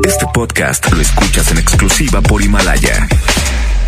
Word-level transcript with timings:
Este 0.00 0.26
podcast 0.34 0.90
lo 0.92 1.00
escuchas 1.00 1.50
en 1.52 1.58
exclusiva 1.58 2.20
por 2.20 2.42
Himalaya. 2.42 3.06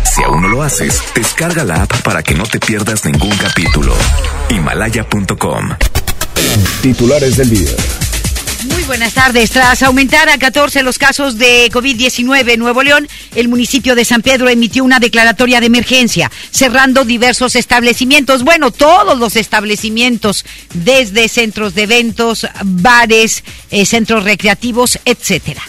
Si 0.03 0.23
aún 0.23 0.43
no 0.43 0.47
lo 0.47 0.63
haces, 0.63 1.01
descarga 1.13 1.63
la 1.63 1.83
app 1.83 2.01
para 2.03 2.23
que 2.23 2.35
no 2.35 2.43
te 2.43 2.59
pierdas 2.59 3.03
ningún 3.03 3.35
capítulo. 3.37 3.93
Himalaya.com. 4.49 5.71
Titulares 6.81 7.35
del 7.35 7.49
día. 7.49 7.71
Buenas 8.87 9.15
tardes. 9.15 9.49
Tras 9.49 9.81
aumentar 9.81 10.29
a 10.29 10.37
14 10.37 10.83
los 10.83 10.99
casos 10.99 11.39
de 11.39 11.71
COVID-19 11.71 12.53
en 12.53 12.59
Nuevo 12.59 12.83
León, 12.83 13.07
el 13.33 13.47
municipio 13.47 13.95
de 13.95 14.05
San 14.05 14.21
Pedro 14.21 14.47
emitió 14.47 14.83
una 14.83 14.99
declaratoria 14.99 15.59
de 15.59 15.65
emergencia, 15.65 16.31
cerrando 16.51 17.03
diversos 17.03 17.55
establecimientos. 17.55 18.43
Bueno, 18.43 18.69
todos 18.69 19.17
los 19.17 19.37
establecimientos, 19.37 20.45
desde 20.73 21.27
centros 21.29 21.73
de 21.73 21.83
eventos, 21.83 22.45
bares, 22.63 23.43
eh, 23.71 23.85
centros 23.87 24.23
recreativos, 24.23 24.99
etcétera. 25.03 25.63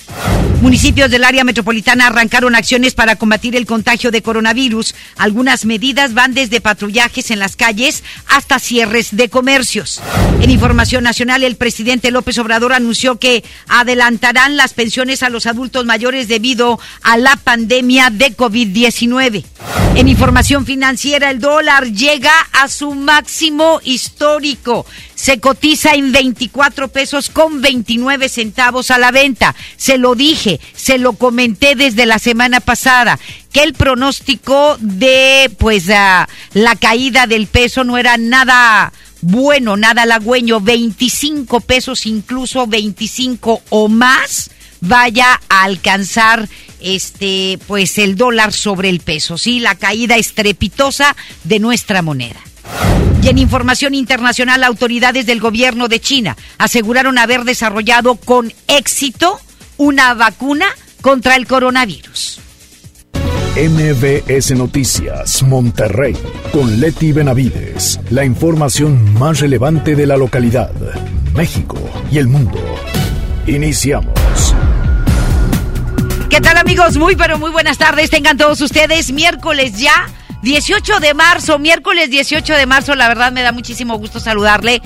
Municipios 0.62 1.10
del 1.10 1.24
área 1.24 1.44
metropolitana 1.44 2.06
arrancaron 2.06 2.54
acciones 2.54 2.94
para 2.94 3.16
combatir 3.16 3.54
el 3.56 3.66
contagio 3.66 4.10
de 4.10 4.22
coronavirus. 4.22 4.94
Algunas 5.16 5.66
medidas 5.66 6.14
van 6.14 6.32
desde 6.32 6.62
patrullajes 6.62 7.30
en 7.30 7.38
las 7.38 7.56
calles 7.56 8.02
hasta 8.26 8.58
cierres 8.58 9.14
de 9.14 9.28
comercios. 9.28 10.00
En 10.40 10.50
información 10.50 11.04
nacional, 11.04 11.44
el 11.44 11.56
presidente 11.56 12.10
López 12.10 12.38
Obrador 12.38 12.72
anunció 12.72 13.16
que 13.18 13.44
adelantarán 13.68 14.56
las 14.56 14.72
pensiones 14.72 15.22
a 15.22 15.28
los 15.28 15.46
adultos 15.46 15.84
mayores 15.84 16.26
debido 16.26 16.80
a 17.02 17.18
la 17.18 17.36
pandemia 17.36 18.10
de 18.10 18.34
COVID-19. 18.34 19.44
En 19.94 20.08
información 20.08 20.66
financiera, 20.66 21.30
el 21.30 21.38
dólar 21.38 21.92
llega 21.92 22.32
a 22.52 22.68
su 22.68 22.94
máximo 22.94 23.80
histórico. 23.84 24.86
Se 25.16 25.40
cotiza 25.40 25.94
en 25.94 26.12
24 26.12 26.88
pesos 26.88 27.30
con 27.30 27.60
29 27.60 28.28
centavos 28.28 28.92
a 28.92 28.98
la 28.98 29.10
venta. 29.10 29.56
Se 29.76 29.98
lo 29.98 30.14
dije, 30.14 30.60
se 30.74 30.98
lo 30.98 31.14
comenté 31.14 31.74
desde 31.74 32.06
la 32.06 32.20
semana 32.20 32.60
pasada 32.60 33.18
que 33.50 33.64
el 33.64 33.72
pronóstico 33.72 34.76
de 34.78 35.50
pues 35.58 35.86
la 35.86 36.76
caída 36.78 37.26
del 37.26 37.48
peso 37.48 37.82
no 37.82 37.98
era 37.98 38.16
nada 38.18 38.92
bueno, 39.22 39.76
nada 39.76 40.02
halagüeño, 40.02 40.60
25 40.60 41.60
pesos, 41.60 42.06
incluso 42.06 42.66
25 42.66 43.62
o 43.70 43.88
más, 43.88 44.50
vaya 44.80 45.40
a 45.48 45.64
alcanzar 45.64 46.48
este 46.80 47.58
pues 47.66 47.98
el 47.98 48.16
dólar 48.16 48.52
sobre 48.52 48.88
el 48.88 49.00
peso, 49.00 49.38
sí, 49.38 49.58
la 49.58 49.74
caída 49.74 50.16
estrepitosa 50.16 51.16
de 51.44 51.58
nuestra 51.58 52.02
moneda. 52.02 52.40
Y 53.26 53.28
en 53.28 53.38
información 53.38 53.92
internacional, 53.94 54.62
autoridades 54.62 55.26
del 55.26 55.40
gobierno 55.40 55.88
de 55.88 55.98
China 55.98 56.36
aseguraron 56.58 57.18
haber 57.18 57.42
desarrollado 57.42 58.14
con 58.14 58.52
éxito 58.68 59.40
una 59.78 60.14
vacuna 60.14 60.66
contra 61.00 61.34
el 61.34 61.48
coronavirus. 61.48 62.38
MBS 63.56 64.52
Noticias, 64.52 65.42
Monterrey, 65.42 66.16
con 66.52 66.78
Leti 66.78 67.10
Benavides. 67.10 67.98
La 68.10 68.24
información 68.24 69.14
más 69.14 69.40
relevante 69.40 69.96
de 69.96 70.06
la 70.06 70.16
localidad, 70.16 70.70
México 71.34 71.80
y 72.12 72.18
el 72.18 72.28
mundo. 72.28 72.62
Iniciamos. 73.48 74.54
¿Qué 76.30 76.40
tal 76.40 76.58
amigos? 76.58 76.96
Muy 76.96 77.16
pero 77.16 77.40
muy 77.40 77.50
buenas 77.50 77.76
tardes. 77.76 78.08
Tengan 78.08 78.36
todos 78.36 78.60
ustedes 78.60 79.10
miércoles 79.10 79.80
ya. 79.80 80.06
18 80.42 81.00
de 81.00 81.14
marzo, 81.14 81.58
miércoles 81.58 82.10
18 82.10 82.54
de 82.54 82.66
marzo, 82.66 82.94
la 82.94 83.08
verdad 83.08 83.32
me 83.32 83.42
da 83.42 83.52
muchísimo 83.52 83.98
gusto 83.98 84.20
saludarle 84.20 84.82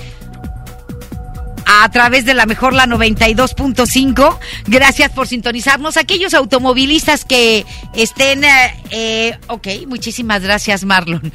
a 1.83 1.89
través 1.91 2.25
de 2.25 2.35
la 2.35 2.47
mejor 2.47 2.75
la 2.75 2.87
92.5. 2.87 4.39
Gracias 4.67 5.13
por 5.13 5.29
sintonizarnos. 5.29 5.97
Aquellos 5.97 6.35
automovilistas 6.35 7.25
que 7.25 7.65
estén, 7.95 8.43
eh, 8.43 8.75
eh, 8.91 9.39
ok, 9.47 9.69
muchísimas 9.87 10.43
gracias 10.43 10.85
Marlon. 10.85 11.33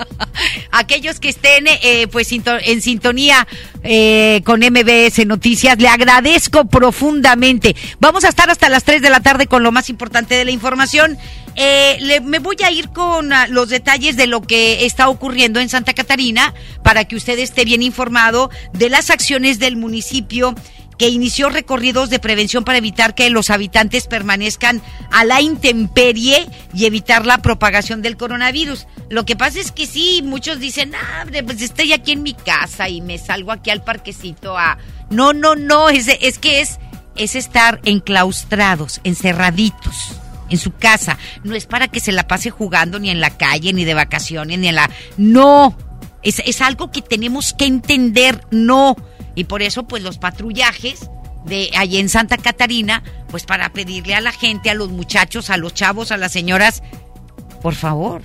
Aquellos 0.72 1.20
que 1.20 1.28
estén 1.28 1.66
eh, 1.68 2.08
pues 2.10 2.30
en 2.32 2.82
sintonía 2.82 3.46
eh, 3.82 4.42
con 4.44 4.60
MBS 4.60 5.26
Noticias, 5.26 5.78
le 5.78 5.88
agradezco 5.88 6.64
profundamente. 6.66 7.76
Vamos 8.00 8.24
a 8.24 8.28
estar 8.28 8.50
hasta 8.50 8.68
las 8.68 8.84
3 8.84 9.02
de 9.02 9.10
la 9.10 9.20
tarde 9.20 9.46
con 9.46 9.62
lo 9.62 9.72
más 9.72 9.90
importante 9.90 10.34
de 10.34 10.44
la 10.44 10.50
información. 10.50 11.18
Eh, 11.56 12.20
me 12.22 12.38
voy 12.38 12.56
a 12.64 12.70
ir 12.70 12.90
con 12.90 13.32
ah, 13.32 13.46
los 13.48 13.68
detalles 13.68 14.16
de 14.16 14.26
lo 14.26 14.42
que 14.42 14.84
está 14.86 15.08
ocurriendo 15.08 15.60
en 15.60 15.68
Santa 15.68 15.92
Catarina 15.92 16.54
para 16.84 17.04
que 17.04 17.16
usted 17.16 17.38
esté 17.38 17.64
bien 17.64 17.82
informado 17.82 18.50
de 18.72 18.88
las 18.88 19.10
acciones 19.10 19.58
del 19.58 19.76
municipio 19.76 20.54
que 20.98 21.08
inició 21.08 21.48
recorridos 21.48 22.10
de 22.10 22.18
prevención 22.18 22.64
para 22.64 22.78
evitar 22.78 23.14
que 23.14 23.30
los 23.30 23.50
habitantes 23.50 24.08
permanezcan 24.08 24.82
a 25.12 25.24
la 25.24 25.40
intemperie 25.40 26.46
y 26.74 26.86
evitar 26.86 27.24
la 27.24 27.38
propagación 27.38 28.02
del 28.02 28.16
coronavirus. 28.16 28.86
Lo 29.08 29.24
que 29.24 29.36
pasa 29.36 29.60
es 29.60 29.70
que 29.70 29.86
sí, 29.86 30.20
muchos 30.24 30.58
dicen, 30.58 30.92
ah, 30.94 31.24
pues 31.46 31.62
estoy 31.62 31.92
aquí 31.92 32.12
en 32.12 32.22
mi 32.22 32.34
casa 32.34 32.88
y 32.88 33.00
me 33.00 33.16
salgo 33.16 33.52
aquí 33.52 33.70
al 33.70 33.84
parquecito 33.84 34.58
a... 34.58 34.78
No, 35.08 35.32
no, 35.32 35.54
no, 35.54 35.88
es, 35.88 36.08
es 36.20 36.38
que 36.38 36.60
es, 36.60 36.80
es 37.16 37.36
estar 37.36 37.80
enclaustrados, 37.84 39.00
encerraditos 39.04 40.16
en 40.50 40.58
su 40.58 40.72
casa. 40.72 41.16
No 41.44 41.54
es 41.54 41.66
para 41.66 41.88
que 41.88 42.00
se 42.00 42.12
la 42.12 42.26
pase 42.26 42.50
jugando 42.50 42.98
ni 42.98 43.10
en 43.10 43.20
la 43.20 43.36
calle, 43.36 43.72
ni 43.72 43.84
de 43.84 43.94
vacaciones, 43.94 44.58
ni 44.58 44.68
en 44.68 44.74
la... 44.74 44.90
No, 45.16 45.76
es, 46.22 46.40
es 46.44 46.60
algo 46.60 46.90
que 46.90 47.02
tenemos 47.02 47.54
que 47.54 47.66
entender, 47.66 48.42
no 48.50 48.96
y 49.38 49.44
por 49.44 49.62
eso, 49.62 49.86
pues 49.86 50.02
los 50.02 50.18
patrullajes 50.18 51.08
de 51.44 51.70
allí 51.76 51.98
en 51.98 52.08
Santa 52.08 52.38
Catarina, 52.38 53.04
pues 53.30 53.44
para 53.44 53.72
pedirle 53.72 54.16
a 54.16 54.20
la 54.20 54.32
gente, 54.32 54.68
a 54.68 54.74
los 54.74 54.90
muchachos, 54.90 55.48
a 55.48 55.56
los 55.56 55.74
chavos, 55.74 56.10
a 56.10 56.16
las 56.16 56.32
señoras, 56.32 56.82
por 57.62 57.76
favor, 57.76 58.22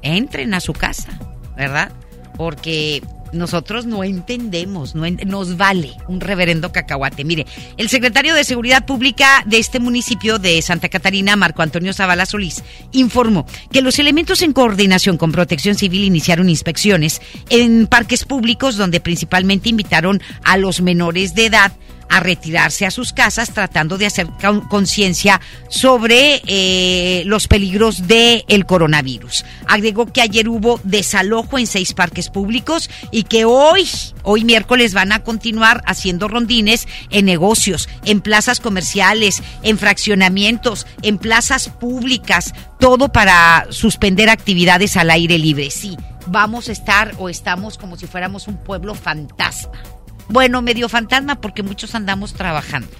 entren 0.00 0.54
a 0.54 0.60
su 0.60 0.72
casa, 0.72 1.10
¿verdad? 1.54 1.92
Porque 2.38 3.02
nosotros 3.32 3.86
no 3.86 4.04
entendemos, 4.04 4.94
no 4.94 5.08
nos 5.26 5.56
vale 5.56 5.96
un 6.08 6.20
reverendo 6.20 6.72
cacahuate. 6.72 7.24
Mire, 7.24 7.46
el 7.76 7.88
secretario 7.88 8.34
de 8.34 8.44
Seguridad 8.44 8.86
Pública 8.86 9.42
de 9.46 9.58
este 9.58 9.80
municipio 9.80 10.38
de 10.38 10.60
Santa 10.62 10.88
Catarina, 10.88 11.36
Marco 11.36 11.62
Antonio 11.62 11.92
Zavala 11.92 12.26
Solís, 12.26 12.62
informó 12.92 13.46
que 13.72 13.82
los 13.82 13.98
elementos 13.98 14.42
en 14.42 14.52
coordinación 14.52 15.16
con 15.16 15.32
Protección 15.32 15.74
Civil 15.74 16.04
iniciaron 16.04 16.48
inspecciones 16.48 17.20
en 17.50 17.86
parques 17.86 18.24
públicos 18.24 18.76
donde 18.76 19.00
principalmente 19.00 19.68
invitaron 19.68 20.20
a 20.44 20.56
los 20.56 20.80
menores 20.80 21.34
de 21.34 21.46
edad 21.46 21.72
a 22.08 22.20
retirarse 22.20 22.86
a 22.86 22.90
sus 22.90 23.12
casas 23.12 23.52
tratando 23.52 23.98
de 23.98 24.06
hacer 24.06 24.28
conciencia 24.68 25.40
sobre 25.68 26.42
eh, 26.46 27.22
los 27.26 27.48
peligros 27.48 28.06
del 28.06 28.44
el 28.48 28.66
coronavirus. 28.66 29.44
Agregó 29.66 30.06
que 30.06 30.22
ayer 30.22 30.48
hubo 30.48 30.80
desalojo 30.84 31.58
en 31.58 31.66
seis 31.66 31.92
parques 31.92 32.28
públicos 32.30 32.90
y 33.10 33.24
que 33.24 33.44
hoy, 33.44 33.88
hoy 34.22 34.44
miércoles, 34.44 34.94
van 34.94 35.12
a 35.12 35.22
continuar 35.22 35.82
haciendo 35.86 36.28
rondines 36.28 36.88
en 37.10 37.26
negocios, 37.26 37.88
en 38.04 38.20
plazas 38.20 38.60
comerciales, 38.60 39.42
en 39.62 39.78
fraccionamientos, 39.78 40.86
en 41.02 41.18
plazas 41.18 41.68
públicas, 41.68 42.54
todo 42.78 43.10
para 43.10 43.66
suspender 43.70 44.28
actividades 44.30 44.96
al 44.96 45.10
aire 45.10 45.38
libre. 45.38 45.70
Sí, 45.70 45.96
vamos 46.26 46.68
a 46.68 46.72
estar 46.72 47.14
o 47.18 47.28
estamos 47.28 47.78
como 47.78 47.96
si 47.96 48.06
fuéramos 48.06 48.48
un 48.48 48.56
pueblo 48.56 48.94
fantasma. 48.94 49.97
Bueno, 50.28 50.60
medio 50.62 50.88
fantasma 50.88 51.40
porque 51.40 51.62
muchos 51.62 51.94
andamos 51.94 52.34
trabajando, 52.34 52.90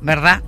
¿verdad? 0.00 0.42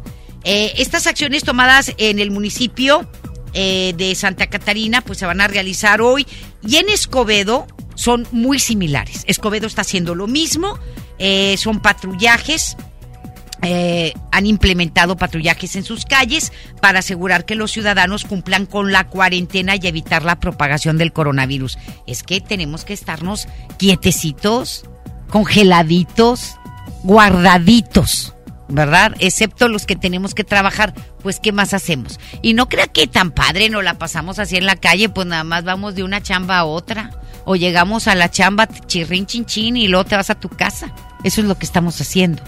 Eh, 0.44 0.74
estas 0.76 1.06
acciones 1.06 1.42
tomadas 1.42 1.92
en 1.98 2.18
el 2.18 2.30
municipio 2.30 3.08
eh, 3.54 3.94
de 3.96 4.14
Santa 4.14 4.46
Catarina 4.46 5.00
pues 5.00 5.18
se 5.18 5.26
van 5.26 5.40
a 5.40 5.48
realizar 5.48 6.00
hoy 6.00 6.26
y 6.62 6.76
en 6.76 6.88
Escobedo 6.88 7.66
son 7.94 8.26
muy 8.30 8.58
similares. 8.58 9.24
Escobedo 9.26 9.66
está 9.66 9.82
haciendo 9.82 10.14
lo 10.14 10.26
mismo, 10.26 10.78
eh, 11.18 11.56
son 11.56 11.80
patrullajes, 11.80 12.76
han 14.30 14.46
implementado 14.46 15.16
patrullajes 15.16 15.74
en 15.74 15.82
sus 15.82 16.04
calles 16.04 16.52
para 16.80 17.00
asegurar 17.00 17.44
que 17.44 17.56
los 17.56 17.72
ciudadanos 17.72 18.24
cumplan 18.24 18.66
con 18.66 18.92
la 18.92 19.08
cuarentena 19.08 19.74
y 19.74 19.86
evitar 19.86 20.24
la 20.24 20.38
propagación 20.38 20.96
del 20.96 21.12
coronavirus. 21.12 21.76
Es 22.06 22.22
que 22.22 22.40
tenemos 22.40 22.84
que 22.84 22.92
estarnos 22.92 23.48
quietecitos, 23.76 24.84
congeladitos, 25.28 26.56
guardaditos, 27.02 28.34
¿verdad? 28.68 29.14
Excepto 29.18 29.68
los 29.68 29.86
que 29.86 29.96
tenemos 29.96 30.34
que 30.34 30.44
trabajar, 30.44 30.94
pues 31.22 31.40
¿qué 31.40 31.52
más 31.52 31.74
hacemos? 31.74 32.18
Y 32.42 32.54
no 32.54 32.68
crea 32.68 32.86
que 32.86 33.06
tan 33.06 33.30
padre 33.30 33.68
nos 33.70 33.84
la 33.84 33.94
pasamos 33.94 34.38
así 34.38 34.56
en 34.56 34.66
la 34.66 34.76
calle, 34.76 35.08
pues 35.08 35.26
nada 35.26 35.44
más 35.44 35.64
vamos 35.64 35.94
de 35.94 36.02
una 36.02 36.22
chamba 36.22 36.58
a 36.58 36.64
otra. 36.64 37.10
O 37.44 37.56
llegamos 37.56 38.08
a 38.08 38.14
la 38.14 38.30
chamba 38.30 38.66
chirrin 38.66 39.24
chin 39.24 39.46
chin 39.46 39.76
y 39.76 39.88
luego 39.88 40.04
te 40.04 40.16
vas 40.16 40.28
a 40.28 40.34
tu 40.34 40.50
casa. 40.50 40.92
Eso 41.24 41.40
es 41.40 41.46
lo 41.46 41.58
que 41.58 41.64
estamos 41.64 41.98
haciendo, 41.98 42.42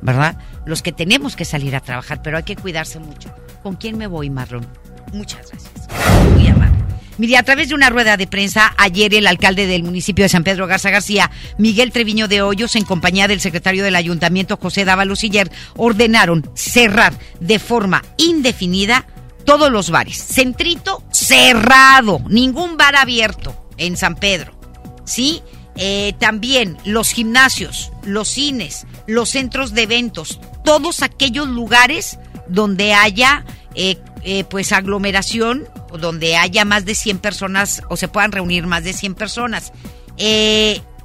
¿verdad? 0.00 0.36
Los 0.64 0.80
que 0.80 0.92
tenemos 0.92 1.34
que 1.34 1.44
salir 1.44 1.74
a 1.74 1.80
trabajar, 1.80 2.22
pero 2.22 2.36
hay 2.36 2.44
que 2.44 2.54
cuidarse 2.54 3.00
mucho. 3.00 3.34
¿Con 3.64 3.74
quién 3.74 3.98
me 3.98 4.06
voy, 4.06 4.30
Marlon? 4.30 4.64
Muchas 5.12 5.50
gracias. 5.50 5.88
Muy 6.34 6.46
amable. 6.46 6.78
Mire, 7.18 7.36
a 7.36 7.42
través 7.42 7.68
de 7.68 7.74
una 7.74 7.90
rueda 7.90 8.16
de 8.16 8.26
prensa, 8.26 8.74
ayer 8.76 9.14
el 9.14 9.26
alcalde 9.26 9.66
del 9.66 9.84
municipio 9.84 10.24
de 10.24 10.28
San 10.28 10.44
Pedro 10.44 10.66
Garza 10.66 10.90
García, 10.90 11.30
Miguel 11.58 11.92
Treviño 11.92 12.26
de 12.26 12.42
Hoyos, 12.42 12.74
en 12.76 12.84
compañía 12.84 13.28
del 13.28 13.40
secretario 13.40 13.84
del 13.84 13.96
ayuntamiento, 13.96 14.58
José 14.60 14.84
Dávalos 14.84 15.20
Siller, 15.20 15.50
ordenaron 15.76 16.50
cerrar 16.54 17.14
de 17.40 17.58
forma 17.58 18.02
indefinida 18.16 19.06
todos 19.44 19.70
los 19.70 19.90
bares. 19.90 20.16
Centrito 20.16 21.04
cerrado, 21.12 22.20
ningún 22.28 22.76
bar 22.76 22.96
abierto 22.96 23.68
en 23.76 23.96
San 23.96 24.16
Pedro. 24.16 24.58
¿Sí? 25.04 25.42
Eh, 25.76 26.14
también 26.18 26.76
los 26.84 27.10
gimnasios, 27.10 27.92
los 28.04 28.28
cines, 28.28 28.86
los 29.06 29.30
centros 29.30 29.74
de 29.74 29.82
eventos, 29.82 30.40
todos 30.64 31.02
aquellos 31.02 31.48
lugares 31.48 32.18
donde 32.48 32.94
haya 32.94 33.44
eh, 33.74 33.98
eh, 34.24 34.44
pues 34.44 34.72
aglomeración, 34.72 35.68
donde 36.00 36.36
haya 36.36 36.64
más 36.64 36.84
de 36.84 36.94
100 36.94 37.18
personas 37.18 37.82
o 37.88 37.96
se 37.96 38.08
puedan 38.08 38.32
reunir 38.32 38.66
más 38.66 38.84
de 38.84 38.92
100 38.92 39.14
personas. 39.14 39.72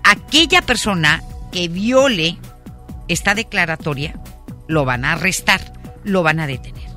aquella 0.04 0.62
persona 0.62 1.24
que 1.52 1.68
viole 1.68 2.38
esta 3.08 3.36
declaratoria, 3.36 4.20
lo 4.68 4.86
van 4.86 5.04
a 5.04 5.14
arrestar, 5.14 5.74
lo 6.04 6.24
van 6.24 6.40
a 6.40 6.48
detener. 6.48 6.90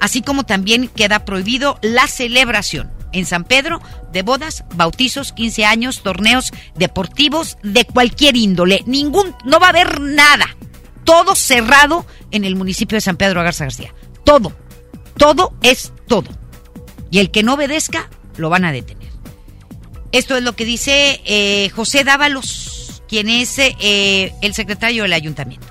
Así 0.00 0.22
como 0.22 0.44
también 0.44 0.88
queda 0.88 1.24
prohibido 1.24 1.78
la 1.82 2.06
celebración 2.06 2.90
en 3.12 3.26
San 3.26 3.44
Pedro 3.44 3.80
de 4.12 4.22
bodas, 4.22 4.64
bautizos, 4.74 5.32
15 5.32 5.64
años, 5.64 6.02
torneos 6.02 6.52
deportivos 6.74 7.58
de 7.62 7.84
cualquier 7.84 8.36
índole. 8.36 8.82
Ningún, 8.86 9.34
no 9.44 9.60
va 9.60 9.66
a 9.66 9.70
haber 9.70 10.00
nada. 10.00 10.56
Todo 11.04 11.34
cerrado 11.34 12.06
en 12.30 12.44
el 12.44 12.56
municipio 12.56 12.96
de 12.96 13.02
San 13.02 13.16
Pedro 13.16 13.42
Garza 13.42 13.64
García. 13.64 13.94
Todo. 14.24 14.52
Todo 15.20 15.52
es 15.62 15.92
todo. 16.08 16.30
Y 17.10 17.18
el 17.18 17.30
que 17.30 17.42
no 17.42 17.52
obedezca, 17.52 18.08
lo 18.38 18.48
van 18.48 18.64
a 18.64 18.72
detener. 18.72 19.10
Esto 20.12 20.34
es 20.34 20.42
lo 20.42 20.56
que 20.56 20.64
dice 20.64 21.20
eh, 21.26 21.68
José 21.76 22.04
Dávalos, 22.04 23.02
quien 23.06 23.28
es 23.28 23.58
eh, 23.58 24.32
el 24.40 24.54
secretario 24.54 25.02
del 25.02 25.12
ayuntamiento. 25.12 25.66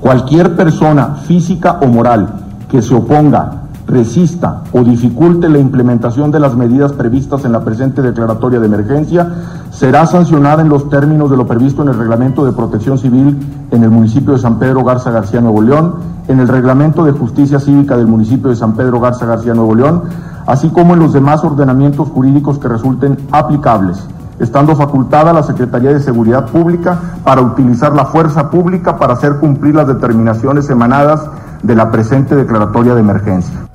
Cualquier 0.00 0.54
persona 0.54 1.16
física 1.26 1.80
o 1.82 1.88
moral 1.88 2.32
que 2.70 2.80
se 2.80 2.94
oponga 2.94 3.67
resista 3.88 4.62
o 4.72 4.84
dificulte 4.84 5.48
la 5.48 5.58
implementación 5.58 6.30
de 6.30 6.38
las 6.38 6.54
medidas 6.54 6.92
previstas 6.92 7.44
en 7.44 7.52
la 7.52 7.64
presente 7.64 8.02
declaratoria 8.02 8.60
de 8.60 8.66
emergencia, 8.66 9.32
será 9.70 10.06
sancionada 10.06 10.62
en 10.62 10.68
los 10.68 10.90
términos 10.90 11.30
de 11.30 11.36
lo 11.36 11.46
previsto 11.46 11.82
en 11.82 11.88
el 11.88 11.98
Reglamento 11.98 12.44
de 12.44 12.52
Protección 12.52 12.98
Civil 12.98 13.38
en 13.70 13.82
el 13.82 13.90
municipio 13.90 14.34
de 14.34 14.38
San 14.38 14.58
Pedro 14.58 14.84
Garza 14.84 15.10
García 15.10 15.40
Nuevo 15.40 15.62
León, 15.62 15.94
en 16.28 16.38
el 16.40 16.48
Reglamento 16.48 17.04
de 17.04 17.12
Justicia 17.12 17.58
Cívica 17.58 17.96
del 17.96 18.06
municipio 18.06 18.50
de 18.50 18.56
San 18.56 18.74
Pedro 18.74 19.00
Garza 19.00 19.26
García 19.26 19.54
Nuevo 19.54 19.74
León, 19.74 20.02
así 20.46 20.68
como 20.68 20.94
en 20.94 21.00
los 21.00 21.12
demás 21.12 21.42
ordenamientos 21.42 22.08
jurídicos 22.08 22.58
que 22.58 22.68
resulten 22.68 23.16
aplicables 23.32 24.06
estando 24.38 24.76
facultada 24.76 25.32
la 25.32 25.42
Secretaría 25.42 25.90
de 25.90 26.00
Seguridad 26.00 26.46
Pública 26.46 26.96
para 27.24 27.40
utilizar 27.40 27.92
la 27.92 28.04
fuerza 28.04 28.50
pública 28.50 28.96
para 28.96 29.14
hacer 29.14 29.38
cumplir 29.38 29.74
las 29.74 29.88
determinaciones 29.88 30.70
emanadas 30.70 31.26
de 31.62 31.74
la 31.74 31.90
presente 31.90 32.36
declaratoria 32.36 32.94
de 32.94 33.00
emergencia. 33.00 33.67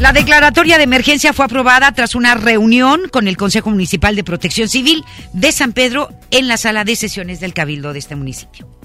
La 0.00 0.14
declaratoria 0.14 0.78
de 0.78 0.84
emergencia 0.84 1.34
fue 1.34 1.44
aprobada 1.44 1.92
tras 1.92 2.14
una 2.14 2.34
reunión 2.34 3.02
con 3.12 3.28
el 3.28 3.36
Consejo 3.36 3.68
Municipal 3.68 4.16
de 4.16 4.24
Protección 4.24 4.66
Civil 4.66 5.04
de 5.34 5.52
San 5.52 5.74
Pedro 5.74 6.08
en 6.30 6.48
la 6.48 6.56
sala 6.56 6.84
de 6.84 6.96
sesiones 6.96 7.38
del 7.38 7.52
Cabildo 7.52 7.92
de 7.92 7.98
este 7.98 8.16
municipio. 8.16 8.79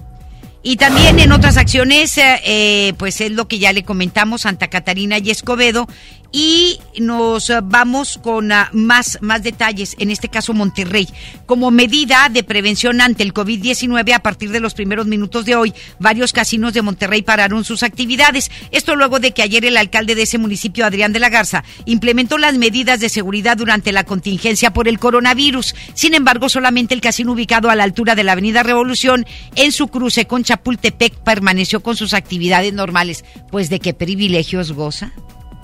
Y 0.67 0.77
también 0.77 1.19
en 1.19 1.31
otras 1.31 1.57
acciones, 1.57 2.17
eh, 2.17 2.95
pues 2.97 3.21
es 3.21 3.31
lo 3.31 3.47
que 3.47 3.59
ya 3.59 3.71
le 3.71 3.83
comentamos, 3.83 4.41
Santa 4.41 4.67
Catarina 4.67 5.19
y 5.19 5.29
Escobedo 5.29 5.87
y 6.37 6.81
nos 6.99 7.49
vamos 7.63 8.19
con 8.21 8.51
ah, 8.51 8.69
más, 8.73 9.17
más 9.21 9.41
detalles, 9.41 9.95
en 9.99 10.11
este 10.11 10.27
caso 10.27 10.53
Monterrey. 10.53 11.07
Como 11.45 11.71
medida 11.71 12.27
de 12.29 12.43
prevención 12.43 12.99
ante 12.99 13.23
el 13.23 13.33
COVID-19, 13.33 14.13
a 14.13 14.19
partir 14.19 14.51
de 14.51 14.59
los 14.59 14.73
primeros 14.73 15.07
minutos 15.07 15.45
de 15.45 15.55
hoy, 15.55 15.73
varios 15.97 16.33
casinos 16.33 16.73
de 16.73 16.81
Monterrey 16.81 17.21
pararon 17.21 17.63
sus 17.63 17.83
actividades. 17.83 18.51
Esto 18.71 18.97
luego 18.97 19.21
de 19.21 19.31
que 19.31 19.43
ayer 19.43 19.63
el 19.63 19.77
alcalde 19.77 20.13
de 20.13 20.23
ese 20.23 20.37
municipio, 20.37 20.85
Adrián 20.85 21.13
de 21.13 21.19
la 21.19 21.29
Garza, 21.29 21.63
implementó 21.85 22.37
las 22.37 22.57
medidas 22.57 22.99
de 22.99 23.07
seguridad 23.07 23.55
durante 23.55 23.93
la 23.93 24.03
contingencia 24.03 24.73
por 24.73 24.89
el 24.89 24.99
coronavirus. 24.99 25.73
Sin 25.93 26.15
embargo, 26.15 26.49
solamente 26.49 26.93
el 26.93 26.99
casino 26.99 27.31
ubicado 27.31 27.69
a 27.69 27.75
la 27.75 27.85
altura 27.85 28.13
de 28.13 28.25
la 28.25 28.33
Avenida 28.33 28.61
Revolución, 28.61 29.25
en 29.55 29.71
su 29.71 29.87
cruce 29.87 30.27
con 30.27 30.43
Chapultepec, 30.43 30.54
permaneció 30.57 31.81
con 31.81 31.95
sus 31.95 32.13
actividades 32.13 32.73
normales. 32.73 33.25
Pues 33.51 33.69
de 33.69 33.79
qué 33.79 33.93
privilegios 33.93 34.71
goza 34.71 35.13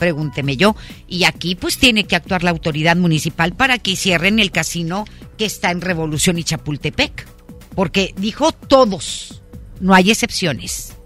pregúnteme 0.01 0.57
yo. 0.57 0.75
Y 1.07 1.25
aquí 1.25 1.53
pues 1.53 1.77
tiene 1.77 2.05
que 2.05 2.15
actuar 2.15 2.43
la 2.43 2.49
autoridad 2.49 2.95
municipal 2.95 3.53
para 3.53 3.77
que 3.77 3.95
cierren 3.95 4.39
el 4.39 4.49
casino 4.49 5.05
que 5.37 5.45
está 5.45 5.69
en 5.69 5.79
Revolución 5.79 6.39
y 6.39 6.43
Chapultepec. 6.43 7.27
Porque 7.75 8.15
dijo 8.17 8.51
todos, 8.51 9.43
no 9.79 9.93
hay 9.93 10.09
excepciones, 10.09 10.97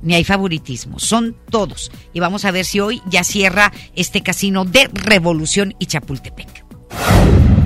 ni 0.00 0.14
hay 0.14 0.24
favoritismo, 0.24 0.98
son 0.98 1.36
todos. 1.50 1.92
Y 2.14 2.20
vamos 2.20 2.46
a 2.46 2.50
ver 2.50 2.64
si 2.64 2.80
hoy 2.80 3.02
ya 3.06 3.22
cierra 3.22 3.70
este 3.94 4.22
casino 4.22 4.64
de 4.64 4.88
Revolución 4.94 5.74
y 5.78 5.84
Chapultepec. 5.84 6.64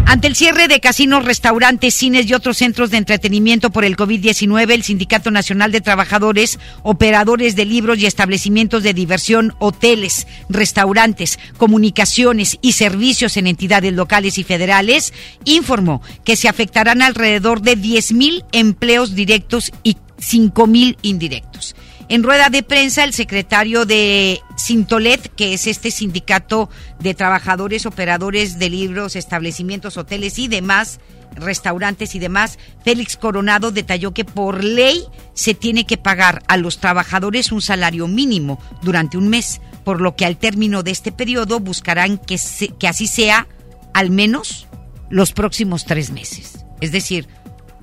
Ante 0.08 0.29
el 0.29 0.37
cierre 0.37 0.69
de 0.69 0.79
casinos, 0.79 1.25
restaurantes, 1.25 1.93
cines 1.93 2.31
y 2.31 2.35
otros 2.35 2.58
centros 2.58 2.91
de 2.91 2.97
entretenimiento 2.97 3.70
por 3.70 3.85
el 3.85 3.97
COVID-19, 3.97 4.70
el 4.70 4.85
Sindicato 4.85 5.32
Nacional 5.32 5.73
de 5.73 5.81
Trabajadores, 5.81 6.61
operadores 6.85 7.56
de 7.56 7.64
libros 7.64 7.99
y 7.99 8.06
establecimientos 8.06 8.85
de 8.85 8.94
diversión, 8.94 9.55
hoteles, 9.58 10.29
restaurantes, 10.49 11.41
comunicaciones 11.56 12.56
y 12.62 12.75
servicios 12.75 13.37
en 13.37 13.49
entidades 13.49 13.93
locales 13.94 14.38
y 14.38 14.44
federales, 14.44 15.12
informó 15.44 16.00
que 16.25 16.37
se 16.37 16.49
afectarán 16.49 17.03
alrededor 17.03 17.61
de 17.61 17.76
10.000 17.76 18.44
empleos 18.53 19.17
directos 19.17 19.73
y 19.82 19.97
5.000 20.20 20.99
indirectos. 21.03 21.75
En 22.08 22.23
rueda 22.23 22.50
de 22.50 22.62
prensa, 22.62 23.03
el 23.03 23.12
secretario 23.12 23.85
de 23.85 24.41
Sintolet, 24.56 25.35
que 25.35 25.55
es 25.55 25.67
este 25.67 25.91
sindicato 25.91 26.70
de 27.00 27.14
trabajadores, 27.14 27.85
operadores 27.85 28.61
de 28.61 28.70
libros, 28.70 29.17
establecimientos, 29.17 29.97
hoteles 29.97 30.38
y 30.38 30.47
demás, 30.47 31.00
restaurantes 31.35 32.14
y 32.14 32.20
demás, 32.20 32.61
Félix 32.85 33.17
Coronado 33.17 33.73
detalló 33.73 34.14
que 34.14 34.25
por 34.25 34.62
ley 34.62 35.03
se 35.35 35.55
tiene 35.55 35.85
que 35.85 35.97
pagar 35.97 36.44
a 36.47 36.56
los 36.56 36.79
trabajadores 36.79 37.50
un 37.50 37.61
salario 37.61 38.06
mínimo 38.06 38.61
durante 38.82 39.19
un 39.19 39.29
mes, 39.29 39.61
por 39.82 40.00
lo 40.00 40.14
que 40.14 40.26
al 40.26 40.37
término 40.37 40.85
de 40.85 40.93
este 40.93 41.11
periodo 41.11 41.58
buscarán 41.58 42.19
que, 42.19 42.38
que 42.79 42.87
así 42.87 43.08
sea 43.08 43.49
al 43.94 44.11
menos 44.11 44.69
los 45.11 45.32
próximos 45.32 45.85
tres 45.85 46.11
meses. 46.11 46.64
Es 46.81 46.93
decir, 46.93 47.26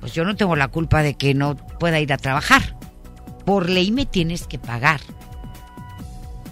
pues 0.00 0.14
yo 0.14 0.24
no 0.24 0.34
tengo 0.34 0.56
la 0.56 0.68
culpa 0.68 1.02
de 1.02 1.12
que 1.12 1.34
no 1.34 1.56
pueda 1.56 2.00
ir 2.00 2.10
a 2.10 2.16
trabajar 2.16 2.74
por 3.44 3.68
ley 3.68 3.90
me 3.90 4.06
tienes 4.06 4.46
que 4.46 4.58
pagar. 4.58 5.00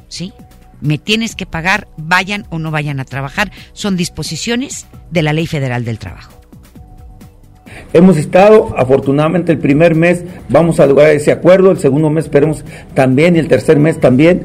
¿Sí? 0.09 0.33
Me 0.81 0.99
tienes 0.99 1.37
que 1.37 1.47
pagar, 1.47 1.89
vayan 1.97 2.45
o 2.51 2.59
no 2.59 2.71
vayan 2.71 3.01
a 3.01 3.05
trabajar. 3.05 3.53
Son 3.73 3.97
disposiciones 3.97 4.87
de 5.11 5.23
la 5.23 5.33
Ley 5.33 5.47
Federal 5.47 5.85
del 5.85 5.99
Trabajo. 5.99 6.43
Hemos 7.95 8.17
estado, 8.17 8.75
afortunadamente, 8.77 9.53
el 9.53 9.59
primer 9.59 9.95
mes 9.95 10.25
vamos 10.49 10.81
a 10.81 10.87
lograr 10.87 11.11
ese 11.11 11.31
acuerdo, 11.31 11.71
el 11.71 11.79
segundo 11.79 12.09
mes 12.11 12.25
esperemos 12.25 12.65
también 12.95 13.37
y 13.37 13.39
el 13.39 13.49
tercer 13.49 13.79
mes 13.79 14.01
también, 14.01 14.45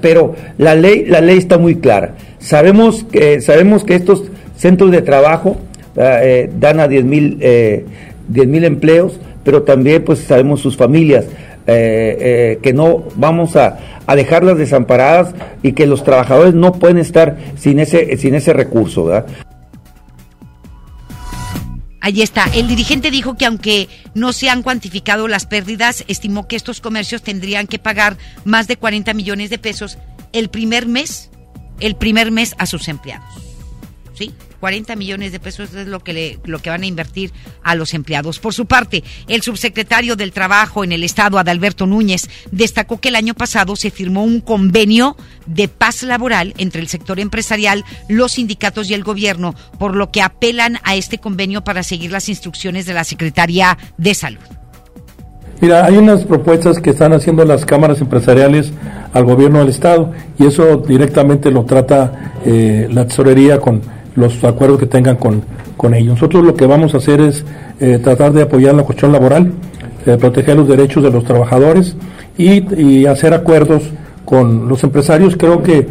pero 0.00 0.34
la 0.58 0.74
ley, 0.74 1.04
la 1.06 1.20
ley 1.20 1.38
está 1.38 1.56
muy 1.56 1.76
clara. 1.76 2.16
Sabemos 2.38 3.04
que, 3.04 3.40
sabemos 3.40 3.84
que 3.84 3.94
estos 3.94 4.24
centros 4.56 4.90
de 4.90 5.02
trabajo 5.02 5.56
eh, 5.96 6.50
dan 6.58 6.80
a 6.80 6.88
10 6.88 7.04
mil 7.04 7.38
eh, 7.40 7.84
mil 8.28 8.64
empleos, 8.64 9.20
pero 9.44 9.62
también 9.62 10.04
pues 10.04 10.20
sabemos 10.20 10.60
sus 10.60 10.76
familias. 10.76 11.26
Eh, 11.72 12.16
eh, 12.20 12.58
que 12.62 12.72
no 12.72 13.04
vamos 13.14 13.54
a, 13.54 13.78
a, 14.04 14.16
dejarlas 14.16 14.58
desamparadas 14.58 15.36
y 15.62 15.70
que 15.72 15.86
los 15.86 16.02
trabajadores 16.02 16.52
no 16.52 16.72
pueden 16.72 16.98
estar 16.98 17.38
sin 17.56 17.78
ese, 17.78 18.16
sin 18.16 18.34
ese 18.34 18.52
recurso. 18.52 19.04
¿verdad? 19.04 19.26
Ahí 22.00 22.22
está. 22.22 22.46
El 22.54 22.66
dirigente 22.66 23.12
dijo 23.12 23.36
que 23.36 23.46
aunque 23.46 23.88
no 24.14 24.32
se 24.32 24.50
han 24.50 24.64
cuantificado 24.64 25.28
las 25.28 25.46
pérdidas, 25.46 26.04
estimó 26.08 26.48
que 26.48 26.56
estos 26.56 26.80
comercios 26.80 27.22
tendrían 27.22 27.68
que 27.68 27.78
pagar 27.78 28.16
más 28.44 28.66
de 28.66 28.76
40 28.76 29.14
millones 29.14 29.48
de 29.48 29.58
pesos 29.58 29.96
el 30.32 30.48
primer 30.48 30.86
mes, 30.86 31.30
el 31.78 31.94
primer 31.94 32.32
mes 32.32 32.56
a 32.58 32.66
sus 32.66 32.88
empleados. 32.88 33.28
¿Sí? 34.14 34.34
40 34.60 34.94
millones 34.96 35.32
de 35.32 35.40
pesos 35.40 35.74
es 35.74 35.88
lo 35.88 36.00
que, 36.00 36.12
le, 36.12 36.38
lo 36.44 36.60
que 36.60 36.70
van 36.70 36.82
a 36.82 36.86
invertir 36.86 37.32
a 37.62 37.74
los 37.74 37.94
empleados. 37.94 38.38
Por 38.38 38.54
su 38.54 38.66
parte, 38.66 39.02
el 39.26 39.42
subsecretario 39.42 40.16
del 40.16 40.32
Trabajo 40.32 40.84
en 40.84 40.92
el 40.92 41.02
Estado, 41.02 41.38
Adalberto 41.38 41.86
Núñez, 41.86 42.28
destacó 42.52 43.00
que 43.00 43.08
el 43.08 43.16
año 43.16 43.34
pasado 43.34 43.74
se 43.74 43.90
firmó 43.90 44.22
un 44.22 44.40
convenio 44.40 45.16
de 45.46 45.68
paz 45.68 46.02
laboral 46.02 46.54
entre 46.58 46.80
el 46.80 46.88
sector 46.88 47.18
empresarial, 47.18 47.84
los 48.08 48.32
sindicatos 48.32 48.90
y 48.90 48.94
el 48.94 49.02
gobierno, 49.02 49.54
por 49.78 49.96
lo 49.96 50.10
que 50.10 50.22
apelan 50.22 50.78
a 50.84 50.94
este 50.94 51.18
convenio 51.18 51.64
para 51.64 51.82
seguir 51.82 52.12
las 52.12 52.28
instrucciones 52.28 52.86
de 52.86 52.94
la 52.94 53.04
Secretaría 53.04 53.78
de 53.96 54.14
Salud. 54.14 54.40
Mira, 55.60 55.84
hay 55.84 55.98
unas 55.98 56.24
propuestas 56.24 56.78
que 56.78 56.90
están 56.90 57.12
haciendo 57.12 57.44
las 57.44 57.66
cámaras 57.66 58.00
empresariales 58.00 58.72
al 59.12 59.24
gobierno 59.24 59.58
del 59.58 59.68
Estado 59.68 60.12
y 60.38 60.46
eso 60.46 60.78
directamente 60.78 61.50
lo 61.50 61.64
trata 61.64 62.32
eh, 62.46 62.88
la 62.90 63.06
tesorería 63.06 63.60
con 63.60 63.82
los 64.14 64.42
acuerdos 64.44 64.78
que 64.78 64.86
tengan 64.86 65.16
con, 65.16 65.42
con 65.76 65.94
ellos. 65.94 66.14
Nosotros 66.14 66.44
lo 66.44 66.54
que 66.54 66.66
vamos 66.66 66.94
a 66.94 66.98
hacer 66.98 67.20
es 67.20 67.44
eh, 67.80 67.98
tratar 68.02 68.32
de 68.32 68.42
apoyar 68.42 68.74
la 68.74 68.82
cuestión 68.82 69.12
laboral, 69.12 69.52
eh, 70.06 70.16
proteger 70.18 70.56
los 70.56 70.68
derechos 70.68 71.02
de 71.02 71.10
los 71.10 71.24
trabajadores 71.24 71.96
y, 72.36 73.06
hacer 73.06 73.34
acuerdos 73.34 73.82
con 74.24 74.68
los 74.68 74.82
empresarios. 74.82 75.36
Creo 75.36 75.62
que, 75.62 75.86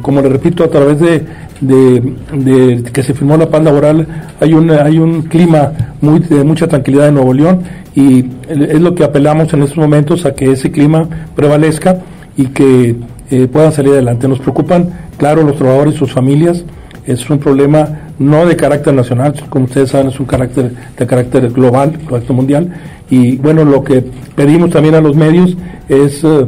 como 0.00 0.22
le 0.22 0.28
repito, 0.30 0.64
a 0.64 0.68
través 0.68 0.98
de, 0.98 1.24
de, 1.62 2.82
que 2.92 3.02
se 3.02 3.14
firmó 3.14 3.36
la 3.36 3.48
paz 3.48 3.62
laboral, 3.62 4.06
hay 4.40 4.54
un, 4.54 4.70
hay 4.70 4.98
un 4.98 5.22
clima 5.22 5.72
muy, 6.00 6.20
de 6.20 6.42
mucha 6.44 6.66
tranquilidad 6.66 7.08
en 7.08 7.14
Nuevo 7.14 7.34
León 7.34 7.62
y 7.94 8.24
es 8.48 8.80
lo 8.80 8.94
que 8.94 9.04
apelamos 9.04 9.52
en 9.52 9.62
estos 9.62 9.78
momentos 9.78 10.24
a 10.24 10.34
que 10.34 10.50
ese 10.52 10.70
clima 10.70 11.08
prevalezca 11.34 11.98
y 12.36 12.46
que 12.46 12.96
eh, 13.30 13.46
puedan 13.46 13.72
salir 13.72 13.92
adelante. 13.92 14.28
Nos 14.28 14.40
preocupan, 14.40 14.90
claro, 15.16 15.42
los 15.42 15.56
trabajadores 15.56 15.94
y 15.94 15.98
sus 15.98 16.12
familias. 16.12 16.64
Es 17.06 17.28
un 17.28 17.38
problema 17.38 18.12
no 18.18 18.46
de 18.46 18.56
carácter 18.56 18.94
nacional, 18.94 19.34
como 19.48 19.64
ustedes 19.64 19.90
saben, 19.90 20.08
es 20.08 20.20
un 20.20 20.26
carácter 20.26 20.72
de 20.96 21.06
carácter 21.06 21.50
global, 21.50 21.98
carácter 22.08 22.36
mundial. 22.36 22.72
Y 23.10 23.36
bueno, 23.36 23.64
lo 23.64 23.82
que 23.82 24.04
pedimos 24.34 24.70
también 24.70 24.94
a 24.94 25.00
los 25.00 25.16
medios 25.16 25.56
es 25.88 26.22
eh, 26.24 26.46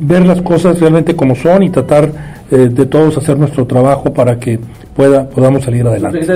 ver 0.00 0.26
las 0.26 0.42
cosas 0.42 0.78
realmente 0.80 1.14
como 1.16 1.34
son 1.34 1.62
y 1.62 1.70
tratar 1.70 2.10
eh, 2.50 2.68
de 2.70 2.86
todos 2.86 3.16
hacer 3.16 3.38
nuestro 3.38 3.66
trabajo 3.66 4.12
para 4.12 4.38
que 4.38 4.58
pueda, 4.94 5.28
podamos 5.28 5.64
salir 5.64 5.86
adelante. 5.86 6.26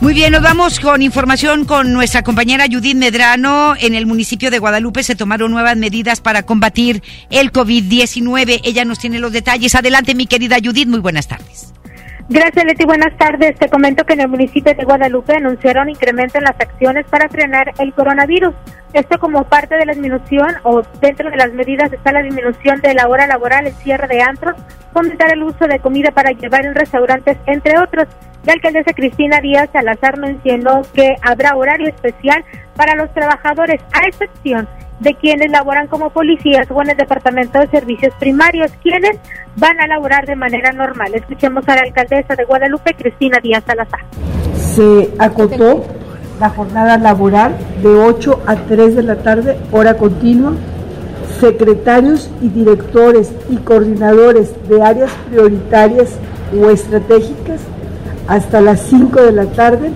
Muy 0.00 0.14
bien, 0.14 0.30
nos 0.30 0.42
vamos 0.42 0.78
con 0.78 1.02
información 1.02 1.64
con 1.64 1.92
nuestra 1.92 2.22
compañera 2.22 2.66
Judith 2.70 2.96
Medrano. 2.96 3.74
En 3.80 3.94
el 3.94 4.06
municipio 4.06 4.48
de 4.48 4.60
Guadalupe 4.60 5.02
se 5.02 5.16
tomaron 5.16 5.50
nuevas 5.50 5.76
medidas 5.76 6.20
para 6.20 6.44
combatir 6.44 7.02
el 7.30 7.50
COVID-19. 7.50 8.60
Ella 8.62 8.84
nos 8.84 9.00
tiene 9.00 9.18
los 9.18 9.32
detalles. 9.32 9.74
Adelante, 9.74 10.14
mi 10.14 10.26
querida 10.26 10.58
Judith. 10.62 10.86
Muy 10.86 11.00
buenas 11.00 11.26
tardes. 11.26 11.74
Gracias, 12.30 12.62
Leti. 12.66 12.84
Buenas 12.84 13.16
tardes. 13.16 13.56
Te 13.58 13.70
comento 13.70 14.04
que 14.04 14.12
en 14.12 14.20
el 14.20 14.28
municipio 14.28 14.74
de 14.74 14.84
Guadalupe 14.84 15.34
anunciaron 15.34 15.88
incremento 15.88 16.36
en 16.36 16.44
las 16.44 16.60
acciones 16.60 17.06
para 17.08 17.26
frenar 17.30 17.72
el 17.78 17.94
coronavirus. 17.94 18.54
Esto 18.92 19.18
como 19.18 19.44
parte 19.44 19.76
de 19.76 19.86
la 19.86 19.92
disminución 19.92 20.56
o 20.62 20.82
dentro 21.00 21.30
de 21.30 21.38
las 21.38 21.54
medidas 21.54 21.90
está 21.90 22.12
la 22.12 22.20
disminución 22.20 22.82
de 22.82 22.92
la 22.92 23.08
hora 23.08 23.26
laboral, 23.26 23.66
el 23.66 23.72
cierre 23.72 24.08
de 24.08 24.20
antros, 24.20 24.56
fomentar 24.92 25.32
el 25.32 25.42
uso 25.42 25.66
de 25.66 25.78
comida 25.78 26.10
para 26.10 26.32
llevar 26.32 26.66
en 26.66 26.74
restaurantes, 26.74 27.38
entre 27.46 27.78
otros. 27.78 28.06
La 28.44 28.52
alcaldesa 28.52 28.92
Cristina 28.92 29.40
Díaz 29.40 29.70
Salazar 29.72 30.18
mencionó 30.18 30.82
que 30.92 31.16
habrá 31.22 31.56
horario 31.56 31.88
especial 31.88 32.44
para 32.76 32.94
los 32.94 33.12
trabajadores, 33.14 33.80
a 33.92 34.06
excepción 34.06 34.68
de 35.00 35.14
quienes 35.14 35.50
laboran 35.50 35.86
como 35.86 36.10
policías 36.10 36.66
o 36.70 36.82
en 36.82 36.90
el 36.90 36.96
Departamento 36.96 37.58
de 37.58 37.68
Servicios 37.68 38.12
Primarios, 38.18 38.72
quienes 38.82 39.18
van 39.56 39.80
a 39.80 39.86
laborar 39.86 40.26
de 40.26 40.36
manera 40.36 40.72
normal. 40.72 41.14
Escuchemos 41.14 41.68
a 41.68 41.76
la 41.76 41.82
alcaldesa 41.82 42.34
de 42.34 42.44
Guadalupe, 42.44 42.94
Cristina 42.94 43.38
Díaz 43.42 43.64
Salazar. 43.66 44.00
Se 44.56 45.10
acotó 45.18 45.84
la 46.40 46.50
jornada 46.50 46.98
laboral 46.98 47.56
de 47.82 47.88
8 47.88 48.42
a 48.46 48.56
3 48.56 48.96
de 48.96 49.02
la 49.02 49.16
tarde, 49.16 49.56
hora 49.72 49.94
continua. 49.94 50.52
Secretarios 51.40 52.30
y 52.40 52.48
directores 52.48 53.32
y 53.48 53.56
coordinadores 53.58 54.54
de 54.68 54.82
áreas 54.82 55.12
prioritarias 55.30 56.16
o 56.52 56.70
estratégicas 56.70 57.60
hasta 58.26 58.60
las 58.60 58.80
5 58.82 59.22
de 59.22 59.32
la 59.32 59.46
tarde 59.46 59.90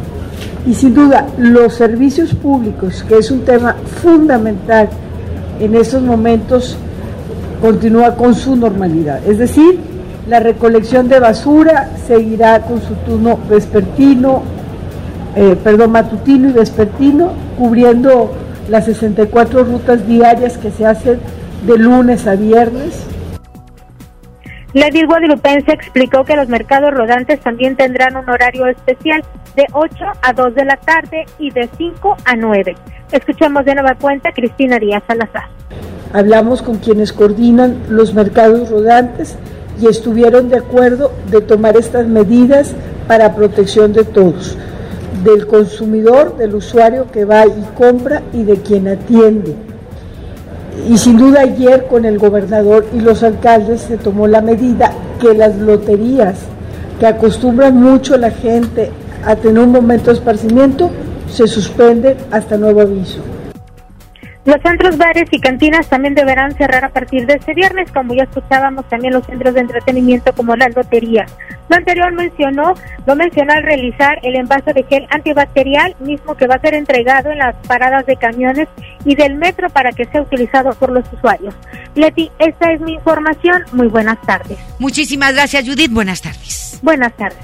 y 0.66 0.74
sin 0.74 0.94
duda 0.94 1.26
los 1.38 1.74
servicios 1.74 2.34
públicos, 2.34 3.04
que 3.08 3.18
es 3.18 3.30
un 3.30 3.40
tema 3.40 3.76
fundamental 4.02 4.88
en 5.60 5.74
estos 5.74 6.02
momentos, 6.02 6.76
continúa 7.60 8.14
con 8.14 8.34
su 8.34 8.56
normalidad. 8.56 9.20
Es 9.26 9.38
decir, 9.38 9.78
la 10.28 10.40
recolección 10.40 11.08
de 11.08 11.18
basura 11.18 11.90
seguirá 12.06 12.60
con 12.60 12.80
su 12.80 12.94
turno 13.06 13.38
vespertino, 13.48 14.42
eh, 15.34 15.56
perdón, 15.62 15.92
matutino 15.92 16.48
y 16.48 16.52
vespertino, 16.52 17.32
cubriendo 17.58 18.32
las 18.68 18.84
64 18.84 19.64
rutas 19.64 20.06
diarias 20.06 20.58
que 20.58 20.70
se 20.70 20.86
hacen 20.86 21.18
de 21.66 21.78
lunes 21.78 22.26
a 22.26 22.36
viernes 22.36 23.04
la 24.74 24.88
guadalupense 25.06 25.70
explicó 25.70 26.24
que 26.24 26.34
los 26.34 26.48
mercados 26.48 26.94
rodantes 26.94 27.40
también 27.40 27.76
tendrán 27.76 28.16
un 28.16 28.28
horario 28.28 28.66
especial 28.66 29.22
de 29.54 29.66
8 29.72 29.94
a 30.22 30.32
2 30.32 30.54
de 30.54 30.64
la 30.64 30.76
tarde 30.76 31.26
y 31.38 31.50
de 31.50 31.68
5 31.76 32.16
a 32.24 32.36
9. 32.36 32.74
Escuchemos 33.10 33.66
de 33.66 33.74
nueva 33.74 33.94
cuenta 33.96 34.32
Cristina 34.32 34.78
Díaz 34.78 35.02
Salazar. 35.06 35.44
Hablamos 36.14 36.62
con 36.62 36.78
quienes 36.78 37.12
coordinan 37.12 37.82
los 37.90 38.14
mercados 38.14 38.70
rodantes 38.70 39.36
y 39.78 39.88
estuvieron 39.88 40.48
de 40.48 40.58
acuerdo 40.58 41.12
de 41.30 41.42
tomar 41.42 41.76
estas 41.76 42.06
medidas 42.06 42.74
para 43.06 43.34
protección 43.34 43.92
de 43.92 44.04
todos, 44.04 44.56
del 45.22 45.46
consumidor, 45.46 46.38
del 46.38 46.54
usuario 46.54 47.10
que 47.10 47.26
va 47.26 47.46
y 47.46 47.62
compra 47.76 48.22
y 48.32 48.44
de 48.44 48.56
quien 48.62 48.88
atiende 48.88 49.54
y 50.88 50.96
sin 50.96 51.18
duda 51.18 51.40
ayer 51.40 51.86
con 51.86 52.04
el 52.04 52.18
gobernador 52.18 52.86
y 52.92 53.00
los 53.00 53.22
alcaldes 53.22 53.82
se 53.82 53.98
tomó 53.98 54.26
la 54.26 54.40
medida 54.40 54.92
que 55.20 55.34
las 55.34 55.56
loterías, 55.56 56.40
que 56.98 57.06
acostumbran 57.06 57.76
mucho 57.76 58.14
a 58.14 58.18
la 58.18 58.30
gente 58.30 58.90
a 59.24 59.36
tener 59.36 59.62
un 59.62 59.72
momento 59.72 60.06
de 60.10 60.16
esparcimiento, 60.16 60.90
se 61.28 61.46
suspenden 61.46 62.16
hasta 62.30 62.56
nuevo 62.56 62.80
aviso. 62.80 63.22
Los 64.44 64.60
centros, 64.60 64.98
bares 64.98 65.28
y 65.30 65.38
cantinas 65.38 65.88
también 65.88 66.16
deberán 66.16 66.52
cerrar 66.56 66.84
a 66.84 66.88
partir 66.88 67.26
de 67.26 67.34
este 67.34 67.54
viernes, 67.54 67.92
como 67.92 68.12
ya 68.12 68.24
escuchábamos 68.24 68.88
también 68.88 69.14
los 69.14 69.24
centros 69.24 69.54
de 69.54 69.60
entretenimiento 69.60 70.32
como 70.32 70.56
las 70.56 70.74
loterías. 70.74 71.30
Lo 71.72 71.78
anterior 71.78 72.12
mencionó, 72.12 72.74
lo 73.06 73.16
mencionó 73.16 73.54
al 73.54 73.62
realizar 73.62 74.18
el 74.22 74.36
envase 74.36 74.74
de 74.74 74.82
gel 74.82 75.06
antibacterial, 75.08 75.96
mismo 76.00 76.34
que 76.36 76.46
va 76.46 76.56
a 76.56 76.60
ser 76.60 76.74
entregado 76.74 77.30
en 77.30 77.38
las 77.38 77.56
paradas 77.66 78.04
de 78.04 78.14
camiones 78.16 78.68
y 79.06 79.14
del 79.14 79.36
metro 79.36 79.70
para 79.70 79.90
que 79.92 80.04
sea 80.04 80.20
utilizado 80.20 80.74
por 80.74 80.92
los 80.92 81.10
usuarios. 81.10 81.54
Leti, 81.94 82.30
esta 82.38 82.70
es 82.72 82.80
mi 82.82 82.92
información. 82.92 83.62
Muy 83.72 83.86
buenas 83.86 84.20
tardes. 84.26 84.58
Muchísimas 84.78 85.32
gracias, 85.32 85.66
Judith. 85.66 85.90
Buenas 85.90 86.20
tardes. 86.20 86.78
Buenas 86.82 87.16
tardes. 87.16 87.38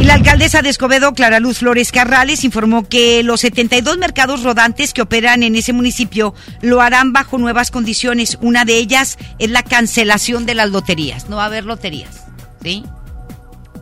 Y 0.00 0.04
la 0.04 0.14
alcaldesa 0.14 0.62
de 0.62 0.68
Escobedo, 0.68 1.12
Clara 1.12 1.40
Luz 1.40 1.58
Flores 1.58 1.90
Carrales, 1.90 2.44
informó 2.44 2.88
que 2.88 3.24
los 3.24 3.40
72 3.40 3.98
mercados 3.98 4.44
rodantes 4.44 4.94
que 4.94 5.02
operan 5.02 5.42
en 5.42 5.56
ese 5.56 5.72
municipio 5.72 6.32
lo 6.60 6.80
harán 6.80 7.12
bajo 7.12 7.38
nuevas 7.38 7.72
condiciones. 7.72 8.38
Una 8.40 8.64
de 8.64 8.76
ellas 8.76 9.18
es 9.40 9.50
la 9.50 9.64
cancelación 9.64 10.46
de 10.46 10.54
las 10.54 10.70
loterías. 10.70 11.28
No 11.28 11.38
va 11.38 11.42
a 11.42 11.46
haber 11.46 11.64
loterías, 11.64 12.24
¿sí? 12.62 12.84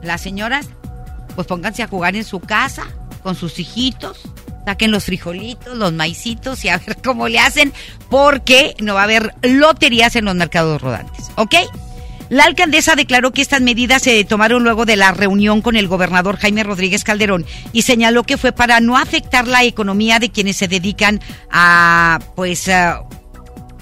Las 0.02 0.20
señoras, 0.20 0.66
pues 1.34 1.46
pónganse 1.46 1.82
a 1.82 1.88
jugar 1.88 2.16
en 2.16 2.24
su 2.24 2.40
casa 2.40 2.84
con 3.22 3.34
sus 3.34 3.58
hijitos, 3.58 4.20
saquen 4.64 4.90
los 4.90 5.04
frijolitos, 5.04 5.76
los 5.76 5.92
maicitos 5.92 6.64
y 6.64 6.68
a 6.68 6.78
ver 6.78 6.98
cómo 7.04 7.28
le 7.28 7.38
hacen, 7.38 7.72
porque 8.10 8.74
no 8.80 8.94
va 8.94 9.00
a 9.00 9.04
haber 9.04 9.34
loterías 9.42 10.16
en 10.16 10.24
los 10.24 10.34
mercados 10.34 10.80
rodantes, 10.80 11.30
¿ok? 11.36 11.54
La 12.32 12.44
alcaldesa 12.44 12.94
declaró 12.94 13.32
que 13.32 13.42
estas 13.42 13.60
medidas 13.60 14.00
se 14.00 14.24
tomaron 14.24 14.64
luego 14.64 14.86
de 14.86 14.96
la 14.96 15.12
reunión 15.12 15.60
con 15.60 15.76
el 15.76 15.86
gobernador 15.86 16.38
Jaime 16.38 16.62
Rodríguez 16.62 17.04
Calderón 17.04 17.44
y 17.74 17.82
señaló 17.82 18.22
que 18.22 18.38
fue 18.38 18.52
para 18.52 18.80
no 18.80 18.96
afectar 18.96 19.46
la 19.46 19.64
economía 19.64 20.18
de 20.18 20.30
quienes 20.30 20.56
se 20.56 20.66
dedican 20.66 21.20
a, 21.50 22.20
pues, 22.34 22.70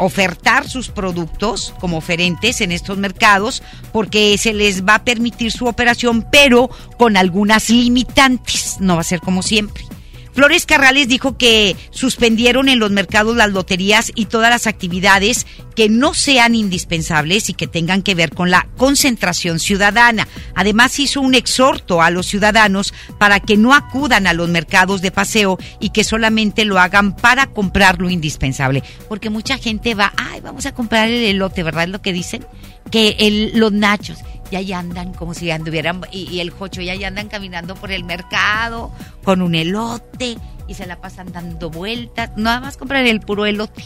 ofertar 0.01 0.69
sus 0.69 0.89
productos 0.89 1.75
como 1.81 1.99
oferentes 1.99 2.61
en 2.61 2.73
estos 2.73 2.99
mercados 2.99 3.63
porque 3.93 4.37
se 4.39 4.53
les 4.53 4.85
va 4.85 4.97
a 4.97 5.05
permitir 5.05 5.53
su 5.53 5.67
operación, 5.67 6.27
pero 6.31 6.71
con 6.99 7.17
algunas 7.17 7.71
limitantes. 7.71 8.77
No 8.81 8.95
va 8.95 9.03
a 9.03 9.05
ser 9.05 9.21
como 9.21 9.43
siempre. 9.43 9.85
Flores 10.33 10.67
Carrales 10.67 11.09
dijo 11.09 11.37
que 11.37 11.77
suspendieron 11.91 12.69
en 12.69 12.79
los 12.79 12.91
mercados 12.91 13.37
las 13.37 13.51
loterías 13.51 14.13
y 14.15 14.27
todas 14.27 14.51
las 14.51 14.67
actividades 14.67 15.47
que 15.75 15.89
no 15.89 16.15
sean 16.15 16.55
indispensables 16.55 17.51
y 17.51 17.55
que 17.55 17.67
tengan 17.67 18.03
que 18.03 18.15
ver 18.15 18.31
con 18.31 18.51
la 18.51 18.67
concentración 18.77 19.59
ciudadana. 19.59 20.29
Además 20.55 20.99
hizo 20.99 21.21
un 21.21 21.35
exhorto 21.35 22.03
a 22.03 22.11
los 22.11 22.27
ciudadanos 22.27 22.95
para 23.19 23.41
que 23.41 23.57
no 23.57 23.75
acudan 23.75 24.27
a 24.27 24.35
los 24.35 24.49
mercados 24.49 25.03
de 25.03 25.11
paseo 25.11 25.59
y 25.81 25.91
que 25.91 26.05
solamente 26.05 26.65
lo 26.65 26.79
hagan 26.79 27.17
para 27.17 27.47
comprar 27.47 28.01
lo 28.01 28.11
indispensable. 28.11 28.83
Porque 29.09 29.31
mucha 29.31 29.59
gente 29.59 29.95
va, 29.95 30.13
ay, 30.17 30.41
vamos 30.41 30.67
a 30.67 30.73
comprar 30.73 31.09
el 31.09 31.25
elote, 31.25 31.63
¿verdad? 31.63 31.85
Es 31.85 31.91
lo 31.91 32.03
que 32.03 32.13
dicen. 32.13 32.47
Que 32.91 33.51
los 33.55 33.71
nachos 33.73 34.19
ya 34.51 34.61
ya 34.61 34.79
andan 34.79 35.13
como 35.15 35.35
si 35.35 35.51
anduvieran, 35.51 36.03
y, 36.11 36.41
el 36.41 36.51
jocho 36.51 36.83
ya 36.83 36.95
ya 36.95 37.09
andan 37.09 37.29
caminando 37.29 37.75
por 37.75 37.93
el 37.93 38.05
mercado 38.05 38.93
con 39.25 39.43
un 39.43 39.55
elote 39.55 40.37
y 40.67 40.75
se 40.75 40.87
la 40.87 41.01
pasan 41.01 41.33
dando 41.33 41.71
vueltas. 41.71 42.31
Nada 42.37 42.61
más 42.61 42.77
compran 42.77 43.07
el 43.07 43.21
puro 43.21 43.47
elote, 43.47 43.85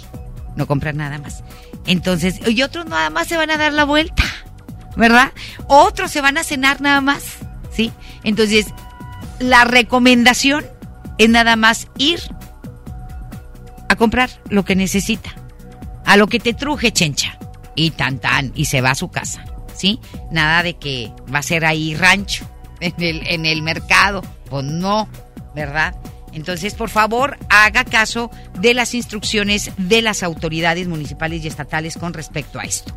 no 0.57 0.67
compran 0.67 0.97
nada 0.97 1.19
más. 1.19 1.45
Entonces, 1.87 2.41
y 2.47 2.63
otros 2.63 2.87
nada 2.87 3.11
más 3.11 3.29
se 3.29 3.37
van 3.37 3.51
a 3.51 3.57
dar 3.57 3.73
la 3.73 3.85
vuelta, 3.85 4.25
¿verdad? 4.97 5.33
Otros 5.67 6.11
se 6.11 6.21
van 6.21 6.39
a 6.39 6.45
cenar 6.45 6.81
nada 6.81 7.01
más, 7.01 7.39
¿sí? 7.71 7.93
Entonces, 8.23 8.67
la 9.39 9.65
recomendación 9.65 10.65
es 11.19 11.29
nada 11.29 11.57
más 11.57 11.89
ir 11.99 12.21
a 13.89 13.97
comprar 13.97 14.31
lo 14.49 14.65
que 14.65 14.77
necesita, 14.77 15.35
a 16.05 16.17
lo 16.17 16.27
que 16.27 16.41
te 16.41 16.55
truje, 16.55 16.93
chencha. 16.93 17.39
y 17.77 17.91
tan 17.91 18.21
tan, 18.21 18.53
y 18.55 18.67
se 18.67 18.81
va 18.81 18.91
a 18.91 18.95
su 18.95 19.09
casa, 19.09 19.45
Nada 20.31 20.63
de 20.63 20.75
que 20.75 21.13
va 21.33 21.39
a 21.39 21.43
ser 21.43 21.65
ahí 21.65 21.95
rancho 21.95 22.49
en 22.81 22.95
el, 22.99 23.27
en 23.27 23.47
el 23.47 23.63
mercado, 23.63 24.23
pues 24.51 24.65
no, 24.65 25.09
¿verdad? 25.55 25.95
Entonces, 26.33 26.75
por 26.75 26.91
favor, 26.91 27.39
haga 27.49 27.85
caso 27.85 28.31
de 28.59 28.75
las 28.75 28.95
instrucciones 28.95 29.71
de 29.77 30.03
las 30.03 30.23
autoridades 30.25 30.89
municipales 30.89 31.45
y 31.45 31.49
estatales 31.49 31.97
con 31.97 32.13
respecto 32.13 32.59
a 32.59 32.65
esto. 32.65 32.93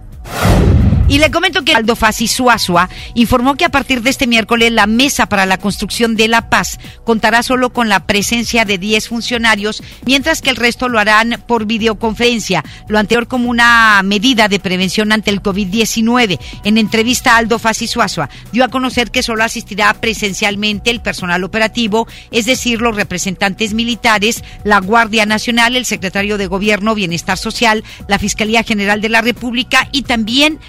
Y 1.10 1.20
le 1.20 1.32
comento 1.32 1.64
que 1.64 1.74
Aldo 1.74 1.96
Fassi 1.96 2.28
Suazua 2.28 2.90
informó 3.14 3.56
que 3.56 3.64
a 3.64 3.70
partir 3.70 4.02
de 4.02 4.10
este 4.10 4.28
miércoles 4.28 4.74
la 4.74 4.88
Mesa 4.88 5.28
para 5.30 5.46
la 5.46 5.58
Construcción 5.58 6.18
de 6.18 6.28
la 6.28 6.50
Paz 6.50 6.80
contará 7.06 7.44
solo 7.44 7.72
con 7.72 7.88
la 7.88 8.06
presencia 8.06 8.66
de 8.66 8.78
10 8.78 9.08
funcionarios, 9.08 9.82
mientras 10.06 10.42
que 10.42 10.50
el 10.50 10.58
resto 10.58 10.90
lo 10.90 11.00
harán 11.00 11.42
por 11.48 11.66
videoconferencia, 11.66 12.66
lo 12.90 13.00
anterior 13.00 13.30
como 13.30 13.50
una 13.50 14.02
medida 14.04 14.50
de 14.50 14.60
prevención 14.60 15.14
ante 15.14 15.32
el 15.32 15.42
COVID-19. 15.42 16.40
En 16.66 16.78
entrevista, 16.78 17.38
Aldo 17.38 17.58
Fassi 17.58 17.88
Suazua 17.88 18.30
dio 18.52 18.66
a 18.66 18.70
conocer 18.70 19.10
que 19.10 19.24
solo 19.24 19.46
asistirá 19.46 19.94
presencialmente 19.94 20.92
el 20.92 21.00
personal 21.00 21.46
operativo, 21.46 22.06
es 22.32 22.46
decir, 22.46 22.82
los 22.82 22.98
representantes 22.98 23.74
militares, 23.74 24.44
la 24.66 24.82
Guardia 24.82 25.26
Nacional, 25.26 25.78
el 25.78 25.86
secretario 25.86 26.38
de 26.38 26.48
Gobierno, 26.48 26.96
Bienestar 26.96 27.38
Social, 27.38 27.86
la 28.10 28.20
Fiscalía 28.20 28.64
General 28.64 29.00
de 29.00 29.08
la 29.08 29.22
República 29.22 29.88
y 29.94 30.02
también 30.02 30.60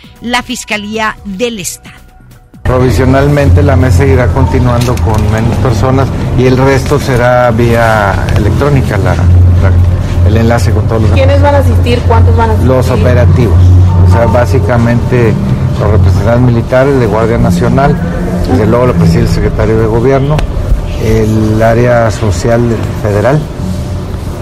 Fiscalía 0.43 1.17
del 1.25 1.59
Estado. 1.59 1.97
Provisionalmente 2.63 3.63
la 3.63 3.77
mesa 3.77 4.05
irá 4.05 4.27
continuando 4.29 4.95
con 4.97 5.33
menos 5.33 5.57
personas 5.59 6.07
y 6.39 6.47
el 6.47 6.57
resto 6.57 7.01
será 7.01 7.51
vía 7.51 8.15
electrónica, 8.37 8.99
la, 8.99 9.15
el 10.29 10.37
enlace 10.37 10.71
con 10.73 10.87
todos 10.87 11.03
los... 11.03 11.11
¿Quiénes 11.13 11.41
van 11.41 11.55
a 11.55 11.59
asistir? 11.59 11.99
¿Cuántos 12.07 12.37
van 12.37 12.51
a 12.51 12.53
asistir? 12.53 12.71
Los 12.71 12.91
operativos, 12.91 13.59
o 14.07 14.13
sea, 14.13 14.27
básicamente 14.27 15.33
los 15.81 15.91
representantes 15.91 16.41
militares 16.41 17.01
de 17.01 17.07
Guardia 17.07 17.39
Nacional, 17.39 17.97
desde 18.51 18.67
luego 18.67 18.87
lo 18.87 18.95
preside 18.95 19.23
el 19.23 19.29
secretario 19.29 19.79
de 19.81 19.87
Gobierno, 19.87 20.37
el 21.03 21.63
área 21.63 22.11
social 22.11 22.61
federal, 23.03 23.41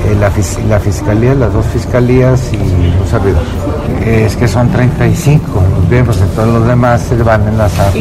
eh, 0.06 0.16
la, 0.18 0.32
la, 0.68 0.80
fiscalía, 0.80 1.34
las 1.34 1.52
dos 1.52 1.66
fiscalías 1.66 2.52
y 2.52 2.56
servidores. 3.06 3.48
Es 4.04 4.36
que 4.36 4.48
son 4.48 4.70
35 4.70 5.64
los 5.76 5.88
miembros, 5.88 6.20
entonces 6.20 6.54
los 6.54 6.66
demás 6.66 7.02
se 7.02 7.16
van 7.22 7.46
a 7.46 7.48
enlazar. 7.48 7.92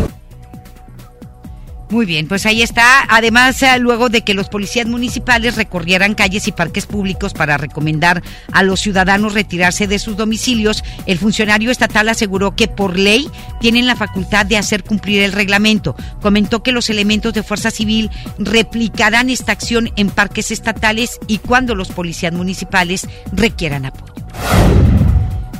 Muy 1.89 2.07
bien, 2.07 2.27
pues 2.27 2.45
ahí 2.47 2.63
está. 2.63 3.05
Además, 3.09 3.61
eh, 3.61 3.77
luego 3.79 4.09
de 4.09 4.21
que 4.21 4.33
los 4.33 4.49
policías 4.49 4.87
municipales 4.87 5.55
recorrieran 5.55 6.15
calles 6.15 6.47
y 6.47 6.51
parques 6.51 6.87
públicos 6.87 7.33
para 7.33 7.57
recomendar 7.57 8.23
a 8.51 8.63
los 8.63 8.81
ciudadanos 8.81 9.33
retirarse 9.33 9.85
de 9.87 9.99
sus 9.99 10.17
domicilios, 10.17 10.83
el 11.05 11.19
funcionario 11.19 11.69
estatal 11.69 12.09
aseguró 12.09 12.55
que 12.55 12.67
por 12.67 12.97
ley 12.97 13.29
tienen 13.61 13.85
la 13.85 13.95
facultad 13.95 14.47
de 14.47 14.57
hacer 14.57 14.83
cumplir 14.83 15.21
el 15.21 15.31
reglamento. 15.31 15.95
Comentó 16.21 16.63
que 16.63 16.71
los 16.71 16.89
elementos 16.89 17.33
de 17.33 17.43
fuerza 17.43 17.69
civil 17.69 18.09
replicarán 18.39 19.29
esta 19.29 19.51
acción 19.51 19.91
en 19.95 20.09
parques 20.09 20.49
estatales 20.49 21.19
y 21.27 21.37
cuando 21.37 21.75
los 21.75 21.89
policías 21.89 22.33
municipales 22.33 23.07
requieran 23.31 23.85
apoyo. 23.85 24.15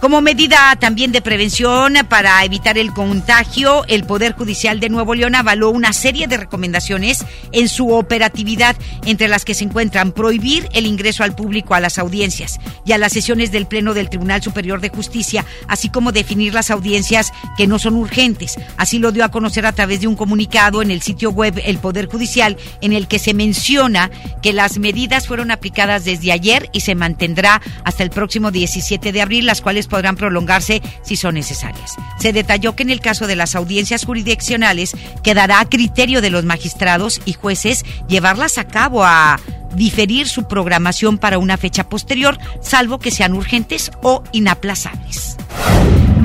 Como 0.02 0.22
medida 0.22 0.76
también 0.80 1.12
de 1.12 1.22
prevención 1.22 1.96
para 2.10 2.44
evitar 2.44 2.78
el 2.78 2.94
contagio, 2.94 3.86
el 3.88 4.04
Poder 4.04 4.34
Judicial 4.34 4.80
de 4.80 4.90
Nuevo 4.90 5.16
León 5.16 5.36
avaló 5.36 5.70
una 5.70 5.94
serie 5.94 6.28
de 6.28 6.38
recomendaciones 6.38 7.26
en 7.52 7.70
su 7.70 7.92
operatividad, 7.92 8.76
entre 9.06 9.28
las 9.28 9.46
que 9.46 9.54
se 9.54 9.64
encuentran 9.64 10.12
prohibir 10.12 10.68
el 10.74 10.86
ingreso 10.86 11.24
al 11.24 11.36
público 11.36 11.74
a 11.74 11.80
las 11.80 11.98
audiencias 11.98 12.60
y 12.86 12.92
a 12.92 12.98
las 12.98 13.14
sesiones 13.14 13.52
del 13.52 13.68
Pleno 13.68 13.94
del 13.94 14.10
Tribunal 14.10 14.44
Superior 14.44 14.82
de 14.82 14.90
Justicia, 14.90 15.46
así 15.68 15.90
como 15.90 16.12
definir 16.12 16.54
las 16.54 16.72
audiencias 16.72 17.32
que 17.58 17.68
no 17.68 17.80
son 17.80 17.96
urgentes. 17.96 18.58
Así 18.78 19.00
lo 19.00 19.12
dio 19.12 19.24
a 19.24 19.32
conocer 19.32 19.66
a 19.66 19.72
través 19.72 20.02
de 20.02 20.08
un 20.08 20.16
comunicado 20.16 20.82
en 20.82 20.92
el 20.92 21.02
sitio 21.02 21.32
web 21.32 21.60
El 21.66 21.78
Poder 21.78 22.08
Judicial, 22.08 22.58
en 22.82 22.94
el 22.94 23.08
que 23.08 23.20
se 23.20 23.34
menciona 23.34 24.12
que 24.42 24.54
las 24.54 24.78
medidas 24.78 25.28
fueron 25.28 25.52
aplicadas 25.52 26.06
desde 26.06 26.32
ayer 26.32 26.70
y 26.74 26.82
se 26.82 26.96
mantendrá 26.96 27.62
hasta 27.84 28.04
el 28.04 28.10
próximo 28.10 28.52
17 28.52 29.12
de 29.12 29.22
abril, 29.22 29.46
las 29.46 29.62
cuales 29.62 29.85
podrán 29.88 30.16
prolongarse 30.16 30.82
si 31.04 31.16
son 31.16 31.36
necesarias. 31.36 31.96
Se 32.20 32.34
detalló 32.34 32.76
que 32.76 32.84
en 32.84 32.90
el 32.90 33.02
caso 33.02 33.28
de 33.28 33.36
las 33.36 33.56
audiencias 33.56 34.06
jurisdiccionales 34.06 34.94
quedará 35.24 35.60
a 35.60 35.70
criterio 35.70 36.22
de 36.22 36.30
los 36.30 36.46
magistrados 36.46 37.22
y 37.26 37.34
jueces 37.34 37.86
llevarlas 38.08 38.58
a 38.58 38.68
cabo 38.68 39.04
a 39.04 39.40
diferir 39.76 40.28
su 40.28 40.48
programación 40.48 41.18
para 41.18 41.38
una 41.38 41.58
fecha 41.58 41.90
posterior, 41.90 42.38
salvo 42.62 43.00
que 43.00 43.12
sean 43.12 43.34
urgentes 43.34 43.92
o 44.02 44.24
inaplazables 44.32 45.38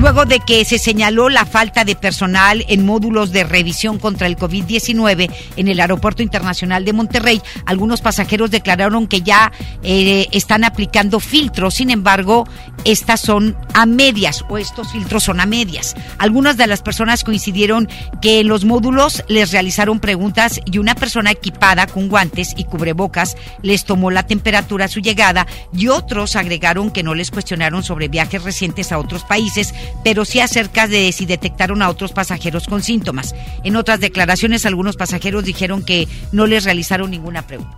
luego 0.01 0.25
de 0.25 0.39
que 0.39 0.65
se 0.65 0.79
señaló 0.79 1.29
la 1.29 1.45
falta 1.45 1.85
de 1.85 1.95
personal 1.95 2.65
en 2.67 2.87
módulos 2.87 3.31
de 3.31 3.43
revisión 3.43 3.99
contra 3.99 4.25
el 4.25 4.35
COVID-19 4.35 5.31
en 5.57 5.67
el 5.67 5.79
Aeropuerto 5.79 6.23
Internacional 6.23 6.83
de 6.85 6.91
Monterrey, 6.91 7.39
algunos 7.67 8.01
pasajeros 8.01 8.49
declararon 8.49 9.05
que 9.05 9.21
ya 9.21 9.51
eh, 9.83 10.27
están 10.31 10.63
aplicando 10.63 11.19
filtros, 11.19 11.75
sin 11.75 11.91
embargo, 11.91 12.47
estas 12.83 13.19
son 13.19 13.55
a 13.75 13.85
medias 13.85 14.43
o 14.49 14.57
estos 14.57 14.91
filtros 14.91 15.23
son 15.23 15.39
a 15.39 15.45
medias. 15.45 15.95
Algunas 16.17 16.57
de 16.57 16.65
las 16.65 16.81
personas 16.81 17.23
coincidieron 17.23 17.87
que 18.23 18.39
en 18.39 18.47
los 18.47 18.65
módulos 18.65 19.23
les 19.27 19.51
realizaron 19.51 19.99
preguntas 19.99 20.59
y 20.65 20.79
una 20.79 20.95
persona 20.95 21.29
equipada 21.29 21.85
con 21.85 22.09
guantes 22.09 22.55
y 22.57 22.63
cubrebocas 22.63 23.37
les 23.61 23.85
tomó 23.85 24.09
la 24.09 24.25
temperatura 24.25 24.85
a 24.85 24.87
su 24.87 24.99
llegada 24.99 25.45
y 25.77 25.89
otros 25.89 26.35
agregaron 26.35 26.89
que 26.89 27.03
no 27.03 27.13
les 27.13 27.29
cuestionaron 27.29 27.83
sobre 27.83 28.07
viajes 28.07 28.43
recientes 28.43 28.91
a 28.91 28.97
otros 28.97 29.23
países, 29.23 29.75
pero 30.03 30.25
sí 30.25 30.39
acerca 30.39 30.87
de 30.87 31.11
si 31.11 31.25
detectaron 31.25 31.81
a 31.81 31.89
otros 31.89 32.11
pasajeros 32.11 32.67
con 32.67 32.81
síntomas. 32.81 33.35
En 33.63 33.75
otras 33.75 33.99
declaraciones, 33.99 34.65
algunos 34.65 34.97
pasajeros 34.97 35.45
dijeron 35.45 35.83
que 35.83 36.07
no 36.31 36.47
les 36.47 36.63
realizaron 36.63 37.11
ninguna 37.11 37.45
pregunta, 37.47 37.77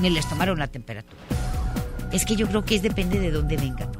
ni 0.00 0.10
les 0.10 0.28
tomaron 0.28 0.58
la 0.58 0.68
temperatura. 0.68 1.18
Es 2.12 2.24
que 2.24 2.36
yo 2.36 2.48
creo 2.48 2.64
que 2.64 2.76
es 2.76 2.82
depende 2.82 3.20
de 3.20 3.30
dónde 3.30 3.56
vengan. 3.56 3.90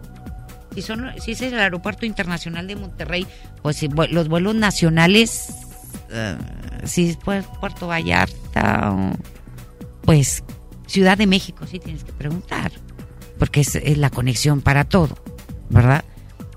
Si, 0.75 0.83
son, 0.83 1.11
si 1.21 1.33
es 1.33 1.43
el 1.43 1.59
aeropuerto 1.59 2.07
internacional 2.07 2.67
de 2.67 2.77
Monterrey, 2.77 3.27
pues 3.63 3.77
si, 3.77 3.89
los 3.89 4.29
vuelos 4.29 4.55
nacionales, 4.55 5.49
uh, 6.11 6.87
si 6.87 7.11
es 7.11 7.17
Puerto 7.17 7.89
Vallarta, 7.89 8.95
pues 10.03 10.45
Ciudad 10.87 11.19
de 11.19 11.27
México, 11.27 11.67
sí 11.67 11.79
tienes 11.79 12.05
que 12.05 12.13
preguntar, 12.13 12.73
porque 13.39 13.61
es, 13.61 13.75
es 13.75 13.99
la 13.99 14.09
conexión 14.09 14.63
para 14.63 14.85
todo, 14.85 15.19
¿verdad? 15.69 16.05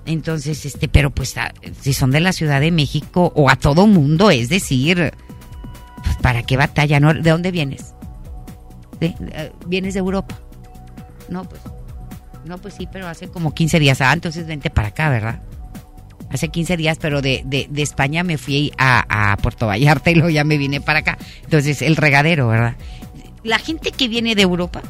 Entonces, 0.04 0.66
este, 0.66 0.88
pero 0.88 1.10
pues 1.10 1.34
si 1.80 1.92
son 1.92 2.10
de 2.10 2.20
la 2.20 2.32
Ciudad 2.32 2.60
de 2.60 2.70
México 2.70 3.32
o 3.36 3.48
a 3.48 3.56
todo 3.56 3.86
mundo, 3.86 4.30
es 4.30 4.48
decir, 4.48 5.12
pues, 6.02 6.16
¿para 6.16 6.42
qué 6.42 6.56
batalla? 6.56 6.98
¿No? 6.98 7.14
¿De 7.14 7.30
dónde 7.30 7.50
vienes? 7.50 7.94
Eh, 9.00 9.52
¿Vienes 9.66 9.94
de 9.94 10.00
Europa? 10.00 10.38
No, 11.28 11.44
pues, 11.44 11.60
no, 12.44 12.58
pues 12.58 12.74
sí, 12.74 12.88
pero 12.90 13.06
hace 13.06 13.28
como 13.28 13.54
15 13.54 13.78
días. 13.78 14.00
Ah, 14.00 14.12
entonces 14.12 14.46
vente 14.46 14.70
para 14.70 14.88
acá, 14.88 15.08
¿verdad? 15.08 15.40
Hace 16.30 16.48
15 16.48 16.76
días, 16.76 16.98
pero 17.00 17.22
de, 17.22 17.42
de, 17.44 17.68
de 17.70 17.82
España 17.82 18.24
me 18.24 18.38
fui 18.38 18.72
a, 18.78 19.32
a 19.32 19.36
Puerto 19.36 19.66
Vallarta 19.66 20.10
y 20.10 20.14
luego 20.14 20.30
ya 20.30 20.44
me 20.44 20.56
vine 20.56 20.80
para 20.80 21.00
acá. 21.00 21.18
Entonces, 21.44 21.82
el 21.82 21.96
regadero, 21.96 22.48
¿verdad? 22.48 22.76
La 23.44 23.58
gente 23.58 23.92
que 23.92 24.08
viene 24.08 24.34
de 24.34 24.42
Europa 24.42 24.82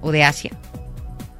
o 0.00 0.12
de 0.12 0.24
Asia, 0.24 0.52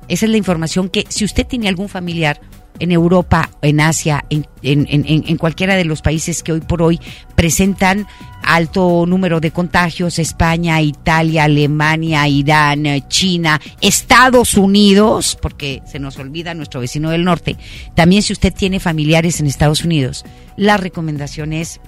esa 0.09 0.27
es 0.27 0.31
la 0.31 0.37
información 0.37 0.89
que 0.89 1.05
si 1.09 1.25
usted 1.25 1.47
tiene 1.47 1.69
algún 1.69 1.89
familiar 1.89 2.41
en 2.79 2.93
Europa, 2.93 3.51
en 3.63 3.81
Asia, 3.81 4.25
en, 4.31 4.47
en, 4.63 4.87
en, 4.89 5.37
cualquiera 5.37 5.77
de 5.77 5.85
los 5.85 6.03
países 6.03 6.43
que 6.43 6.53
hoy 6.53 6.61
por 6.61 6.83
hoy 6.83 7.01
presentan 7.35 8.07
alto 8.43 9.05
número 9.07 9.41
de 9.41 9.51
contagios, 9.51 10.19
España, 10.19 10.81
Italia, 10.81 11.45
Alemania, 11.45 12.29
Irán, 12.29 12.85
China, 13.09 13.61
Estados 13.81 14.55
Unidos, 14.55 15.37
porque 15.41 15.83
se 15.87 15.99
nos 15.99 16.19
olvida 16.19 16.55
nuestro 16.55 16.81
vecino 16.81 17.11
del 17.11 17.25
norte. 17.25 17.57
También 17.95 18.23
si 18.23 18.33
usted 18.33 18.53
tiene 18.53 18.81
familiares 18.81 19.41
en 19.41 19.47
Estados 19.47 19.85
Unidos, 19.85 20.25
la 20.57 20.77
recomendación 20.77 21.53
es 21.53 21.81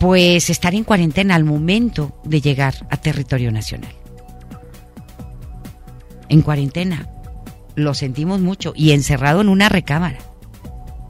pues 0.00 0.50
estar 0.50 0.74
en 0.74 0.82
cuarentena 0.82 1.36
al 1.36 1.44
momento 1.44 2.20
de 2.24 2.40
llegar 2.40 2.74
a 2.90 2.96
territorio 2.96 3.52
nacional. 3.52 3.92
En 6.28 6.42
cuarentena, 6.42 7.11
lo 7.74 7.94
sentimos 7.94 8.40
mucho 8.40 8.72
y 8.76 8.92
encerrado 8.92 9.40
en 9.40 9.48
una 9.48 9.68
recámara, 9.68 10.18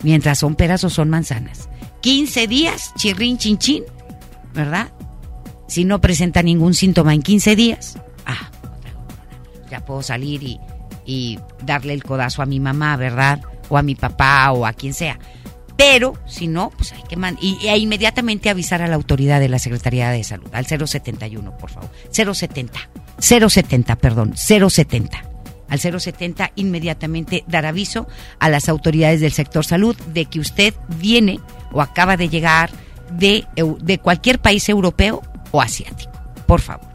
mientras 0.03 0.38
son 0.38 0.55
peras 0.55 0.85
o 0.85 0.90
son 0.90 1.11
manzanas. 1.11 1.68
15 2.01 2.46
días, 2.46 2.92
chirrin, 2.96 3.38
chin, 3.38 3.59
chin, 3.59 3.85
¿verdad? 4.55 4.88
Si 5.68 5.85
no 5.85 6.01
presenta 6.01 6.42
ningún 6.42 6.75
síntoma 6.75 7.14
en 7.14 7.22
15 7.22 7.57
días, 7.57 7.98
ah, 8.27 8.51
ya 9.70 9.85
puedo 9.85 10.03
salir 10.03 10.42
y, 10.42 10.61
y 11.07 11.38
darle 11.64 11.94
el 11.94 12.03
codazo 12.03 12.42
a 12.42 12.46
mi 12.46 12.61
mamá, 12.61 12.96
¿verdad? 12.96 13.40
O 13.68 13.79
a 13.79 13.83
mi 13.83 13.94
papá 13.94 14.51
o 14.53 14.66
a 14.66 14.72
quien 14.72 14.94
sea. 14.94 15.18
Pero 15.77 16.14
si 16.27 16.46
no, 16.48 16.70
pues 16.70 16.92
hay 16.92 17.03
que 17.09 17.16
mandar. 17.16 17.42
Y, 17.42 17.66
e 17.66 17.77
inmediatamente 17.79 18.51
avisar 18.51 18.83
a 18.83 18.88
la 18.88 18.96
autoridad 18.96 19.40
de 19.40 19.48
la 19.48 19.59
Secretaría 19.59 20.11
de 20.11 20.22
Salud, 20.22 20.48
al 20.53 20.66
071, 20.66 21.57
por 21.57 21.70
favor. 21.70 21.90
070. 22.12 22.79
070, 23.18 23.96
perdón, 23.96 24.35
070 24.37 25.31
al 25.72 25.80
070 25.80 26.52
inmediatamente 26.54 27.44
dar 27.46 27.64
aviso 27.64 28.06
a 28.38 28.50
las 28.50 28.68
autoridades 28.68 29.22
del 29.22 29.32
sector 29.32 29.64
salud 29.64 29.96
de 30.12 30.26
que 30.26 30.38
usted 30.38 30.74
viene 30.98 31.40
o 31.72 31.80
acaba 31.80 32.18
de 32.18 32.28
llegar 32.28 32.70
de, 33.11 33.46
de 33.80 33.98
cualquier 33.98 34.38
país 34.38 34.68
europeo 34.68 35.22
o 35.50 35.62
asiático. 35.62 36.12
Por 36.46 36.61
favor. 36.61 36.91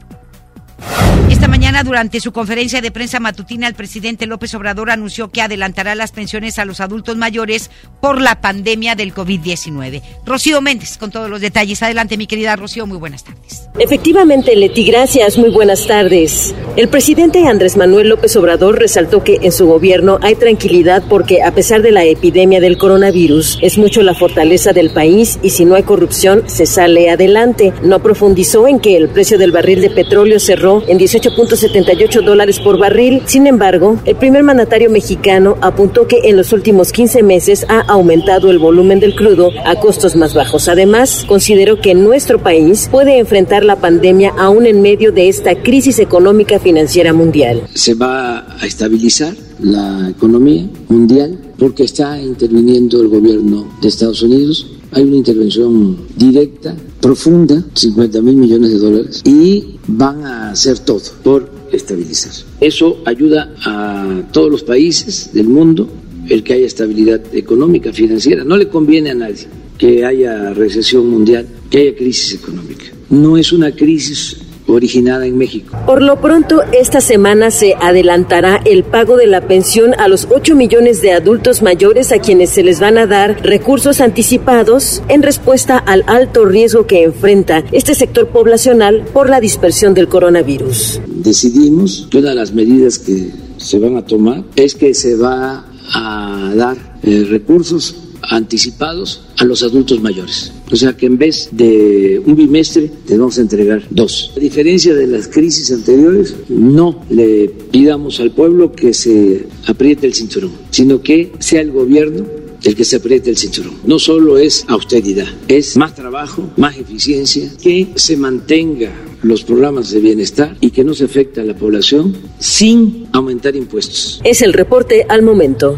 Esta 1.30 1.46
mañana, 1.46 1.84
durante 1.84 2.20
su 2.20 2.32
conferencia 2.32 2.80
de 2.80 2.90
prensa 2.90 3.20
matutina, 3.20 3.66
el 3.66 3.74
presidente 3.74 4.26
López 4.26 4.54
Obrador 4.54 4.90
anunció 4.90 5.28
que 5.28 5.42
adelantará 5.42 5.94
las 5.94 6.12
pensiones 6.12 6.58
a 6.58 6.64
los 6.64 6.80
adultos 6.80 7.16
mayores 7.16 7.70
por 8.00 8.20
la 8.20 8.40
pandemia 8.40 8.94
del 8.94 9.14
COVID-19. 9.14 10.02
Rocío 10.24 10.60
Méndez, 10.60 10.96
con 10.96 11.10
todos 11.10 11.28
los 11.28 11.40
detalles. 11.40 11.82
Adelante, 11.82 12.16
mi 12.16 12.26
querida 12.26 12.56
Rocío, 12.56 12.86
muy 12.86 12.98
buenas 12.98 13.24
tardes. 13.24 13.68
Efectivamente, 13.78 14.56
Leti, 14.56 14.84
gracias, 14.84 15.36
muy 15.36 15.50
buenas 15.50 15.86
tardes. 15.86 16.54
El 16.76 16.88
presidente 16.88 17.46
Andrés 17.46 17.76
Manuel 17.76 18.08
López 18.08 18.34
Obrador 18.36 18.78
resaltó 18.78 19.22
que 19.22 19.38
en 19.42 19.52
su 19.52 19.66
gobierno 19.66 20.18
hay 20.22 20.34
tranquilidad 20.34 21.02
porque, 21.08 21.42
a 21.42 21.52
pesar 21.52 21.82
de 21.82 21.92
la 21.92 22.04
epidemia 22.04 22.60
del 22.60 22.78
coronavirus, 22.78 23.58
es 23.62 23.78
mucho 23.78 24.02
la 24.02 24.14
fortaleza 24.14 24.72
del 24.72 24.90
país 24.90 25.38
y 25.42 25.50
si 25.50 25.64
no 25.64 25.74
hay 25.74 25.82
corrupción, 25.82 26.44
se 26.46 26.66
sale 26.66 27.10
adelante. 27.10 27.72
No 27.82 28.02
profundizó 28.02 28.66
en 28.66 28.80
que 28.80 28.96
el 28.96 29.08
precio 29.08 29.38
del 29.38 29.52
barril 29.52 29.80
de 29.80 29.90
petróleo 29.90 30.40
cerró 30.40 30.67
en 30.86 30.98
18 30.98 31.28
8.78 31.30 32.24
dólares 32.24 32.58
por 32.58 32.78
barril. 32.78 33.22
Sin 33.26 33.46
embargo, 33.46 33.98
el 34.04 34.16
primer 34.16 34.42
mandatario 34.42 34.90
mexicano 34.90 35.56
apuntó 35.60 36.06
que 36.06 36.20
en 36.24 36.36
los 36.36 36.52
últimos 36.52 36.92
15 36.92 37.22
meses 37.22 37.66
ha 37.68 37.80
aumentado 37.80 38.50
el 38.50 38.58
volumen 38.58 39.00
del 39.00 39.14
crudo 39.14 39.50
a 39.64 39.76
costos 39.80 40.16
más 40.16 40.34
bajos. 40.34 40.68
Además, 40.68 41.24
consideró 41.26 41.80
que 41.80 41.94
nuestro 41.94 42.42
país 42.42 42.88
puede 42.90 43.18
enfrentar 43.18 43.64
la 43.64 43.76
pandemia 43.76 44.32
aún 44.38 44.66
en 44.66 44.82
medio 44.82 45.12
de 45.12 45.28
esta 45.28 45.62
crisis 45.62 45.98
económica 45.98 46.58
financiera 46.58 47.12
mundial. 47.12 47.62
Se 47.74 47.94
va 47.94 48.46
a 48.60 48.66
estabilizar 48.66 49.34
la 49.60 50.08
economía 50.10 50.68
mundial 50.88 51.38
porque 51.58 51.84
está 51.84 52.20
interviniendo 52.20 53.00
el 53.00 53.08
gobierno 53.08 53.66
de 53.80 53.88
Estados 53.88 54.22
Unidos. 54.22 54.66
Hay 54.92 55.02
una 55.02 55.16
intervención 55.16 55.98
directa, 56.16 56.74
profunda, 57.00 57.62
50 57.74 58.20
mil 58.22 58.36
millones 58.36 58.70
de 58.70 58.78
dólares, 58.78 59.22
y 59.24 59.77
van 59.88 60.24
a 60.24 60.50
hacer 60.50 60.78
todo 60.78 61.02
por 61.24 61.50
estabilizar. 61.72 62.32
Eso 62.60 63.02
ayuda 63.04 63.52
a 63.64 64.22
todos 64.32 64.50
los 64.50 64.62
países 64.62 65.30
del 65.32 65.48
mundo 65.48 65.88
el 66.28 66.44
que 66.44 66.52
haya 66.52 66.66
estabilidad 66.66 67.22
económica, 67.32 67.92
financiera. 67.92 68.44
No 68.44 68.56
le 68.56 68.68
conviene 68.68 69.10
a 69.10 69.14
nadie 69.14 69.46
que 69.78 70.04
haya 70.04 70.52
recesión 70.52 71.08
mundial, 71.08 71.46
que 71.70 71.78
haya 71.78 71.96
crisis 71.96 72.34
económica. 72.34 72.84
No 73.08 73.36
es 73.36 73.52
una 73.52 73.72
crisis 73.72 74.36
originada 74.72 75.26
en 75.26 75.36
México. 75.36 75.76
Por 75.86 76.02
lo 76.02 76.20
pronto, 76.20 76.62
esta 76.72 77.00
semana 77.00 77.50
se 77.50 77.74
adelantará 77.80 78.60
el 78.64 78.84
pago 78.84 79.16
de 79.16 79.26
la 79.26 79.42
pensión 79.46 79.94
a 79.98 80.08
los 80.08 80.28
8 80.30 80.54
millones 80.54 81.00
de 81.02 81.12
adultos 81.12 81.62
mayores 81.62 82.12
a 82.12 82.18
quienes 82.18 82.50
se 82.50 82.62
les 82.62 82.80
van 82.80 82.98
a 82.98 83.06
dar 83.06 83.42
recursos 83.42 84.00
anticipados 84.00 85.02
en 85.08 85.22
respuesta 85.22 85.78
al 85.78 86.04
alto 86.06 86.44
riesgo 86.44 86.86
que 86.86 87.02
enfrenta 87.02 87.64
este 87.72 87.94
sector 87.94 88.28
poblacional 88.28 89.04
por 89.12 89.28
la 89.28 89.40
dispersión 89.40 89.94
del 89.94 90.08
coronavirus. 90.08 91.00
Decidimos 91.06 92.08
que 92.10 92.18
una 92.18 92.30
de 92.30 92.34
las 92.34 92.52
medidas 92.52 92.98
que 92.98 93.30
se 93.56 93.78
van 93.78 93.96
a 93.96 94.04
tomar 94.04 94.44
es 94.56 94.74
que 94.74 94.94
se 94.94 95.16
va 95.16 95.64
a 95.94 96.52
dar 96.54 96.98
eh, 97.02 97.26
recursos 97.28 98.07
anticipados 98.22 99.22
a 99.36 99.44
los 99.44 99.62
adultos 99.62 100.00
mayores. 100.00 100.52
O 100.70 100.76
sea 100.76 100.96
que 100.96 101.06
en 101.06 101.18
vez 101.18 101.48
de 101.52 102.20
un 102.24 102.36
bimestre, 102.36 102.90
te 103.06 103.16
vamos 103.16 103.38
a 103.38 103.42
entregar 103.42 103.82
dos. 103.90 104.32
A 104.36 104.40
diferencia 104.40 104.94
de 104.94 105.06
las 105.06 105.28
crisis 105.28 105.70
anteriores, 105.72 106.34
no 106.48 107.02
le 107.08 107.48
pidamos 107.48 108.20
al 108.20 108.32
pueblo 108.32 108.72
que 108.72 108.92
se 108.92 109.46
apriete 109.66 110.06
el 110.06 110.14
cinturón, 110.14 110.52
sino 110.70 111.00
que 111.00 111.32
sea 111.38 111.60
el 111.60 111.70
gobierno 111.70 112.26
el 112.64 112.74
que 112.74 112.84
se 112.84 112.96
apriete 112.96 113.30
el 113.30 113.36
cinturón. 113.36 113.74
No 113.84 113.98
solo 113.98 114.38
es 114.38 114.64
austeridad, 114.68 115.28
es 115.46 115.76
más 115.76 115.94
trabajo, 115.94 116.50
más 116.56 116.76
eficiencia, 116.76 117.50
que 117.62 117.92
se 117.94 118.16
mantenga 118.16 118.90
los 119.22 119.42
programas 119.42 119.90
de 119.90 120.00
bienestar 120.00 120.56
y 120.60 120.70
que 120.70 120.84
no 120.84 120.94
se 120.94 121.04
afecte 121.04 121.40
a 121.40 121.44
la 121.44 121.54
población 121.54 122.16
sin 122.38 123.08
aumentar 123.12 123.56
impuestos. 123.56 124.20
Es 124.24 124.42
el 124.42 124.52
reporte 124.52 125.06
al 125.08 125.22
momento. 125.22 125.76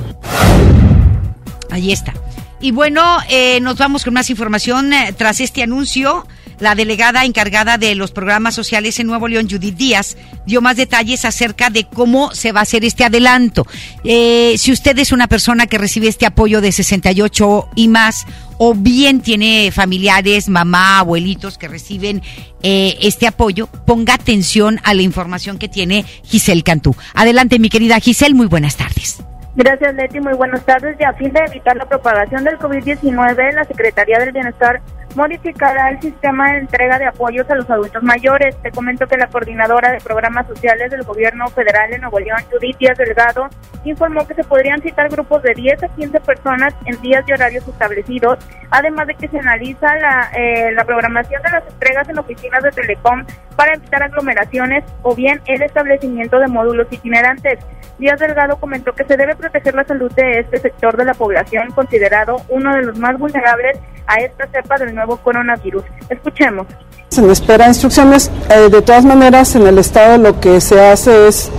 Ahí 1.71 1.93
está. 1.93 2.15
Y 2.63 2.73
bueno, 2.73 3.19
eh, 3.31 3.59
nos 3.61 3.79
vamos 3.79 4.05
con 4.05 4.13
más 4.13 4.29
información 4.29 4.93
eh, 4.93 5.15
tras 5.17 5.41
este 5.41 5.63
anuncio. 5.63 6.27
La 6.59 6.75
delegada 6.75 7.25
encargada 7.25 7.79
de 7.79 7.95
los 7.95 8.11
programas 8.11 8.55
sociales 8.55 9.01
en 9.01 9.07
Nuevo 9.07 9.29
León, 9.29 9.49
Judith 9.51 9.77
Díaz, 9.77 10.19
dio 10.45 10.61
más 10.61 10.77
detalles 10.77 11.25
acerca 11.25 11.71
de 11.71 11.85
cómo 11.85 12.35
se 12.35 12.53
va 12.53 12.61
a 12.61 12.65
hacer 12.65 12.85
este 12.85 13.03
adelanto. 13.03 13.67
Eh, 14.05 14.57
si 14.59 14.71
usted 14.71 14.99
es 14.99 15.11
una 15.11 15.27
persona 15.27 15.67
que 15.67 15.79
recibe 15.79 16.09
este 16.09 16.27
apoyo 16.27 16.61
de 16.61 16.71
68 16.71 17.71
y 17.77 17.89
más, 17.89 18.27
o 18.59 18.75
bien 18.75 19.23
tiene 19.23 19.71
familiares, 19.73 20.51
mamá, 20.51 20.99
abuelitos 20.99 21.57
que 21.57 21.67
reciben 21.67 22.23
este 22.63 23.27
apoyo, 23.27 23.69
ponga 23.87 24.13
atención 24.13 24.81
a 24.85 24.93
la 24.93 25.01
información 25.01 25.57
que 25.57 25.69
tiene 25.69 26.05
Giselle 26.25 26.63
Cantú. 26.63 26.95
Adelante, 27.15 27.59
mi 27.59 27.71
querida 27.71 27.99
Giselle, 28.01 28.35
muy 28.35 28.49
buenas 28.49 28.77
tardes. 28.77 29.21
Gracias, 29.57 29.95
Leti. 29.95 30.21
Muy 30.21 30.35
buenas 30.35 30.65
tardes. 30.65 30.97
Y 31.01 31.05
a 31.05 31.13
fin 31.15 31.33
de 31.33 31.41
evitar 31.41 31.77
la 31.77 31.87
propagación 31.87 32.45
del 32.45 32.59
COVID-19, 32.59 33.53
la 33.53 33.65
Secretaría 33.65 34.19
del 34.19 34.33
Bienestar 34.33 34.81
modificará 35.15 35.91
el 35.91 36.01
sistema 36.01 36.53
de 36.53 36.59
entrega 36.59 36.99
de 36.99 37.07
apoyos 37.07 37.49
a 37.51 37.55
los 37.55 37.69
adultos 37.69 38.03
mayores. 38.03 38.57
Te 38.63 38.71
comento 38.71 39.07
que 39.07 39.17
la 39.17 39.27
coordinadora 39.27 39.91
de 39.93 40.01
programas 40.01 40.47
sociales 40.47 40.91
del 40.91 41.03
gobierno 41.03 41.49
federal 41.49 41.91
de 41.91 41.99
Nuevo 41.99 42.21
León, 42.21 42.39
Judith 42.51 42.79
Díaz 42.79 42.99
Delgado, 42.99 43.49
informó 43.85 44.27
que 44.27 44.35
se 44.35 44.45
podrían 44.45 44.81
citar 44.83 45.09
grupos 45.09 45.43
de 45.43 45.55
10 45.55 45.83
a 45.83 45.89
15 45.89 46.21
personas 46.21 46.75
en 46.85 47.01
días 47.01 47.25
y 47.27 47.33
horarios 47.33 47.67
establecidos, 47.67 48.39
además 48.71 49.07
de 49.07 49.15
que 49.15 49.29
se 49.29 49.39
analiza 49.39 49.95
la, 49.97 50.31
eh, 50.37 50.73
la 50.73 50.85
programación 50.85 51.43
de 51.43 51.51
las 51.51 51.67
entregas 51.67 52.09
en 52.09 52.19
oficinas 52.19 52.63
de 52.63 52.71
Telecom 52.71 53.25
para 53.57 53.75
evitar 53.75 54.03
aglomeraciones 54.03 54.85
o 55.03 55.15
bien 55.15 55.41
el 55.47 55.63
establecimiento 55.63 56.39
de 56.39 56.47
módulos 56.47 56.87
itinerantes. 56.91 57.59
Díaz 57.99 58.19
Delgado 58.19 58.57
comentó 58.57 58.93
que 58.95 59.05
se 59.05 59.17
debe 59.17 59.37
proteger 59.37 59.75
la 59.75 59.85
salud 59.85 60.11
de 60.13 60.41
este 60.41 60.59
sector 60.59 60.97
de 60.97 61.05
la 61.05 61.13
población, 61.13 61.71
considerado 61.73 62.37
uno 62.49 62.75
de 62.75 62.83
los 62.83 62.99
más 62.99 63.19
vulnerables 63.19 63.79
a 64.07 64.17
esta 64.17 64.47
cepa 64.49 64.77
del 64.79 64.95
nuevo 65.01 65.17
coronavirus. 65.17 65.85
Escuchemos. 66.09 66.67
Se 67.09 67.27
espera 67.31 67.67
instrucciones. 67.67 68.31
Eh, 68.51 68.69
de 68.69 68.83
todas 68.83 69.05
maneras, 69.05 69.57
en 69.57 69.67
el 69.67 69.79
Estado 69.79 70.19
lo 70.19 70.41
que 70.41 70.61
se 70.61 70.81
hace 70.81 71.29
es, 71.29 71.51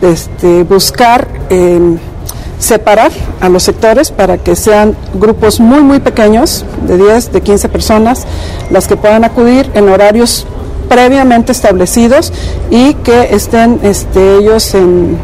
este, 0.00 0.64
buscar 0.64 1.28
em, 1.50 1.98
separar 2.58 3.12
a 3.40 3.48
los 3.48 3.62
sectores 3.62 4.10
para 4.10 4.38
que 4.38 4.56
sean 4.56 4.96
grupos 5.14 5.60
muy, 5.60 5.82
muy 5.82 6.00
pequeños, 6.00 6.64
de 6.88 6.96
10, 6.96 7.32
de 7.32 7.40
15 7.42 7.68
personas, 7.68 8.26
las 8.70 8.88
que 8.88 8.96
puedan 8.96 9.24
acudir 9.24 9.70
en 9.74 9.88
horarios 9.90 10.46
previamente 10.88 11.52
establecidos 11.52 12.32
y 12.70 12.94
que 12.94 13.34
estén 13.34 13.80
este, 13.82 14.38
ellos 14.38 14.74
en 14.74 15.18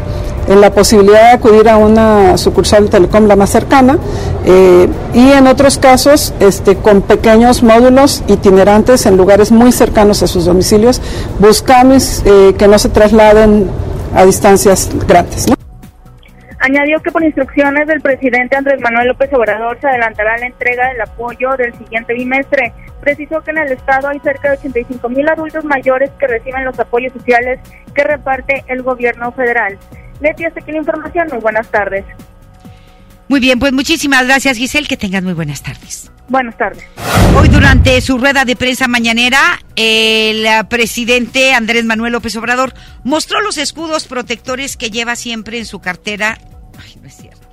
en 0.47 0.61
la 0.61 0.71
posibilidad 0.71 1.21
de 1.21 1.31
acudir 1.31 1.69
a 1.69 1.77
una 1.77 2.37
sucursal 2.37 2.85
de 2.85 2.89
Telecom 2.89 3.27
la 3.27 3.35
más 3.35 3.49
cercana 3.49 3.97
eh, 4.45 4.87
y 5.13 5.31
en 5.31 5.47
otros 5.47 5.77
casos 5.77 6.33
este, 6.39 6.75
con 6.75 7.01
pequeños 7.01 7.63
módulos 7.63 8.23
itinerantes 8.27 9.05
en 9.05 9.17
lugares 9.17 9.51
muy 9.51 9.71
cercanos 9.71 10.23
a 10.23 10.27
sus 10.27 10.45
domicilios, 10.45 11.01
buscando 11.39 11.95
eh, 11.95 12.55
que 12.57 12.67
no 12.67 12.79
se 12.79 12.89
trasladen 12.89 13.67
a 14.15 14.25
distancias 14.25 14.89
grandes. 15.07 15.47
Añadió 16.65 17.01
que 17.01 17.11
por 17.11 17.21
instrucciones 17.21 17.85
del 17.87 17.99
presidente 17.99 18.55
Andrés 18.55 18.79
Manuel 18.79 19.09
López 19.09 19.29
Obrador 19.33 19.77
se 19.81 19.87
adelantará 19.87 20.37
la 20.37 20.45
entrega 20.45 20.87
del 20.87 21.01
apoyo 21.01 21.49
del 21.57 21.77
siguiente 21.77 22.13
bimestre. 22.13 22.71
Precisó 23.01 23.41
que 23.41 23.51
en 23.51 23.57
el 23.57 23.73
estado 23.73 24.07
hay 24.07 24.19
cerca 24.19 24.51
de 24.51 24.57
85 24.59 25.09
mil 25.09 25.27
adultos 25.27 25.65
mayores 25.65 26.09
que 26.17 26.25
reciben 26.25 26.63
los 26.63 26.79
apoyos 26.79 27.11
sociales 27.11 27.59
que 27.93 28.05
reparte 28.05 28.63
el 28.67 28.81
gobierno 28.81 29.33
federal. 29.33 29.77
Leti, 30.21 30.45
hasta 30.45 30.61
aquí 30.61 30.71
la 30.71 30.77
información. 30.77 31.27
Muy 31.33 31.41
buenas 31.41 31.67
tardes. 31.69 32.05
Muy 33.27 33.41
bien, 33.41 33.59
pues 33.59 33.73
muchísimas 33.73 34.25
gracias 34.25 34.57
Giselle, 34.57 34.87
que 34.87 34.95
tengas 34.95 35.21
muy 35.21 35.33
buenas 35.33 35.63
tardes. 35.63 36.13
Buenas 36.29 36.57
tardes. 36.57 36.85
Hoy 37.35 37.49
durante 37.49 37.99
su 37.99 38.17
rueda 38.17 38.45
de 38.45 38.55
prensa 38.55 38.87
mañanera, 38.87 39.59
el 39.75 40.45
presidente 40.67 41.53
Andrés 41.53 41.83
Manuel 41.83 42.13
López 42.13 42.37
Obrador 42.37 42.73
mostró 43.03 43.41
los 43.41 43.57
escudos 43.57 44.07
protectores 44.07 44.77
que 44.77 44.91
lleva 44.91 45.17
siempre 45.17 45.57
en 45.57 45.65
su 45.65 45.79
cartera. 45.79 46.37
Ay, 46.83 46.97
no 47.01 47.07
es 47.07 47.15
cierto. 47.15 47.47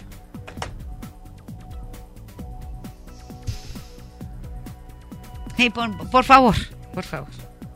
por, 6.11 6.25
favor, 6.25 6.57
por 6.95 7.05
favor, 7.05 7.29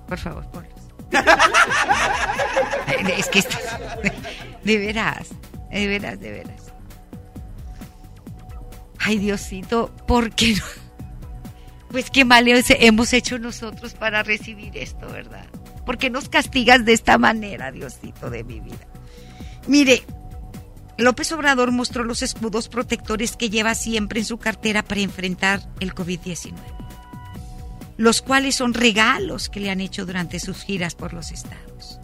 por 0.09 0.19
favor, 0.19 0.45
es 3.17 3.29
que 3.29 3.41
esto, 3.41 3.57
de 4.65 4.79
veras, 4.79 5.29
de 5.71 5.87
veras, 5.87 6.19
de 6.19 6.31
veras. 6.31 6.73
Ay, 8.99 9.19
Diosito, 9.19 9.95
¿por 10.07 10.35
qué 10.35 10.55
no? 10.55 10.65
Pues 11.91 12.11
qué 12.11 12.25
mal 12.25 12.47
hemos 12.49 13.13
hecho 13.13 13.39
nosotros 13.39 13.95
para 13.95 14.23
recibir 14.23 14.77
esto, 14.77 15.07
¿verdad? 15.09 15.47
¿Por 15.85 15.99
qué 15.99 16.11
nos 16.11 16.29
castigas 16.29 16.85
de 16.85 16.95
esta 16.95 17.19
manera, 17.19 17.71
Diosito 17.71 18.31
de 18.31 18.43
mi 18.43 18.61
vida? 18.61 18.87
Mire, 19.69 20.03
López 20.97 21.33
Obrador 21.33 21.73
mostró 21.73 22.05
los 22.05 22.23
escudos 22.23 22.69
protectores 22.69 23.37
que 23.37 23.51
lleva 23.51 23.75
siempre 23.75 24.21
en 24.21 24.27
su 24.27 24.39
cartera 24.39 24.83
para 24.83 25.01
enfrentar 25.01 25.69
el 25.81 25.95
COVID-19, 25.95 26.55
los 27.97 28.23
cuales 28.23 28.55
son 28.55 28.75
regalos 28.75 29.49
que 29.49 29.61
le 29.61 29.71
han 29.71 29.81
hecho 29.81 30.07
durante 30.07 30.39
sus 30.39 30.63
giras 30.63 30.95
por 30.95 31.13
los 31.13 31.33
estados. 31.33 31.99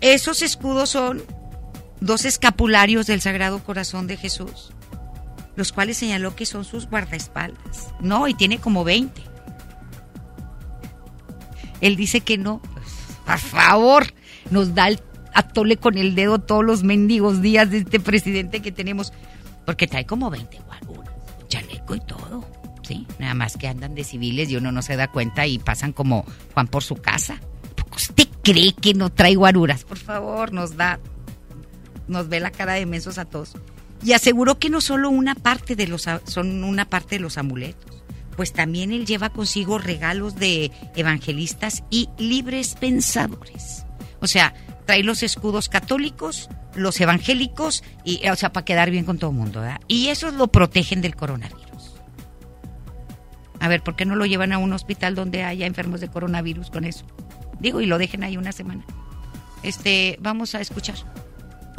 Esos 0.00 0.40
escudos 0.40 0.90
son 0.90 1.22
dos 2.00 2.24
escapularios 2.24 3.06
del 3.06 3.20
Sagrado 3.20 3.62
Corazón 3.62 4.06
de 4.06 4.16
Jesús, 4.16 4.72
los 5.56 5.72
cuales 5.72 5.98
señaló 5.98 6.34
que 6.34 6.46
son 6.46 6.64
sus 6.64 6.88
guardaespaldas. 6.88 7.88
No, 8.00 8.26
y 8.26 8.32
tiene 8.32 8.58
como 8.58 8.84
20. 8.84 9.20
Él 11.82 11.96
dice 11.96 12.22
que 12.22 12.38
no. 12.38 12.62
Por 13.26 13.38
favor, 13.38 14.06
nos 14.50 14.74
da 14.74 14.88
el 14.88 15.00
atole 15.34 15.76
con 15.76 15.96
el 15.98 16.14
dedo 16.14 16.38
todos 16.38 16.64
los 16.64 16.82
mendigos 16.82 17.42
días 17.42 17.70
de 17.70 17.78
este 17.78 18.00
presidente 18.00 18.60
que 18.60 18.72
tenemos, 18.72 19.12
porque 19.64 19.86
trae 19.86 20.06
como 20.06 20.30
20 20.30 20.58
guaruras, 20.66 21.14
chaleco 21.48 21.94
y 21.94 22.00
todo. 22.00 22.44
Sí, 22.82 23.06
nada 23.18 23.34
más 23.34 23.56
que 23.56 23.68
andan 23.68 23.94
de 23.94 24.04
civiles 24.04 24.50
y 24.50 24.56
uno 24.56 24.72
no 24.72 24.82
se 24.82 24.96
da 24.96 25.08
cuenta 25.08 25.46
y 25.46 25.58
pasan 25.58 25.92
como 25.92 26.24
Juan 26.54 26.66
por 26.66 26.82
su 26.82 26.96
casa. 26.96 27.40
¿Usted 27.94 28.28
cree 28.42 28.72
que 28.72 28.94
no 28.94 29.10
trae 29.10 29.34
guaruras? 29.34 29.84
Por 29.84 29.98
favor, 29.98 30.52
nos 30.52 30.76
da, 30.76 30.98
nos 32.08 32.28
ve 32.28 32.40
la 32.40 32.50
cara 32.50 32.74
de 32.74 32.86
mensos 32.86 33.18
a 33.18 33.24
todos. 33.24 33.54
Y 34.02 34.12
aseguró 34.12 34.58
que 34.58 34.70
no 34.70 34.80
solo 34.80 35.10
una 35.10 35.34
parte 35.34 35.76
de 35.76 35.86
los, 35.86 36.06
son 36.24 36.64
una 36.64 36.86
parte 36.86 37.16
de 37.16 37.20
los 37.20 37.36
amuletos, 37.36 38.02
pues 38.36 38.52
también 38.52 38.90
él 38.92 39.04
lleva 39.04 39.28
consigo 39.30 39.78
regalos 39.78 40.36
de 40.36 40.70
evangelistas 40.96 41.84
y 41.90 42.08
libres 42.16 42.74
pensadores. 42.80 43.84
O 44.20 44.26
sea, 44.26 44.54
trae 44.90 45.04
los 45.04 45.22
escudos 45.22 45.68
católicos, 45.68 46.48
los 46.74 47.00
evangélicos, 47.00 47.84
y, 48.04 48.28
o 48.28 48.34
sea, 48.34 48.52
para 48.52 48.64
quedar 48.64 48.90
bien 48.90 49.04
con 49.04 49.18
todo 49.18 49.30
el 49.30 49.36
mundo, 49.36 49.60
¿verdad? 49.60 49.80
Y 49.86 50.08
esos 50.08 50.34
lo 50.34 50.48
protegen 50.48 51.00
del 51.00 51.14
coronavirus. 51.14 51.92
A 53.60 53.68
ver, 53.68 53.84
¿por 53.84 53.94
qué 53.94 54.04
no 54.04 54.16
lo 54.16 54.26
llevan 54.26 54.52
a 54.52 54.58
un 54.58 54.72
hospital 54.72 55.14
donde 55.14 55.44
haya 55.44 55.64
enfermos 55.64 56.00
de 56.00 56.08
coronavirus 56.08 56.70
con 56.70 56.84
eso? 56.84 57.04
Digo, 57.60 57.80
y 57.80 57.86
lo 57.86 57.98
dejen 57.98 58.24
ahí 58.24 58.36
una 58.36 58.50
semana. 58.50 58.84
Este, 59.62 60.18
vamos 60.20 60.56
a 60.56 60.60
escuchar. 60.60 60.96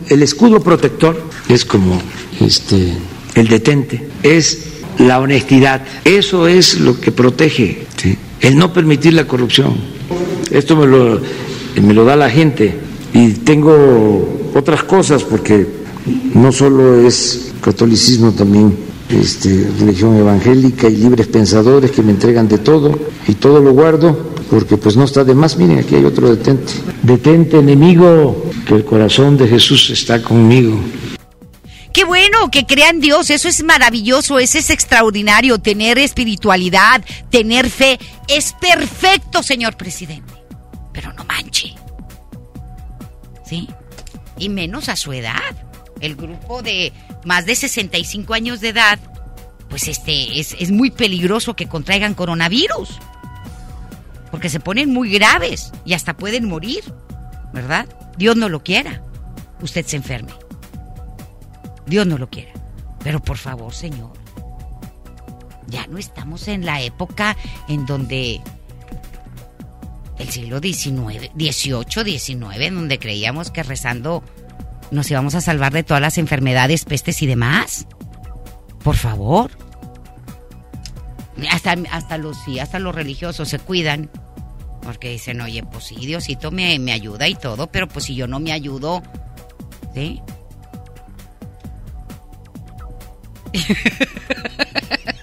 El 0.08 0.24
escudo 0.24 0.63
protector 0.63 1.21
es 1.50 1.65
como 1.65 2.02
este 2.39 2.93
el 3.36 3.50
detente, 3.50 4.08
es 4.24 4.84
la 5.00 5.19
honestidad. 5.19 5.82
Eso 6.06 6.47
es 6.47 6.80
lo 6.80 6.97
que 7.02 7.12
protege, 7.12 7.86
el 8.39 8.58
no 8.58 8.71
permitir 8.71 9.15
la 9.15 9.28
corrupción. 9.28 9.76
Esto 10.50 10.78
me 10.78 10.88
lo, 10.88 11.19
me 11.76 11.93
lo 11.93 12.06
da 12.06 12.15
la 12.15 12.30
gente 12.30 12.89
y 13.13 13.30
tengo 13.32 14.52
otras 14.56 14.84
cosas 14.84 15.24
porque 15.24 15.67
no 16.34 16.52
solo 16.52 17.06
es 17.06 17.52
catolicismo, 17.62 18.32
también 18.32 18.76
este, 19.10 19.69
religión 19.80 20.15
evangélica 20.17 20.88
y 20.88 20.95
libres 20.95 21.28
pensadores 21.28 21.91
que 21.91 22.02
me 22.02 22.12
entregan 22.12 22.47
de 22.47 22.58
todo 22.58 22.97
y 23.28 23.34
todo 23.36 23.60
lo 23.60 23.74
guardo 23.74 24.32
porque 24.50 24.78
pues 24.78 24.97
no 24.97 25.06
está 25.06 25.24
de 25.24 25.34
más. 25.34 25.58
Miren, 25.58 25.80
aquí 25.80 25.95
hay 25.95 26.04
otro 26.04 26.30
detente. 26.30 26.74
Detente 27.04 27.60
enemigo, 27.60 28.52
que 28.65 28.76
el 28.76 28.86
corazón 28.86 29.38
de 29.38 29.47
Jesús 29.47 29.89
está 29.89 30.21
conmigo. 30.21 30.78
Qué 31.93 32.04
bueno 32.04 32.52
que 32.52 32.65
crean 32.65 33.00
Dios, 33.00 33.30
eso 33.30 33.50
es 33.50 33.63
maravilloso, 33.63 34.39
eso 34.39 34.58
es 34.58 34.69
extraordinario, 34.69 35.58
tener 35.58 35.97
espiritualidad, 35.97 37.04
tener 37.30 37.69
fe, 37.69 38.00
es 38.30 38.54
perfecto, 38.54 39.43
señor 39.43 39.76
presidente. 39.76 40.34
Pero 40.93 41.12
no 41.13 41.26
manche. 41.26 41.76
Y 44.38 44.50
menos 44.50 44.90
a 44.90 44.96
su 44.96 45.14
edad. 45.14 45.56
El 46.00 46.16
grupo 46.16 46.62
de 46.62 46.94
más 47.26 47.46
de 47.46 47.56
65 47.56 48.34
años 48.34 48.62
de 48.62 48.70
edad, 48.70 49.00
pues 49.70 49.88
este 49.88 50.40
es, 50.40 50.56
es 50.60 50.72
muy 50.72 50.92
peligroso 50.92 51.56
que 51.56 51.68
contraigan 51.68 52.14
coronavirus. 52.14 52.98
Porque 54.32 54.50
se 54.50 54.60
ponen 54.60 54.92
muy 54.92 55.12
graves 55.12 55.72
y 55.86 55.94
hasta 55.94 56.16
pueden 56.16 56.48
morir, 56.48 56.84
¿verdad? 57.54 57.88
Dios 58.18 58.36
no 58.36 58.50
lo 58.50 58.64
quiera. 58.64 59.02
Usted 59.62 59.86
se 59.86 59.98
enferme. 59.98 60.32
Dios 61.86 62.08
no 62.08 62.18
lo 62.18 62.30
quiera. 62.30 62.52
Pero 63.04 63.22
por 63.22 63.38
favor, 63.38 63.74
Señor, 63.74 64.14
ya 65.68 65.88
no 65.88 65.98
estamos 65.98 66.48
en 66.48 66.66
la 66.66 66.82
época 66.82 67.36
en 67.68 67.86
donde 67.86 68.42
el 70.22 70.30
siglo 70.30 70.60
XIX, 70.60 71.32
XVIII, 71.36 72.20
XIX, 72.20 72.74
donde 72.74 73.00
creíamos 73.00 73.52
que 73.52 73.64
rezando 73.64 74.24
nos 74.92 75.10
íbamos 75.10 75.36
a 75.36 75.42
salvar 75.42 75.74
de 75.74 75.84
todas 75.84 76.02
las 76.02 76.18
enfermedades, 76.18 76.86
pestes 76.86 77.22
y 77.22 77.28
demás. 77.28 77.88
Por 78.84 78.96
favor. 78.96 79.52
Hasta, 81.50 81.76
hasta 81.92 82.18
los 82.18 82.38
sí, 82.44 82.60
hasta 82.60 82.78
los 82.80 82.94
religiosos 82.94 83.48
se 83.50 83.60
cuidan. 83.60 84.10
Porque 84.82 85.10
dicen, 85.10 85.40
oye, 85.42 85.64
pues 85.64 85.86
sí, 85.86 85.96
Diosito 85.96 86.52
me, 86.52 86.78
me 86.80 86.92
ayuda 86.92 87.28
y 87.28 87.36
todo, 87.36 87.68
pero 87.68 87.88
pues 87.88 88.06
si 88.06 88.16
yo 88.16 88.28
no 88.28 88.40
me 88.40 88.52
ayudo, 88.52 89.02
¿sí? 89.94 90.22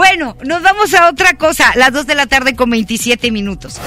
Bueno, 0.00 0.34
nos 0.46 0.62
vamos 0.62 0.94
a 0.94 1.10
otra 1.10 1.34
cosa. 1.34 1.72
Las 1.76 1.92
2 1.92 2.06
de 2.06 2.14
la 2.14 2.24
tarde 2.24 2.56
con 2.56 2.70
27 2.70 3.30
minutos. 3.30 3.78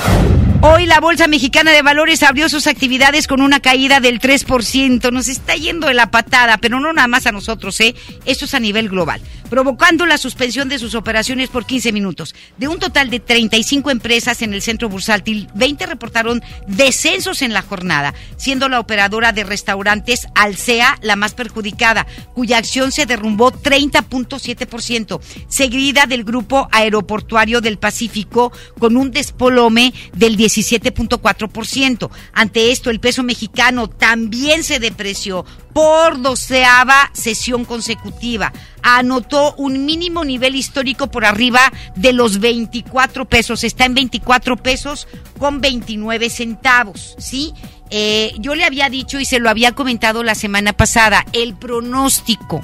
Hoy 0.65 0.85
la 0.85 1.01
Bolsa 1.01 1.27
Mexicana 1.27 1.71
de 1.71 1.81
Valores 1.81 2.23
abrió 2.23 2.47
sus 2.47 2.67
actividades 2.67 3.27
con 3.27 3.41
una 3.41 3.59
caída 3.59 3.99
del 3.99 4.21
3%. 4.21 5.11
Nos 5.11 5.27
está 5.27 5.55
yendo 5.55 5.87
de 5.87 5.93
la 5.93 6.09
patada, 6.09 6.57
pero 6.57 6.79
no 6.79 6.93
nada 6.93 7.09
más 7.09 7.27
a 7.27 7.33
nosotros, 7.33 7.77
¿eh? 7.81 7.93
Esto 8.23 8.45
es 8.45 8.53
a 8.53 8.61
nivel 8.61 8.87
global 8.87 9.21
provocando 9.53 10.07
la 10.07 10.17
suspensión 10.17 10.67
de 10.67 10.79
sus 10.79 10.95
operaciones 10.95 11.47
por 11.47 11.67
15 11.67 11.91
minutos. 11.91 12.33
De 12.57 12.67
un 12.67 12.79
total 12.79 13.11
de 13.11 13.19
35 13.19 13.91
empresas 13.91 14.41
en 14.41 14.51
el 14.51 14.63
centro 14.63 14.89
bursátil, 14.89 15.47
20 15.53 15.85
reportaron 15.85 16.41
descensos 16.65 17.43
en 17.43 17.53
la 17.53 17.61
jornada, 17.61 18.15
siendo 18.35 18.67
la 18.67 18.79
operadora 18.79 19.31
de 19.31 19.43
restaurantes 19.43 20.27
Alsea 20.33 20.97
la 21.03 21.15
más 21.15 21.35
perjudicada, 21.35 22.07
cuya 22.33 22.57
acción 22.57 22.91
se 22.91 23.05
derrumbó 23.05 23.51
30.7%, 23.51 25.21
seguida 25.47 26.07
del 26.07 26.23
grupo 26.23 26.67
aeroportuario 26.71 27.61
del 27.61 27.77
Pacífico 27.77 28.51
con 28.79 28.97
un 28.97 29.11
despolome 29.11 29.93
del 30.13 30.35
17.4%. 30.53 32.09
Ante 32.33 32.71
esto, 32.71 32.89
el 32.89 32.99
peso 32.99 33.23
mexicano 33.23 33.89
también 33.89 34.63
se 34.63 34.79
depreció 34.79 35.45
por 35.73 36.21
doceava 36.21 37.09
sesión 37.13 37.65
consecutiva. 37.65 38.53
Anotó 38.81 39.55
un 39.55 39.85
mínimo 39.85 40.23
nivel 40.23 40.55
histórico 40.55 41.09
por 41.09 41.25
arriba 41.25 41.71
de 41.95 42.13
los 42.13 42.39
24 42.39 43.25
pesos. 43.25 43.63
Está 43.63 43.85
en 43.85 43.95
24 43.95 44.57
pesos 44.57 45.07
con 45.39 45.61
29 45.61 46.29
centavos, 46.29 47.15
¿sí? 47.17 47.53
Eh, 47.89 48.33
yo 48.39 48.55
le 48.55 48.65
había 48.65 48.89
dicho 48.89 49.19
y 49.19 49.25
se 49.25 49.39
lo 49.39 49.49
había 49.49 49.73
comentado 49.73 50.23
la 50.23 50.35
semana 50.35 50.73
pasada, 50.73 51.25
el 51.33 51.55
pronóstico 51.55 52.61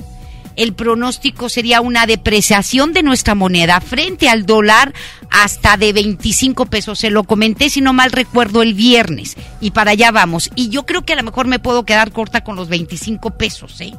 el 0.59 0.73
pronóstico 0.73 1.47
sería 1.47 1.79
una 1.79 2.05
depreciación 2.05 2.91
de 2.91 3.01
nuestra 3.01 3.33
moneda 3.33 3.79
frente 3.79 4.27
al 4.27 4.45
dólar 4.45 4.93
hasta 5.31 5.77
de 5.77 5.93
25 5.93 6.65
pesos. 6.65 6.99
Se 6.99 7.09
lo 7.09 7.23
comenté, 7.23 7.69
si 7.69 7.79
no 7.79 7.93
mal 7.93 8.11
recuerdo, 8.11 8.61
el 8.61 8.73
viernes. 8.73 9.37
Y 9.61 9.71
para 9.71 9.91
allá 9.91 10.11
vamos. 10.11 10.49
Y 10.55 10.67
yo 10.67 10.85
creo 10.85 11.05
que 11.05 11.13
a 11.13 11.15
lo 11.15 11.23
mejor 11.23 11.47
me 11.47 11.59
puedo 11.59 11.85
quedar 11.85 12.11
corta 12.11 12.43
con 12.43 12.57
los 12.57 12.67
25 12.67 13.37
pesos, 13.37 13.79
¿eh? 13.79 13.93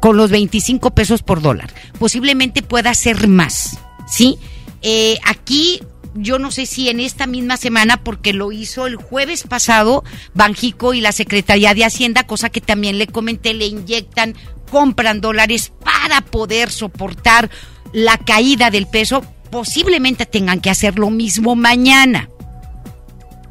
Con 0.00 0.18
los 0.18 0.30
25 0.30 0.90
pesos 0.90 1.22
por 1.22 1.40
dólar. 1.40 1.72
Posiblemente 1.98 2.60
pueda 2.60 2.92
ser 2.92 3.28
más, 3.28 3.78
¿sí? 4.06 4.36
Eh, 4.82 5.16
aquí 5.24 5.80
yo 6.14 6.38
no 6.38 6.50
sé 6.50 6.66
si 6.66 6.88
en 6.88 7.00
esta 7.00 7.26
misma 7.26 7.56
semana, 7.56 8.02
porque 8.02 8.32
lo 8.32 8.52
hizo 8.52 8.86
el 8.86 8.96
jueves 8.96 9.44
pasado, 9.44 10.04
Banjico 10.34 10.94
y 10.94 11.00
la 11.00 11.12
Secretaría 11.12 11.74
de 11.74 11.84
Hacienda, 11.84 12.26
cosa 12.26 12.50
que 12.50 12.60
también 12.60 12.98
le 12.98 13.06
comenté, 13.06 13.54
le 13.54 13.66
inyectan, 13.66 14.34
compran 14.70 15.20
dólares 15.20 15.72
para 15.82 16.20
poder 16.20 16.70
soportar 16.70 17.50
la 17.92 18.18
caída 18.18 18.70
del 18.70 18.86
peso. 18.86 19.24
Posiblemente 19.50 20.26
tengan 20.26 20.60
que 20.60 20.70
hacer 20.70 20.98
lo 20.98 21.10
mismo 21.10 21.56
mañana. 21.56 22.28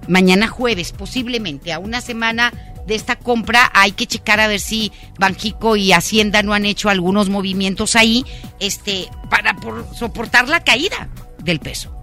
Mañana 0.08 0.48
jueves, 0.48 0.92
posiblemente, 0.92 1.74
a 1.74 1.80
una 1.80 2.02
semana 2.02 2.52
de 2.88 2.96
esta 2.96 3.16
compra 3.16 3.72
hay 3.76 3.92
que 3.92 4.08
checar 4.08 4.40
a 4.40 4.48
ver 4.48 4.60
si 4.60 4.92
Banjico 5.20 5.76
y 5.76 5.94
Hacienda 5.94 6.42
no 6.42 6.54
han 6.54 6.66
hecho 6.66 6.90
algunos 6.90 7.30
movimientos 7.30 7.96
ahí 7.96 8.26
este 8.60 9.08
para 9.30 9.56
soportar 9.94 10.50
la 10.50 10.64
caída 10.64 11.08
del 11.44 11.60
peso 11.60 12.01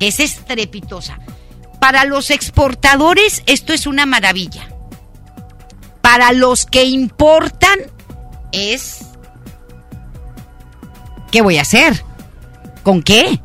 es 0.00 0.18
estrepitosa. 0.20 1.18
Para 1.80 2.04
los 2.04 2.30
exportadores 2.30 3.42
esto 3.46 3.72
es 3.72 3.86
una 3.86 4.06
maravilla. 4.06 4.68
Para 6.00 6.32
los 6.32 6.66
que 6.66 6.84
importan 6.84 7.78
es... 8.52 9.02
¿Qué 11.30 11.42
voy 11.42 11.58
a 11.58 11.62
hacer? 11.62 12.04
¿Con 12.82 13.02
qué? 13.02 13.40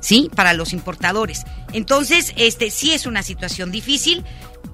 Sí, 0.00 0.30
para 0.34 0.52
los 0.52 0.72
importadores. 0.72 1.44
Entonces, 1.72 2.34
este 2.36 2.70
sí 2.70 2.92
es 2.92 3.06
una 3.06 3.22
situación 3.22 3.72
difícil. 3.72 4.24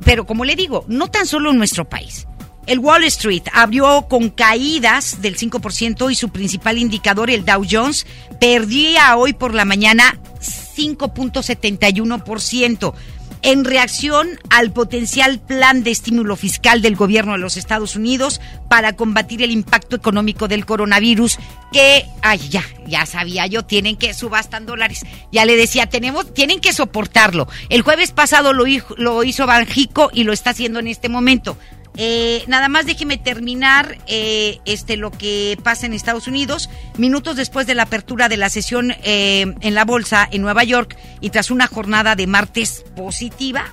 pero 0.04 0.26
como 0.26 0.44
le 0.44 0.56
digo, 0.56 0.84
no 0.88 1.08
tan 1.08 1.26
solo 1.26 1.50
en 1.50 1.58
nuestro 1.58 1.88
país. 1.88 2.26
El 2.66 2.78
Wall 2.78 3.04
Street 3.04 3.44
abrió 3.52 4.06
con 4.08 4.30
caídas 4.30 5.20
del 5.20 5.36
5% 5.36 6.10
y 6.10 6.14
su 6.14 6.28
principal 6.30 6.78
indicador, 6.78 7.30
el 7.30 7.44
Dow 7.44 7.64
Jones, 7.68 8.06
perdía 8.40 9.16
hoy 9.16 9.32
por 9.32 9.54
la 9.54 9.64
mañana 9.64 10.18
5.71% 10.76 12.94
en 13.42 13.64
reacción 13.64 14.28
al 14.50 14.72
potencial 14.72 15.40
plan 15.40 15.82
de 15.82 15.90
estímulo 15.90 16.36
fiscal 16.36 16.80
del 16.80 16.94
gobierno 16.94 17.32
de 17.32 17.38
los 17.38 17.56
Estados 17.56 17.96
Unidos 17.96 18.40
para 18.68 18.94
combatir 18.94 19.42
el 19.42 19.50
impacto 19.50 19.96
económico 19.96 20.46
del 20.46 20.64
coronavirus 20.64 21.38
que, 21.72 22.06
ay, 22.22 22.38
ya, 22.48 22.62
ya 22.86 23.04
sabía 23.04 23.46
yo, 23.46 23.64
tienen 23.64 23.96
que 23.96 24.14
subastar 24.14 24.64
dólares. 24.64 25.00
Ya 25.32 25.44
le 25.44 25.56
decía, 25.56 25.88
tenemos, 25.88 26.32
tienen 26.32 26.60
que 26.60 26.72
soportarlo. 26.72 27.48
El 27.68 27.82
jueves 27.82 28.12
pasado 28.12 28.52
lo, 28.52 28.64
lo 28.96 29.24
hizo 29.24 29.46
Banjico 29.46 30.10
y 30.14 30.22
lo 30.22 30.32
está 30.32 30.50
haciendo 30.50 30.78
en 30.78 30.86
este 30.86 31.08
momento. 31.08 31.56
Eh, 31.96 32.44
nada 32.46 32.68
más 32.68 32.86
déjeme 32.86 33.18
terminar 33.18 33.98
eh, 34.06 34.60
este 34.64 34.96
lo 34.96 35.10
que 35.10 35.58
pasa 35.62 35.86
en 35.86 35.92
Estados 35.92 36.26
Unidos. 36.26 36.70
Minutos 36.96 37.36
después 37.36 37.66
de 37.66 37.74
la 37.74 37.84
apertura 37.84 38.28
de 38.28 38.36
la 38.36 38.48
sesión 38.48 38.94
eh, 39.02 39.54
en 39.60 39.74
la 39.74 39.84
bolsa 39.84 40.26
en 40.30 40.42
Nueva 40.42 40.64
York 40.64 40.96
y 41.20 41.30
tras 41.30 41.50
una 41.50 41.66
jornada 41.66 42.14
de 42.14 42.26
martes 42.26 42.84
positiva, 42.96 43.72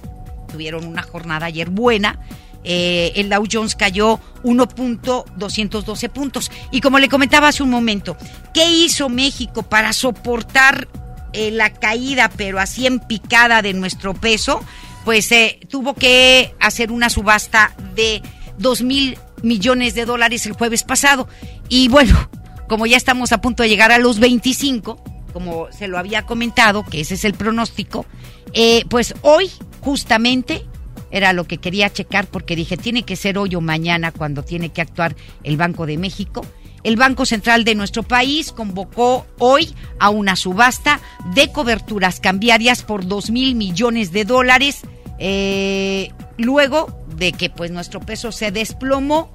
tuvieron 0.52 0.86
una 0.86 1.02
jornada 1.02 1.46
ayer 1.46 1.70
buena. 1.70 2.20
el 2.64 3.30
Dow 3.30 3.46
Jones 3.50 3.76
cayó 3.76 4.20
1.212 4.44 6.10
puntos. 6.10 6.52
Y 6.72 6.82
como 6.82 7.00
le 7.00 7.08
comentaba 7.08 7.48
hace 7.48 7.64
un 7.64 7.70
momento, 7.70 8.18
¿qué 8.54 8.70
hizo 8.70 9.08
México 9.08 9.64
para 9.64 9.94
soportar 9.94 10.90
la 11.34 11.72
caída, 11.72 12.30
pero 12.36 12.60
así 12.60 12.86
en 12.86 13.00
picada 13.00 13.62
de 13.62 13.74
nuestro 13.74 14.14
peso? 14.14 14.62
Pues 15.06 15.32
eh, 15.32 15.60
tuvo 15.70 15.94
que 15.94 16.54
hacer 16.60 16.92
una 16.92 17.10
subasta 17.10 17.74
de 17.96 18.22
dos 18.58 18.82
mil 18.82 19.18
millones 19.42 19.96
de 19.96 20.06
dólares 20.06 20.46
el 20.46 20.54
jueves 20.54 20.84
pasado. 20.84 21.28
Y 21.70 21.88
bueno, 21.88 22.30
como 22.68 22.86
ya 22.86 22.98
estamos 22.98 23.32
a 23.32 23.42
punto 23.42 23.64
de 23.64 23.70
llegar 23.70 23.92
a 23.92 23.98
los 23.98 24.20
25, 24.20 25.04
como 25.34 25.72
se 25.72 25.88
lo 25.88 25.98
había 25.98 26.26
comentado, 26.26 26.86
que 26.86 27.02
ese 27.02 27.16
es 27.16 27.26
el 27.26 27.34
pronóstico, 27.34 28.06
eh, 28.54 28.84
pues 28.90 29.16
hoy 29.22 29.50
justamente 29.82 30.66
era 31.12 31.34
lo 31.34 31.46
que 31.46 31.58
quería 31.58 31.92
checar 31.92 32.28
porque 32.28 32.56
dije, 32.56 32.78
tiene 32.78 33.04
que 33.04 33.16
ser 33.16 33.38
hoy 33.38 33.56
o 33.56 33.62
mañana 33.62 34.12
cuando 34.12 34.44
tiene 34.44 34.70
que 34.70 34.82
actuar 34.82 35.16
el 35.44 35.58
Banco 35.58 35.86
de 35.86 35.98
México. 35.98 36.46
El 36.84 36.96
Banco 36.96 37.26
Central 37.26 37.64
de 37.64 37.76
nuestro 37.76 38.04
país 38.04 38.52
convocó 38.52 39.26
hoy 39.38 39.74
a 40.00 40.10
una 40.10 40.36
subasta 40.36 41.00
de 41.34 41.52
coberturas 41.52 42.20
cambiarias 42.20 42.84
por 42.84 43.08
dos 43.08 43.30
mil 43.32 43.56
millones 43.56 44.12
de 44.12 44.26
dólares 44.26 44.82
eh, 45.20 46.12
luego 46.38 46.98
de 47.18 47.34
que 47.34 47.50
pues 47.50 47.72
nuestro 47.72 48.00
peso 48.00 48.32
se 48.32 48.52
desplomó, 48.52 49.30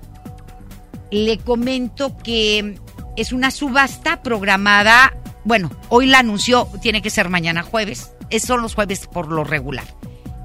le 1.11 1.39
comento 1.39 2.17
que 2.17 2.81
es 3.17 3.33
una 3.33 3.51
subasta 3.51 4.23
programada, 4.23 5.15
bueno, 5.45 5.71
hoy 5.91 6.07
la 6.07 6.21
anunció, 6.21 6.69
tiene 6.81 7.03
que 7.03 7.11
ser 7.11 7.29
mañana 7.29 7.63
jueves, 7.63 8.13
son 8.41 8.63
los 8.63 8.75
jueves 8.75 9.07
por 9.07 9.29
lo 9.29 9.45
regular. 9.45 9.85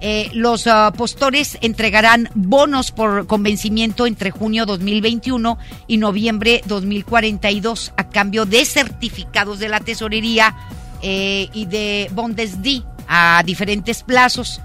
Eh, 0.01 0.29
los 0.33 0.65
ah, 0.67 0.93
postores 0.95 1.57
entregarán 1.61 2.29
bonos 2.33 2.91
por 2.91 3.27
convencimiento 3.27 4.07
entre 4.07 4.31
junio 4.31 4.65
2021 4.65 5.57
y 5.87 5.97
noviembre 5.97 6.61
2042 6.65 7.93
a 7.97 8.09
cambio 8.09 8.45
de 8.45 8.63
certificados 8.63 9.59
de 9.59 9.67
la 9.67 9.81
tesorería 9.81 10.55
eh, 11.01 11.49
y 11.53 11.65
de 11.65 12.09
bondes 12.13 12.61
D 12.63 12.81
a 13.07 13.43
diferentes 13.45 14.03
plazos. 14.03 14.61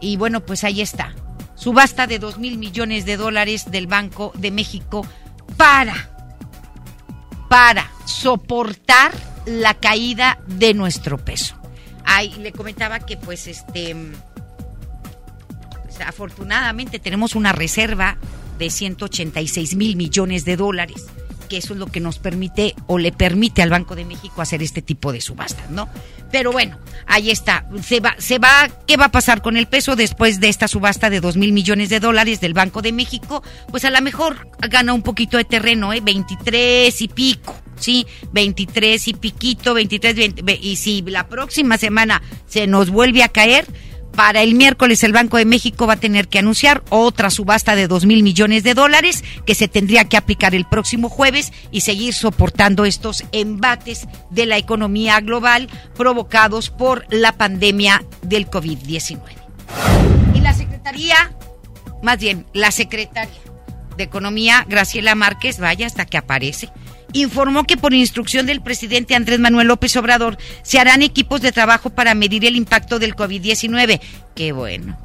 Y 0.00 0.18
bueno, 0.18 0.44
pues 0.44 0.62
ahí 0.62 0.82
está. 0.82 1.14
Subasta 1.54 2.06
de 2.06 2.18
2 2.18 2.38
mil 2.38 2.58
millones 2.58 3.06
de 3.06 3.16
dólares 3.16 3.70
del 3.70 3.86
Banco 3.86 4.30
de 4.34 4.50
México 4.50 5.06
para, 5.56 6.10
para 7.48 7.90
soportar 8.04 9.12
la 9.46 9.72
caída 9.72 10.38
de 10.46 10.74
nuestro 10.74 11.16
peso. 11.16 11.56
Ahí 12.04 12.34
le 12.40 12.52
comentaba 12.52 13.00
que 13.00 13.16
pues 13.16 13.46
este, 13.46 13.96
afortunadamente 16.00 16.98
tenemos 16.98 17.34
una 17.34 17.52
reserva 17.52 18.18
de 18.58 18.70
186 18.70 19.74
mil 19.76 19.96
millones 19.96 20.44
de 20.44 20.56
dólares 20.56 21.06
que 21.46 21.58
eso 21.58 21.72
es 21.72 21.78
lo 21.78 21.86
que 21.86 22.00
nos 22.00 22.18
permite 22.18 22.74
o 22.86 22.98
le 22.98 23.12
permite 23.12 23.62
al 23.62 23.70
Banco 23.70 23.96
de 23.96 24.04
México 24.04 24.42
hacer 24.42 24.62
este 24.62 24.82
tipo 24.82 25.12
de 25.12 25.20
subastas, 25.20 25.70
¿no? 25.70 25.88
Pero 26.30 26.52
bueno, 26.52 26.78
ahí 27.06 27.30
está. 27.30 27.66
Se 27.82 28.00
va, 28.00 28.16
se 28.18 28.38
va, 28.38 28.68
¿qué 28.86 28.96
va 28.96 29.06
a 29.06 29.12
pasar 29.12 29.42
con 29.42 29.56
el 29.56 29.66
peso 29.66 29.96
después 29.96 30.40
de 30.40 30.48
esta 30.48 30.68
subasta 30.68 31.08
de 31.08 31.20
dos 31.20 31.36
mil 31.36 31.52
millones 31.52 31.88
de 31.88 32.00
dólares 32.00 32.40
del 32.40 32.52
Banco 32.52 32.82
de 32.82 32.92
México? 32.92 33.42
Pues 33.70 33.84
a 33.84 33.90
lo 33.90 34.00
mejor 34.02 34.48
gana 34.68 34.92
un 34.92 35.02
poquito 35.02 35.36
de 35.36 35.44
terreno, 35.44 35.92
¿eh? 35.92 36.00
23 36.00 37.00
y 37.00 37.08
pico, 37.08 37.56
¿sí? 37.78 38.06
23 38.32 39.08
y 39.08 39.14
piquito, 39.14 39.74
23, 39.74 40.34
y 40.60 40.76
si 40.76 41.02
la 41.02 41.28
próxima 41.28 41.78
semana 41.78 42.22
se 42.46 42.66
nos 42.66 42.90
vuelve 42.90 43.22
a 43.22 43.28
caer, 43.28 43.66
para 44.16 44.42
el 44.42 44.54
miércoles 44.54 45.04
el 45.04 45.12
Banco 45.12 45.36
de 45.36 45.44
México 45.44 45.86
va 45.86 45.92
a 45.92 45.98
tener 46.00 46.26
que 46.26 46.38
anunciar 46.38 46.82
otra 46.88 47.30
subasta 47.30 47.76
de 47.76 47.86
dos 47.86 48.06
mil 48.06 48.22
millones 48.22 48.64
de 48.64 48.74
dólares 48.74 49.22
que 49.44 49.54
se 49.54 49.68
tendría 49.68 50.06
que 50.06 50.16
aplicar 50.16 50.54
el 50.54 50.64
próximo 50.64 51.10
jueves 51.10 51.52
y 51.70 51.82
seguir 51.82 52.14
soportando 52.14 52.86
estos 52.86 53.24
embates 53.32 54.08
de 54.30 54.46
la 54.46 54.56
economía 54.56 55.20
global 55.20 55.68
provocados 55.96 56.70
por 56.70 57.04
la 57.10 57.32
pandemia 57.32 58.04
del 58.22 58.48
COVID-19. 58.48 59.20
Y 60.34 60.40
la 60.40 60.54
Secretaría, 60.54 61.36
más 62.02 62.18
bien, 62.18 62.46
la 62.54 62.70
Secretaria 62.70 63.34
de 63.98 64.04
Economía, 64.04 64.64
Graciela 64.68 65.14
Márquez, 65.14 65.58
vaya 65.58 65.86
hasta 65.86 66.06
que 66.06 66.16
aparece 66.16 66.70
informó 67.12 67.64
que 67.64 67.76
por 67.76 67.94
instrucción 67.94 68.46
del 68.46 68.60
presidente 68.60 69.14
Andrés 69.14 69.38
Manuel 69.38 69.68
López 69.68 69.96
Obrador 69.96 70.38
se 70.62 70.78
harán 70.78 71.02
equipos 71.02 71.40
de 71.40 71.52
trabajo 71.52 71.90
para 71.90 72.14
medir 72.14 72.44
el 72.44 72.56
impacto 72.56 72.98
del 72.98 73.14
COVID-19. 73.14 74.00
Qué 74.34 74.52
bueno. 74.52 74.98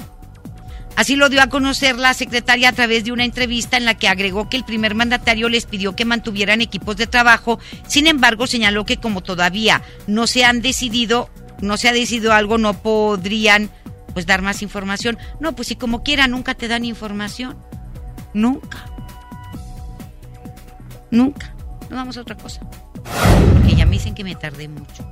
Así 0.96 1.16
lo 1.16 1.30
dio 1.30 1.42
a 1.42 1.48
conocer 1.48 1.98
la 1.98 2.14
secretaria 2.14 2.70
a 2.70 2.74
través 2.74 3.06
de 3.06 3.12
una 3.12 3.24
entrevista 3.24 3.78
en 3.78 3.86
la 3.86 3.98
que 3.98 4.08
agregó 4.08 4.50
que 4.50 4.58
el 4.58 4.66
primer 4.66 4.94
mandatario 4.94 5.48
les 5.48 5.66
pidió 5.66 5.96
que 5.96 6.06
mantuvieran 6.06 6.62
equipos 6.62 6.98
de 6.98 7.08
trabajo. 7.08 7.60
Sin 7.88 8.08
embargo, 8.08 8.46
señaló 8.46 8.86
que 8.86 8.98
como 8.98 9.22
todavía 9.22 9.82
no 10.08 10.28
se 10.28 10.44
han 10.44 10.62
decidido, 10.62 11.30
no 11.62 11.78
se 11.78 11.88
ha 11.88 11.94
decidido 11.94 12.34
algo, 12.34 12.58
no 12.58 12.74
podrían 12.74 13.70
pues 14.14 14.26
dar 14.26 14.42
más 14.42 14.62
información. 14.62 15.18
No, 15.40 15.56
pues 15.56 15.70
si 15.70 15.76
como 15.76 16.04
quiera 16.04 16.28
nunca 16.28 16.56
te 16.56 16.68
dan 16.68 16.84
información. 16.84 17.58
Nunca. 18.34 18.86
Nunca 21.10 21.54
vamos 21.96 22.18
a 22.18 22.22
otra 22.22 22.36
cosa. 22.36 22.62
Porque 23.54 23.76
ya 23.76 23.86
me 23.86 23.94
dicen 23.94 24.16
que 24.16 24.24
me 24.24 24.36
tardé 24.36 24.68
mucho. 24.68 25.06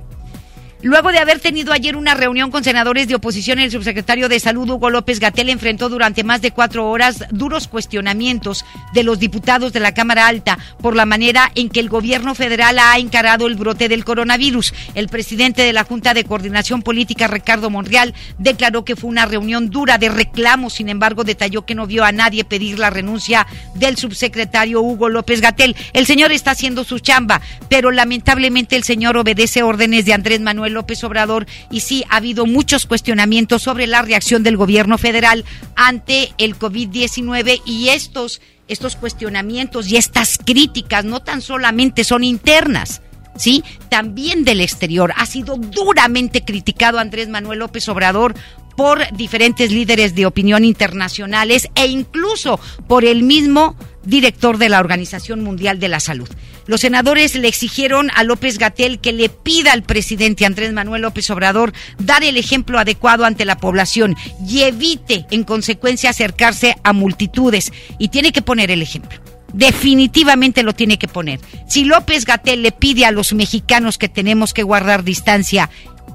Luego 0.82 1.12
de 1.12 1.18
haber 1.18 1.40
tenido 1.40 1.74
ayer 1.74 1.94
una 1.94 2.14
reunión 2.14 2.50
con 2.50 2.64
senadores 2.64 3.06
de 3.06 3.14
oposición, 3.14 3.58
el 3.58 3.70
subsecretario 3.70 4.30
de 4.30 4.40
Salud, 4.40 4.70
Hugo 4.70 4.88
López 4.88 5.20
Gatel, 5.20 5.50
enfrentó 5.50 5.90
durante 5.90 6.24
más 6.24 6.40
de 6.40 6.52
cuatro 6.52 6.88
horas 6.88 7.22
duros 7.30 7.68
cuestionamientos 7.68 8.64
de 8.94 9.02
los 9.02 9.18
diputados 9.18 9.74
de 9.74 9.80
la 9.80 9.92
Cámara 9.92 10.26
Alta 10.26 10.58
por 10.80 10.96
la 10.96 11.04
manera 11.04 11.52
en 11.54 11.68
que 11.68 11.80
el 11.80 11.90
gobierno 11.90 12.34
federal 12.34 12.78
ha 12.78 12.96
encarado 12.98 13.46
el 13.46 13.56
brote 13.56 13.90
del 13.90 14.06
coronavirus. 14.06 14.72
El 14.94 15.08
presidente 15.08 15.60
de 15.60 15.74
la 15.74 15.84
Junta 15.84 16.14
de 16.14 16.24
Coordinación 16.24 16.80
Política, 16.80 17.26
Ricardo 17.26 17.68
Monreal, 17.68 18.14
declaró 18.38 18.82
que 18.82 18.96
fue 18.96 19.10
una 19.10 19.26
reunión 19.26 19.68
dura 19.68 19.98
de 19.98 20.08
reclamos, 20.08 20.72
sin 20.72 20.88
embargo, 20.88 21.24
detalló 21.24 21.66
que 21.66 21.74
no 21.74 21.86
vio 21.86 22.06
a 22.06 22.12
nadie 22.12 22.44
pedir 22.44 22.78
la 22.78 22.88
renuncia 22.88 23.46
del 23.74 23.98
subsecretario 23.98 24.80
Hugo 24.80 25.10
López 25.10 25.42
Gatel. 25.42 25.76
El 25.92 26.06
señor 26.06 26.32
está 26.32 26.52
haciendo 26.52 26.84
su 26.84 27.00
chamba, 27.00 27.42
pero 27.68 27.90
lamentablemente 27.90 28.76
el 28.76 28.84
señor 28.84 29.18
obedece 29.18 29.62
órdenes 29.62 30.06
de 30.06 30.14
Andrés 30.14 30.40
Manuel 30.40 30.69
López 30.74 31.02
Obrador 31.04 31.46
y 31.70 31.80
sí 31.80 32.04
ha 32.08 32.16
habido 32.16 32.46
muchos 32.46 32.86
cuestionamientos 32.86 33.62
sobre 33.62 33.86
la 33.86 34.02
reacción 34.02 34.42
del 34.42 34.56
gobierno 34.56 34.98
federal 34.98 35.44
ante 35.76 36.32
el 36.38 36.58
COVID-19 36.58 37.62
y 37.64 37.88
estos 37.88 38.40
estos 38.68 38.94
cuestionamientos 38.94 39.88
y 39.88 39.96
estas 39.96 40.38
críticas 40.38 41.04
no 41.04 41.20
tan 41.20 41.42
solamente 41.42 42.04
son 42.04 42.22
internas, 42.22 43.02
¿sí? 43.36 43.64
También 43.88 44.44
del 44.44 44.60
exterior. 44.60 45.12
Ha 45.16 45.26
sido 45.26 45.56
duramente 45.56 46.44
criticado 46.44 47.00
Andrés 47.00 47.28
Manuel 47.28 47.58
López 47.58 47.88
Obrador 47.88 48.34
por 48.76 49.12
diferentes 49.12 49.72
líderes 49.72 50.14
de 50.14 50.24
opinión 50.24 50.64
internacionales 50.64 51.68
e 51.74 51.86
incluso 51.86 52.60
por 52.86 53.04
el 53.04 53.24
mismo 53.24 53.76
director 54.04 54.56
de 54.56 54.68
la 54.68 54.80
Organización 54.80 55.42
Mundial 55.42 55.80
de 55.80 55.88
la 55.88 56.00
Salud. 56.00 56.28
Los 56.70 56.82
senadores 56.82 57.34
le 57.34 57.48
exigieron 57.48 58.12
a 58.14 58.22
López 58.22 58.56
Gatel 58.56 59.00
que 59.00 59.12
le 59.12 59.28
pida 59.28 59.72
al 59.72 59.82
presidente 59.82 60.46
Andrés 60.46 60.72
Manuel 60.72 61.02
López 61.02 61.28
Obrador 61.30 61.72
dar 61.98 62.22
el 62.22 62.36
ejemplo 62.36 62.78
adecuado 62.78 63.24
ante 63.24 63.44
la 63.44 63.56
población 63.56 64.14
y 64.48 64.60
evite 64.60 65.26
en 65.32 65.42
consecuencia 65.42 66.10
acercarse 66.10 66.76
a 66.84 66.92
multitudes 66.92 67.72
y 67.98 68.06
tiene 68.10 68.30
que 68.30 68.40
poner 68.40 68.70
el 68.70 68.82
ejemplo. 68.82 69.18
Definitivamente 69.52 70.62
lo 70.62 70.72
tiene 70.72 70.96
que 70.96 71.08
poner. 71.08 71.40
Si 71.68 71.82
López 71.82 72.24
Gatel 72.24 72.62
le 72.62 72.70
pide 72.70 73.04
a 73.04 73.10
los 73.10 73.32
mexicanos 73.32 73.98
que 73.98 74.08
tenemos 74.08 74.54
que 74.54 74.62
guardar 74.62 75.02
distancia 75.02 75.70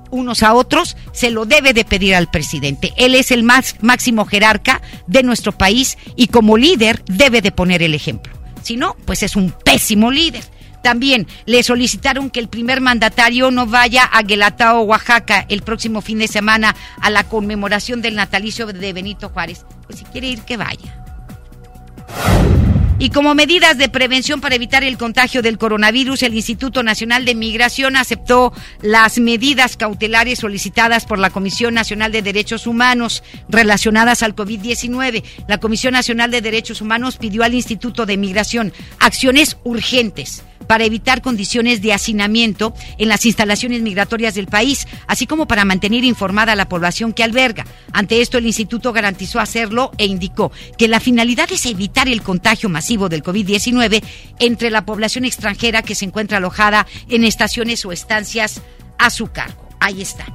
unos 0.09 0.41
a 0.41 0.53
otros, 0.53 0.95
se 1.11 1.31
lo 1.31 1.45
debe 1.45 1.73
de 1.73 1.83
pedir 1.83 2.15
al 2.15 2.31
presidente. 2.31 2.93
Él 2.95 3.13
es 3.15 3.31
el 3.31 3.43
más 3.43 3.75
máximo 3.81 4.23
jerarca 4.23 4.81
de 5.05 5.21
nuestro 5.21 5.51
país 5.51 5.97
y 6.15 6.27
como 6.27 6.55
líder 6.55 7.03
debe 7.07 7.41
de 7.41 7.51
poner 7.51 7.83
el 7.83 7.93
ejemplo. 7.93 8.34
Si 8.65 8.77
no, 8.77 8.95
pues 9.05 9.21
es 9.21 9.35
un 9.35 9.51
pésimo 9.51 10.09
líder. 10.09 10.43
También 10.81 11.27
le 11.45 11.61
solicitaron 11.61 12.31
que 12.31 12.39
el 12.39 12.49
primer 12.49 12.81
mandatario 12.81 13.51
no 13.51 13.67
vaya 13.67 14.05
a 14.05 14.23
Guelatao, 14.23 14.81
Oaxaca, 14.81 15.45
el 15.49 15.61
próximo 15.61 16.01
fin 16.01 16.17
de 16.17 16.27
semana 16.27 16.75
a 16.99 17.11
la 17.11 17.25
conmemoración 17.25 18.01
del 18.01 18.15
natalicio 18.15 18.65
de 18.65 18.91
Benito 18.91 19.29
Juárez. 19.29 19.67
Pues 19.85 19.99
si 19.99 20.05
quiere 20.05 20.29
ir, 20.29 20.41
que 20.41 20.57
vaya. 20.57 21.05
Y 22.97 23.09
como 23.09 23.35
medidas 23.35 23.77
de 23.77 23.89
prevención 23.89 24.39
para 24.39 24.55
evitar 24.55 24.85
el 24.85 24.97
contagio 24.97 25.41
del 25.41 25.57
coronavirus, 25.57 26.23
el 26.23 26.33
Instituto 26.33 26.81
Nacional 26.81 27.25
de 27.25 27.35
Migración 27.35 27.97
aceptó 27.97 28.53
las 28.81 29.19
medidas 29.19 29.75
cautelares 29.75 30.39
solicitadas 30.39 31.05
por 31.05 31.19
la 31.19 31.29
Comisión 31.29 31.73
Nacional 31.73 32.13
de 32.13 32.21
Derechos 32.21 32.67
Humanos 32.67 33.21
relacionadas 33.49 34.23
al 34.23 34.33
COVID-19. 34.33 35.23
La 35.49 35.57
Comisión 35.57 35.91
Nacional 35.91 36.31
de 36.31 36.41
Derechos 36.41 36.79
Humanos 36.79 37.17
pidió 37.17 37.43
al 37.43 37.53
Instituto 37.53 38.05
de 38.05 38.15
Migración 38.15 38.71
acciones 38.99 39.57
urgentes 39.65 40.43
para 40.67 40.85
evitar 40.85 41.21
condiciones 41.21 41.81
de 41.81 41.93
hacinamiento 41.93 42.73
en 42.97 43.09
las 43.09 43.25
instalaciones 43.25 43.81
migratorias 43.81 44.33
del 44.35 44.47
país, 44.47 44.87
así 45.07 45.27
como 45.27 45.47
para 45.47 45.65
mantener 45.65 46.03
informada 46.03 46.53
a 46.53 46.55
la 46.55 46.69
población 46.69 47.13
que 47.13 47.23
alberga. 47.23 47.65
Ante 47.91 48.21
esto, 48.21 48.37
el 48.37 48.45
instituto 48.45 48.93
garantizó 48.93 49.39
hacerlo 49.39 49.91
e 49.97 50.05
indicó 50.05 50.51
que 50.77 50.87
la 50.87 50.99
finalidad 50.99 51.51
es 51.51 51.65
evitar 51.65 52.07
el 52.07 52.21
contagio 52.21 52.69
masivo 52.69 53.09
del 53.09 53.23
COVID-19 53.23 54.03
entre 54.39 54.69
la 54.69 54.85
población 54.85 55.25
extranjera 55.25 55.81
que 55.81 55.95
se 55.95 56.05
encuentra 56.05 56.37
alojada 56.37 56.87
en 57.09 57.23
estaciones 57.23 57.85
o 57.85 57.91
estancias 57.91 58.61
a 58.97 59.09
su 59.09 59.27
cargo. 59.27 59.69
Ahí 59.79 60.01
está. 60.01 60.25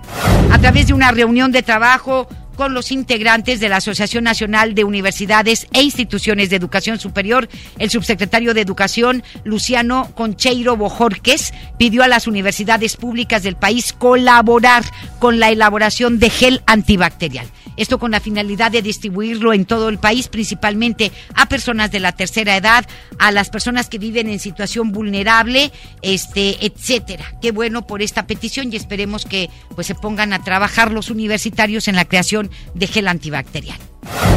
A 0.53 0.59
través 0.59 0.87
de 0.87 0.95
una 0.95 1.11
reunión 1.11 1.51
de 1.51 1.63
trabajo 1.63 2.29
con 2.61 2.75
los 2.75 2.93
integrantes 2.93 3.59
de 3.59 3.71
la 3.71 3.79
Asociación 3.79 4.25
Nacional 4.25 4.75
de 4.75 4.85
Universidades 4.85 5.67
e 5.73 5.81
Instituciones 5.81 6.51
de 6.51 6.57
Educación 6.57 6.99
Superior, 6.99 7.49
el 7.79 7.89
subsecretario 7.89 8.53
de 8.53 8.61
Educación, 8.61 9.23
Luciano 9.45 10.11
Concheiro 10.15 10.77
Bojorques, 10.77 11.55
pidió 11.79 12.03
a 12.03 12.09
las 12.09 12.27
universidades 12.27 12.99
públicas 12.99 13.43
del 13.43 13.57
país 13.57 13.95
colaborar 13.95 14.85
con 15.19 15.41
la 15.41 15.49
elaboración 15.49 16.19
de 16.19 16.29
gel 16.29 16.63
antibacterial. 16.67 17.47
Esto 17.81 17.99
con 17.99 18.11
la 18.11 18.21
finalidad 18.21 18.71
de 18.71 18.83
distribuirlo 18.83 19.55
en 19.55 19.65
todo 19.65 19.89
el 19.89 19.99
país, 19.99 20.29
principalmente 20.29 21.13
a 21.35 21.49
personas 21.49 21.91
de 21.91 22.01
la 22.01 22.13
tercera 22.13 22.55
edad, 22.55 22.85
a 23.19 23.33
las 23.33 23.49
personas 23.49 23.89
que 23.89 23.97
viven 23.97 24.29
en 24.29 24.39
situación 24.39 24.93
vulnerable, 24.93 25.73
este, 26.03 26.67
etcétera. 26.67 27.25
Qué 27.41 27.53
bueno 27.53 27.87
por 27.87 28.03
esta 28.03 28.27
petición 28.27 28.71
y 28.71 28.77
esperemos 28.77 29.25
que 29.25 29.49
pues 29.75 29.87
se 29.87 29.95
pongan 29.95 30.35
a 30.35 30.45
trabajar 30.45 30.93
los 30.93 31.09
universitarios 31.09 31.89
en 31.89 31.97
la 31.97 32.05
creación 32.05 32.50
de 32.75 32.87
gel 32.87 33.09
antibacterial. 33.09 33.79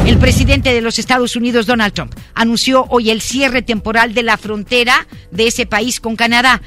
El 0.06 0.18
presidente 0.18 0.72
de 0.72 0.82
los 0.82 0.98
Estados 0.98 1.34
Unidos, 1.36 1.66
Donald 1.66 1.94
Trump, 1.94 2.14
anunció 2.34 2.86
hoy 2.90 3.10
el 3.10 3.20
cierre 3.20 3.62
temporal 3.62 4.12
de 4.12 4.22
la 4.22 4.36
frontera 4.36 5.06
de 5.30 5.46
ese 5.46 5.66
país 5.66 6.00
con 6.00 6.16
Canadá 6.16 6.60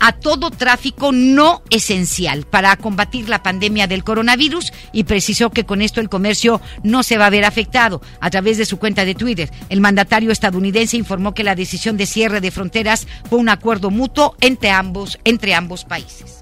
a 0.00 0.12
todo 0.12 0.50
tráfico 0.50 1.12
no 1.12 1.62
esencial 1.70 2.44
para 2.44 2.76
combatir 2.76 3.28
la 3.28 3.42
pandemia 3.42 3.86
del 3.86 4.04
coronavirus 4.04 4.72
y 4.92 5.04
precisó 5.04 5.50
que 5.50 5.64
con 5.64 5.82
esto 5.82 6.00
el 6.00 6.08
comercio 6.08 6.60
no 6.82 7.02
se 7.02 7.18
va 7.18 7.26
a 7.26 7.30
ver 7.30 7.44
afectado. 7.44 8.00
A 8.20 8.30
través 8.30 8.58
de 8.58 8.66
su 8.66 8.78
cuenta 8.78 9.04
de 9.04 9.14
Twitter, 9.14 9.50
el 9.68 9.80
mandatario 9.80 10.30
estadounidense 10.30 10.96
informó 10.96 11.34
que 11.34 11.44
la 11.44 11.54
decisión 11.54 11.96
de 11.96 12.06
cierre 12.06 12.40
de 12.40 12.50
fronteras 12.50 13.06
fue 13.28 13.38
un 13.38 13.48
acuerdo 13.48 13.90
mutuo 13.90 14.36
entre 14.40 14.70
ambos, 14.70 15.18
entre 15.24 15.54
ambos 15.54 15.84
países. 15.84 16.40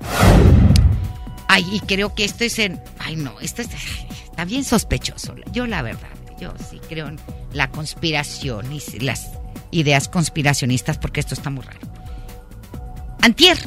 Ay, 1.49 1.67
y 1.71 1.81
creo 1.81 2.15
que 2.15 2.25
esto 2.25 2.45
es 2.45 2.59
en... 2.59 2.81
Ay, 2.99 3.17
no, 3.17 3.39
esto 3.41 3.63
está 3.63 3.77
bien 4.47 4.65
sospechoso. 4.65 5.35
Yo 5.53 5.67
la 5.67 5.83
verdad, 5.83 6.11
yo 6.41 6.53
sí 6.69 6.81
creo 6.89 7.09
en 7.09 7.19
la 7.53 7.71
conspiración 7.71 8.73
y 8.73 8.81
las 8.99 9.31
ideas 9.71 10.09
conspiracionistas 10.09 10.99
porque 10.99 11.21
esto 11.21 11.35
está 11.35 11.51
muy 11.51 11.65
raro. 11.65 11.81
Antier, 13.23 13.59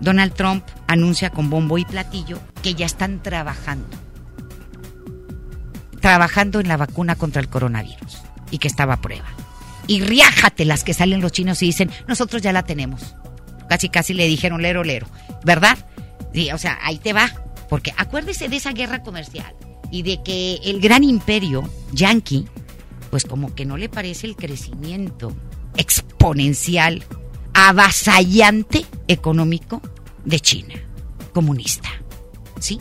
Donald 0.00 0.34
Trump 0.34 0.64
anuncia 0.86 1.30
con 1.30 1.50
bombo 1.50 1.78
y 1.78 1.84
platillo 1.84 2.40
que 2.62 2.74
ya 2.74 2.86
están 2.86 3.22
trabajando. 3.22 3.96
Trabajando 6.00 6.60
en 6.60 6.68
la 6.68 6.76
vacuna 6.76 7.14
contra 7.14 7.40
el 7.40 7.48
coronavirus 7.48 8.18
y 8.50 8.58
que 8.58 8.68
estaba 8.68 8.94
a 8.94 9.00
prueba. 9.00 9.28
Y 9.86 10.00
riájate 10.00 10.64
las 10.64 10.82
que 10.82 10.94
salen 10.94 11.20
los 11.20 11.32
chinos 11.32 11.62
y 11.62 11.66
dicen, 11.66 11.90
nosotros 12.08 12.42
ya 12.42 12.52
la 12.52 12.64
tenemos. 12.64 13.14
Casi, 13.68 13.88
casi 13.88 14.12
le 14.12 14.26
dijeron 14.26 14.60
lero, 14.60 14.82
lero. 14.82 15.06
¿Verdad? 15.44 15.78
Sí, 16.32 16.50
o 16.52 16.58
sea, 16.58 16.78
ahí 16.82 16.98
te 16.98 17.12
va. 17.12 17.30
Porque 17.68 17.94
acuérdese 17.96 18.48
de 18.48 18.56
esa 18.56 18.72
guerra 18.72 19.02
comercial 19.02 19.54
y 19.94 20.02
de 20.02 20.20
que 20.24 20.56
el 20.64 20.80
gran 20.80 21.04
imperio 21.04 21.62
yankee, 21.92 22.46
pues 23.10 23.22
como 23.22 23.54
que 23.54 23.64
no 23.64 23.76
le 23.76 23.88
parece 23.88 24.26
el 24.26 24.34
crecimiento 24.34 25.32
exponencial 25.76 27.04
avasallante 27.52 28.86
económico 29.06 29.80
de 30.24 30.40
China, 30.40 30.74
comunista. 31.32 31.88
¿Sí? 32.58 32.80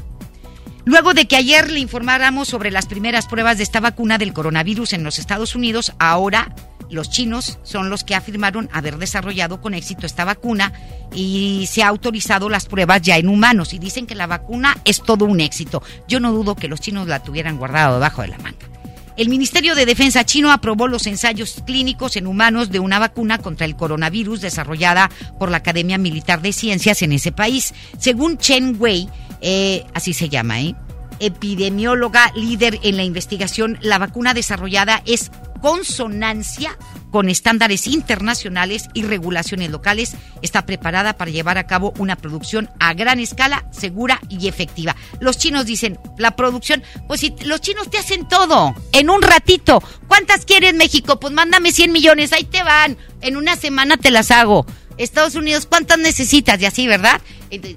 Luego 0.85 1.13
de 1.13 1.27
que 1.27 1.37
ayer 1.37 1.71
le 1.71 1.79
informáramos 1.79 2.49
sobre 2.49 2.69
las 2.69 2.87
primeras 2.87 3.27
pruebas 3.27 3.57
de 3.57 3.63
esta 3.63 3.79
vacuna 3.79 4.17
del 4.17 4.33
coronavirus 4.33 4.93
en 4.93 5.03
los 5.03 5.17
Estados 5.17 5.55
Unidos, 5.55 5.93
ahora 5.97 6.53
los 6.89 7.09
chinos 7.09 7.57
son 7.63 7.89
los 7.89 8.03
que 8.03 8.15
afirmaron 8.15 8.69
haber 8.73 8.97
desarrollado 8.97 9.61
con 9.61 9.73
éxito 9.73 10.05
esta 10.05 10.25
vacuna 10.25 10.73
y 11.15 11.67
se 11.71 11.83
ha 11.83 11.87
autorizado 11.87 12.49
las 12.49 12.65
pruebas 12.65 13.01
ya 13.01 13.17
en 13.17 13.29
humanos 13.29 13.73
y 13.73 13.79
dicen 13.79 14.05
que 14.05 14.15
la 14.15 14.27
vacuna 14.27 14.77
es 14.83 15.01
todo 15.01 15.25
un 15.25 15.39
éxito. 15.39 15.81
Yo 16.07 16.19
no 16.19 16.33
dudo 16.33 16.55
que 16.55 16.67
los 16.67 16.81
chinos 16.81 17.07
la 17.07 17.23
tuvieran 17.23 17.57
guardado 17.57 17.95
debajo 17.95 18.21
de 18.21 18.27
la 18.27 18.37
manga. 18.39 18.67
El 19.15 19.29
Ministerio 19.29 19.75
de 19.75 19.85
Defensa 19.85 20.25
chino 20.25 20.51
aprobó 20.51 20.87
los 20.87 21.05
ensayos 21.05 21.61
clínicos 21.67 22.17
en 22.17 22.25
humanos 22.25 22.71
de 22.71 22.79
una 22.79 22.97
vacuna 22.97 23.37
contra 23.37 23.65
el 23.67 23.75
coronavirus 23.75 24.41
desarrollada 24.41 25.11
por 25.37 25.51
la 25.51 25.57
Academia 25.57 25.99
Militar 25.99 26.41
de 26.41 26.51
Ciencias 26.51 27.03
en 27.03 27.11
ese 27.11 27.31
país. 27.31 27.75
Según 27.99 28.39
Chen 28.39 28.75
Wei, 28.79 29.07
eh, 29.43 29.85
así 29.93 30.13
se 30.13 30.29
llama, 30.29 30.61
¿eh? 30.61 30.75
epidemióloga 31.19 32.31
líder 32.35 32.79
en 32.83 32.97
la 32.97 33.03
investigación, 33.03 33.77
la 33.81 33.97
vacuna 33.97 34.33
desarrollada 34.33 35.03
es 35.05 35.31
consonancia 35.61 36.77
con 37.11 37.29
estándares 37.29 37.87
internacionales 37.87 38.89
y 38.93 39.03
regulaciones 39.03 39.69
locales, 39.69 40.15
está 40.41 40.65
preparada 40.65 41.15
para 41.15 41.31
llevar 41.31 41.57
a 41.57 41.67
cabo 41.67 41.93
una 41.97 42.15
producción 42.15 42.69
a 42.79 42.93
gran 42.93 43.19
escala, 43.19 43.65
segura 43.71 44.19
y 44.29 44.47
efectiva. 44.47 44.95
Los 45.19 45.37
chinos 45.37 45.65
dicen, 45.65 45.99
la 46.17 46.35
producción, 46.35 46.81
pues 47.07 47.21
si 47.21 47.35
los 47.45 47.61
chinos 47.61 47.89
te 47.89 47.99
hacen 47.99 48.27
todo, 48.27 48.75
en 48.91 49.09
un 49.09 49.21
ratito. 49.21 49.81
¿Cuántas 50.07 50.43
quieres 50.45 50.73
México? 50.73 51.19
Pues 51.19 51.31
mándame 51.33 51.71
100 51.71 51.91
millones, 51.91 52.33
ahí 52.33 52.45
te 52.45 52.63
van. 52.63 52.97
En 53.21 53.37
una 53.37 53.55
semana 53.55 53.95
te 53.97 54.09
las 54.09 54.31
hago. 54.31 54.65
Estados 54.97 55.35
Unidos, 55.35 55.65
¿cuántas 55.65 55.99
necesitas? 55.99 56.61
Y 56.61 56.65
así, 56.65 56.87
¿verdad? 56.87 57.21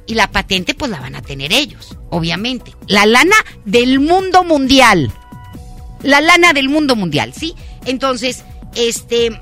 Y 0.06 0.14
la 0.14 0.30
patente, 0.30 0.74
pues 0.74 0.90
la 0.90 1.00
van 1.00 1.16
a 1.16 1.22
tener 1.22 1.52
ellos, 1.52 1.96
obviamente. 2.10 2.72
La 2.86 3.06
lana 3.06 3.36
del 3.64 4.00
mundo 4.00 4.44
mundial. 4.44 5.12
La 6.02 6.20
lana 6.20 6.52
del 6.52 6.68
mundo 6.68 6.96
mundial, 6.96 7.32
¿sí? 7.34 7.54
Entonces, 7.84 8.44
este, 8.74 9.38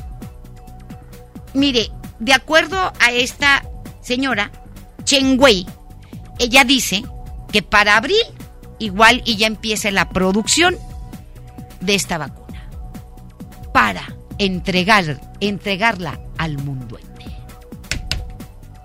mire, 1.53 1.91
de 2.19 2.33
acuerdo 2.33 2.93
a 3.01 3.13
esta 3.13 3.65
señora, 4.03 4.51
Chen 5.05 5.37
Wei, 5.39 5.67
ella 6.39 6.65
dice 6.65 7.05
que 7.53 7.63
para 7.63 7.97
abril 7.97 8.25
igual 8.79 9.23
y 9.25 9.37
ya 9.37 9.47
empieza 9.47 9.91
la 9.91 10.09
producción 10.09 10.77
de 11.81 11.95
esta 11.95 12.19
vacuna 12.19 12.69
para 13.73 14.17
entregar, 14.39 15.21
entregarla 15.41 16.21
al 16.39 16.59
mundo. 16.59 16.99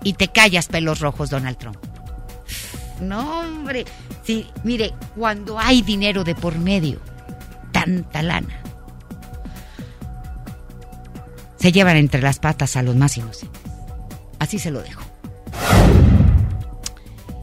Y 0.02 0.14
te 0.14 0.28
callas, 0.28 0.68
pelos 0.68 1.00
rojos, 1.00 1.30
Donald 1.30 1.58
Trump. 1.58 1.78
No, 3.00 3.40
hombre. 3.40 3.84
Sí, 4.24 4.46
mire, 4.64 4.92
cuando 5.16 5.58
hay 5.58 5.82
dinero 5.82 6.24
de 6.24 6.34
por 6.34 6.58
medio, 6.58 7.00
tanta 7.72 8.22
lana, 8.22 8.60
se 11.58 11.72
llevan 11.72 11.96
entre 11.96 12.22
las 12.22 12.38
patas 12.38 12.76
a 12.76 12.82
los 12.82 12.96
más 12.96 13.16
inocentes. 13.16 13.60
Así 14.38 14.58
se 14.58 14.70
lo 14.70 14.82
dejo. 14.82 15.02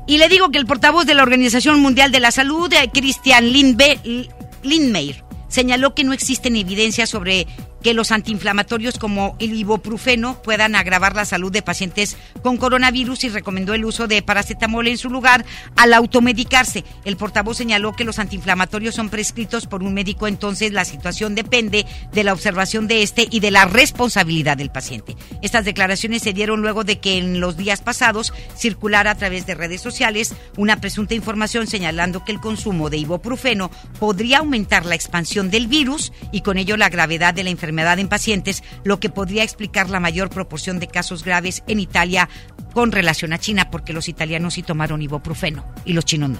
Y 0.08 0.18
le 0.18 0.30
digo 0.30 0.49
que 0.51 0.58
el 0.58 0.66
portavoz 0.66 1.05
de 1.05 1.14
la 1.14 1.24
Organización 1.24 1.82
Mundial 1.82 2.12
de 2.12 2.22
la 2.22 2.32
Salud, 2.32 2.72
eh, 2.72 2.89
Christian 2.93 3.51
Lindmeyer, 3.51 5.24
señaló 5.49 5.93
que 5.93 6.05
no 6.05 6.14
existen 6.14 6.55
evidencias 6.55 7.10
sobre 7.10 7.45
que 7.88 7.93
los 7.93 8.11
antiinflamatorios 8.11 8.99
como 8.99 9.38
el 9.39 9.53
ibuprofeno 9.53 10.41
puedan 10.41 10.75
agravar 10.75 11.15
la 11.15 11.23
salud 11.23 11.53
de 11.53 11.61
pacientes 11.61 12.17
con 12.43 12.57
coronavirus 12.57 13.23
y 13.23 13.29
recomendó 13.29 13.73
el 13.73 13.85
uso 13.85 14.07
de 14.07 14.21
paracetamol 14.21 14.89
en 14.89 14.97
su 14.97 15.09
lugar 15.09 15.45
al 15.77 15.93
automedicarse. 15.93 16.83
El 17.05 17.15
portavoz 17.15 17.55
señaló 17.55 17.93
que 17.93 18.03
los 18.03 18.19
antiinflamatorios 18.19 18.93
son 18.93 19.07
prescritos 19.07 19.67
por 19.67 19.83
un 19.83 19.93
médico, 19.93 20.27
entonces 20.27 20.73
la 20.73 20.83
situación 20.83 21.33
depende 21.33 21.85
de 22.11 22.23
la 22.25 22.33
observación 22.33 22.89
de 22.89 23.03
este 23.03 23.25
y 23.31 23.39
de 23.39 23.51
la 23.51 23.63
responsabilidad 23.63 24.57
del 24.57 24.69
paciente. 24.69 25.15
Estas 25.41 25.63
declaraciones 25.63 26.23
se 26.23 26.33
dieron 26.33 26.59
luego 26.59 26.83
de 26.83 26.99
que 26.99 27.17
en 27.17 27.39
los 27.39 27.55
días 27.55 27.79
pasados 27.79 28.33
circulara 28.57 29.11
a 29.11 29.15
través 29.15 29.45
de 29.45 29.55
redes 29.55 29.79
sociales 29.79 30.35
una 30.57 30.81
presunta 30.81 31.15
información 31.15 31.67
señalando 31.67 32.25
que 32.25 32.33
el 32.33 32.41
consumo 32.41 32.89
de 32.89 32.97
ibuprofeno 32.97 33.71
podría 33.97 34.39
aumentar 34.39 34.85
la 34.85 34.95
expansión 34.95 35.49
del 35.49 35.67
virus 35.67 36.11
y 36.33 36.41
con 36.41 36.57
ello 36.57 36.75
la 36.75 36.89
gravedad 36.89 37.33
de 37.33 37.45
la 37.45 37.49
enfermedad 37.49 37.76
en 37.78 38.07
pacientes, 38.07 38.63
lo 38.84 38.99
que 38.99 39.09
podría 39.09 39.43
explicar 39.43 39.89
la 39.89 39.99
mayor 39.99 40.30
proporción 40.30 40.80
de 40.80 40.88
casos 40.88 41.23
graves 41.23 41.63
en 41.67 41.80
Italia 41.80 42.30
con 42.73 42.91
relación 42.91 43.34
a 43.34 43.38
China, 43.38 43.69
porque 43.71 43.93
los 43.93 44.09
italianos 44.09 44.55
sí 44.55 44.63
tomaron 44.63 45.01
ibuprofeno 45.01 45.65
y 45.86 45.93
los 45.93 46.05
chinos 46.05 46.32
no. 46.32 46.39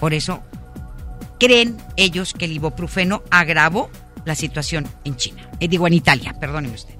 Por 0.00 0.14
eso 0.14 0.42
creen 1.38 1.76
ellos 1.96 2.34
que 2.34 2.46
el 2.46 2.52
ibuprofeno 2.52 3.22
agravó 3.30 3.90
la 4.24 4.34
situación 4.34 4.86
en 5.04 5.16
China. 5.16 5.48
Eh, 5.60 5.68
digo, 5.68 5.86
en 5.86 5.94
Italia, 5.94 6.34
perdóneme 6.38 6.74
usted. 6.74 6.94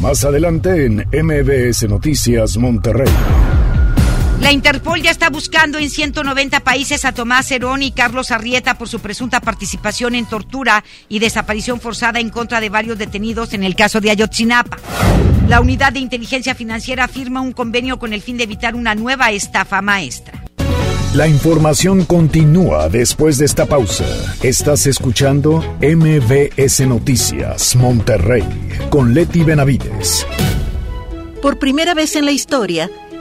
Más 0.00 0.24
adelante 0.24 0.86
en 0.86 1.06
MBS 1.12 1.88
Noticias 1.88 2.56
Monterrey. 2.56 3.53
La 4.44 4.52
Interpol 4.52 5.00
ya 5.00 5.10
está 5.10 5.30
buscando 5.30 5.78
en 5.78 5.88
190 5.88 6.60
países 6.60 7.06
a 7.06 7.12
Tomás 7.12 7.50
Herón 7.50 7.82
y 7.82 7.92
Carlos 7.92 8.30
Arrieta 8.30 8.76
por 8.76 8.90
su 8.90 9.00
presunta 9.00 9.40
participación 9.40 10.14
en 10.14 10.26
tortura 10.26 10.84
y 11.08 11.18
desaparición 11.18 11.80
forzada 11.80 12.20
en 12.20 12.28
contra 12.28 12.60
de 12.60 12.68
varios 12.68 12.98
detenidos 12.98 13.54
en 13.54 13.64
el 13.64 13.74
caso 13.74 14.02
de 14.02 14.10
Ayotzinapa. 14.10 14.76
La 15.48 15.62
Unidad 15.62 15.94
de 15.94 16.00
Inteligencia 16.00 16.54
Financiera 16.54 17.08
firma 17.08 17.40
un 17.40 17.52
convenio 17.52 17.98
con 17.98 18.12
el 18.12 18.20
fin 18.20 18.36
de 18.36 18.44
evitar 18.44 18.74
una 18.74 18.94
nueva 18.94 19.30
estafa 19.30 19.80
maestra. 19.80 20.44
La 21.14 21.26
información 21.26 22.04
continúa 22.04 22.90
después 22.90 23.38
de 23.38 23.46
esta 23.46 23.64
pausa. 23.64 24.04
Estás 24.42 24.86
escuchando 24.86 25.64
MBS 25.80 26.86
Noticias 26.86 27.76
Monterrey 27.76 28.44
con 28.90 29.14
Leti 29.14 29.42
Benavides. 29.42 30.26
Por 31.40 31.58
primera 31.58 31.92
vez 31.92 32.16
en 32.16 32.24
la 32.24 32.32
historia, 32.32 32.90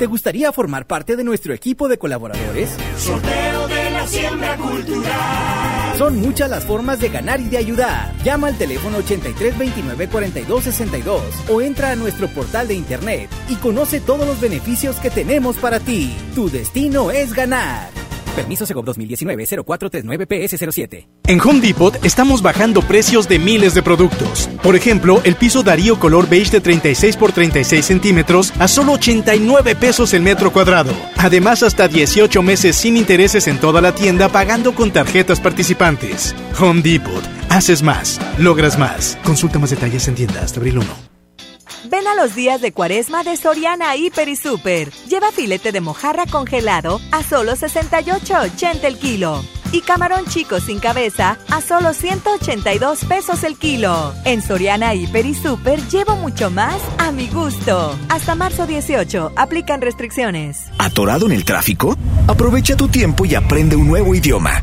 ¿Te 0.00 0.06
gustaría 0.06 0.50
formar 0.50 0.86
parte 0.86 1.14
de 1.14 1.24
nuestro 1.24 1.52
equipo 1.52 1.86
de 1.86 1.98
colaboradores? 1.98 2.70
Sorteo 2.96 3.68
de 3.68 3.90
la 3.90 4.06
siembra 4.06 4.56
cultural. 4.56 5.98
Son 5.98 6.18
muchas 6.18 6.48
las 6.48 6.64
formas 6.64 7.00
de 7.00 7.10
ganar 7.10 7.38
y 7.38 7.50
de 7.50 7.58
ayudar. 7.58 8.14
Llama 8.24 8.46
al 8.46 8.56
teléfono 8.56 8.96
83 8.96 9.58
29 9.58 10.08
42 10.08 10.64
62 10.64 11.22
o 11.50 11.60
entra 11.60 11.90
a 11.90 11.96
nuestro 11.96 12.28
portal 12.28 12.68
de 12.68 12.76
internet 12.76 13.28
y 13.50 13.56
conoce 13.56 14.00
todos 14.00 14.26
los 14.26 14.40
beneficios 14.40 14.96
que 14.96 15.10
tenemos 15.10 15.58
para 15.58 15.80
ti. 15.80 16.16
Tu 16.34 16.48
destino 16.48 17.10
es 17.10 17.34
ganar. 17.34 17.90
Permiso 18.32 18.66
Segov 18.66 18.84
2019-0439-PS07. 18.86 21.06
En 21.26 21.40
Home 21.40 21.60
Depot 21.60 22.04
estamos 22.04 22.42
bajando 22.42 22.82
precios 22.82 23.28
de 23.28 23.38
miles 23.38 23.74
de 23.74 23.82
productos. 23.82 24.48
Por 24.62 24.76
ejemplo, 24.76 25.20
el 25.24 25.36
piso 25.36 25.62
Darío 25.62 25.98
color 25.98 26.28
beige 26.28 26.50
de 26.50 26.60
36 26.60 27.16
por 27.16 27.32
36 27.32 27.84
centímetros 27.84 28.52
a 28.58 28.68
solo 28.68 28.92
89 28.92 29.74
pesos 29.76 30.14
el 30.14 30.22
metro 30.22 30.52
cuadrado. 30.52 30.92
Además, 31.16 31.62
hasta 31.62 31.88
18 31.88 32.42
meses 32.42 32.76
sin 32.76 32.96
intereses 32.96 33.48
en 33.48 33.58
toda 33.58 33.80
la 33.80 33.94
tienda 33.94 34.28
pagando 34.28 34.74
con 34.74 34.90
tarjetas 34.90 35.40
participantes. 35.40 36.34
Home 36.58 36.82
Depot. 36.82 37.22
Haces 37.48 37.82
más. 37.82 38.20
Logras 38.38 38.78
más. 38.78 39.18
Consulta 39.24 39.58
más 39.58 39.70
detalles 39.70 40.06
en 40.08 40.14
tiendas 40.14 40.44
hasta 40.44 40.60
abril 40.60 40.78
1. 40.78 41.09
Ven 41.84 42.06
a 42.06 42.14
los 42.14 42.34
días 42.34 42.60
de 42.60 42.72
cuaresma 42.72 43.24
de 43.24 43.36
Soriana 43.36 43.96
Hiper 43.96 44.28
y 44.28 44.36
Super. 44.36 44.90
Lleva 45.08 45.32
filete 45.32 45.72
de 45.72 45.80
mojarra 45.80 46.26
congelado 46.26 47.00
a 47.10 47.22
solo 47.22 47.52
68.80 47.52 48.84
el 48.84 48.98
kilo. 48.98 49.42
Y 49.72 49.80
camarón 49.82 50.26
chico 50.26 50.60
sin 50.60 50.78
cabeza 50.78 51.38
a 51.48 51.60
solo 51.60 51.94
182 51.94 53.04
pesos 53.04 53.44
el 53.44 53.56
kilo. 53.56 54.12
En 54.24 54.42
Soriana 54.42 54.94
Hiper 54.94 55.24
y 55.24 55.34
Super 55.34 55.80
llevo 55.88 56.16
mucho 56.16 56.50
más 56.50 56.80
a 56.98 57.12
mi 57.12 57.28
gusto. 57.28 57.96
Hasta 58.08 58.34
marzo 58.34 58.66
18, 58.66 59.32
aplican 59.36 59.80
restricciones. 59.80 60.64
¿Atorado 60.78 61.26
en 61.26 61.32
el 61.32 61.44
tráfico? 61.44 61.96
Aprovecha 62.26 62.76
tu 62.76 62.88
tiempo 62.88 63.24
y 63.24 63.34
aprende 63.34 63.76
un 63.76 63.88
nuevo 63.88 64.14
idioma. 64.14 64.62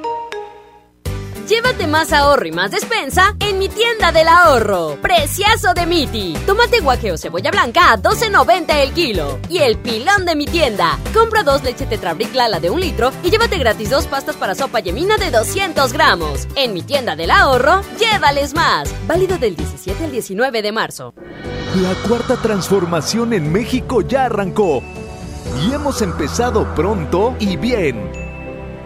Llévate 1.47 1.87
más 1.87 2.13
ahorro 2.13 2.45
y 2.45 2.51
más 2.51 2.71
despensa 2.71 3.35
en 3.39 3.57
mi 3.57 3.67
tienda 3.67 4.11
del 4.11 4.27
ahorro. 4.27 4.97
Preciazo 5.01 5.73
de 5.73 5.85
Miti. 5.85 6.33
Tomate 6.45 6.79
guaje 6.81 7.11
o 7.11 7.17
cebolla 7.17 7.51
blanca 7.51 7.91
a 7.91 7.97
12.90 7.97 8.75
el 8.75 8.91
kilo. 8.91 9.39
Y 9.49 9.59
el 9.59 9.77
pilón 9.77 10.25
de 10.25 10.35
mi 10.35 10.45
tienda. 10.45 10.99
Compra 11.13 11.43
dos 11.43 11.63
leche 11.63 11.85
Tetrabric 11.85 12.33
Lala 12.35 12.59
de 12.59 12.69
un 12.69 12.79
litro 12.79 13.11
y 13.23 13.31
llévate 13.31 13.57
gratis 13.57 13.89
dos 13.89 14.07
pastas 14.07 14.35
para 14.35 14.55
sopa 14.55 14.79
yemina 14.79 15.17
de 15.17 15.31
200 15.31 15.93
gramos. 15.93 16.47
En 16.55 16.73
mi 16.73 16.83
tienda 16.83 17.15
del 17.15 17.31
ahorro, 17.31 17.81
llévales 17.99 18.53
más. 18.53 18.93
Válido 19.07 19.37
del 19.37 19.55
17 19.55 20.05
al 20.05 20.11
19 20.11 20.61
de 20.61 20.71
marzo. 20.71 21.13
La 21.81 21.93
cuarta 22.07 22.35
transformación 22.37 23.33
en 23.33 23.51
México 23.51 24.01
ya 24.01 24.25
arrancó. 24.25 24.83
Y 25.65 25.73
hemos 25.73 26.01
empezado 26.01 26.73
pronto 26.75 27.35
y 27.39 27.57
bien 27.57 28.20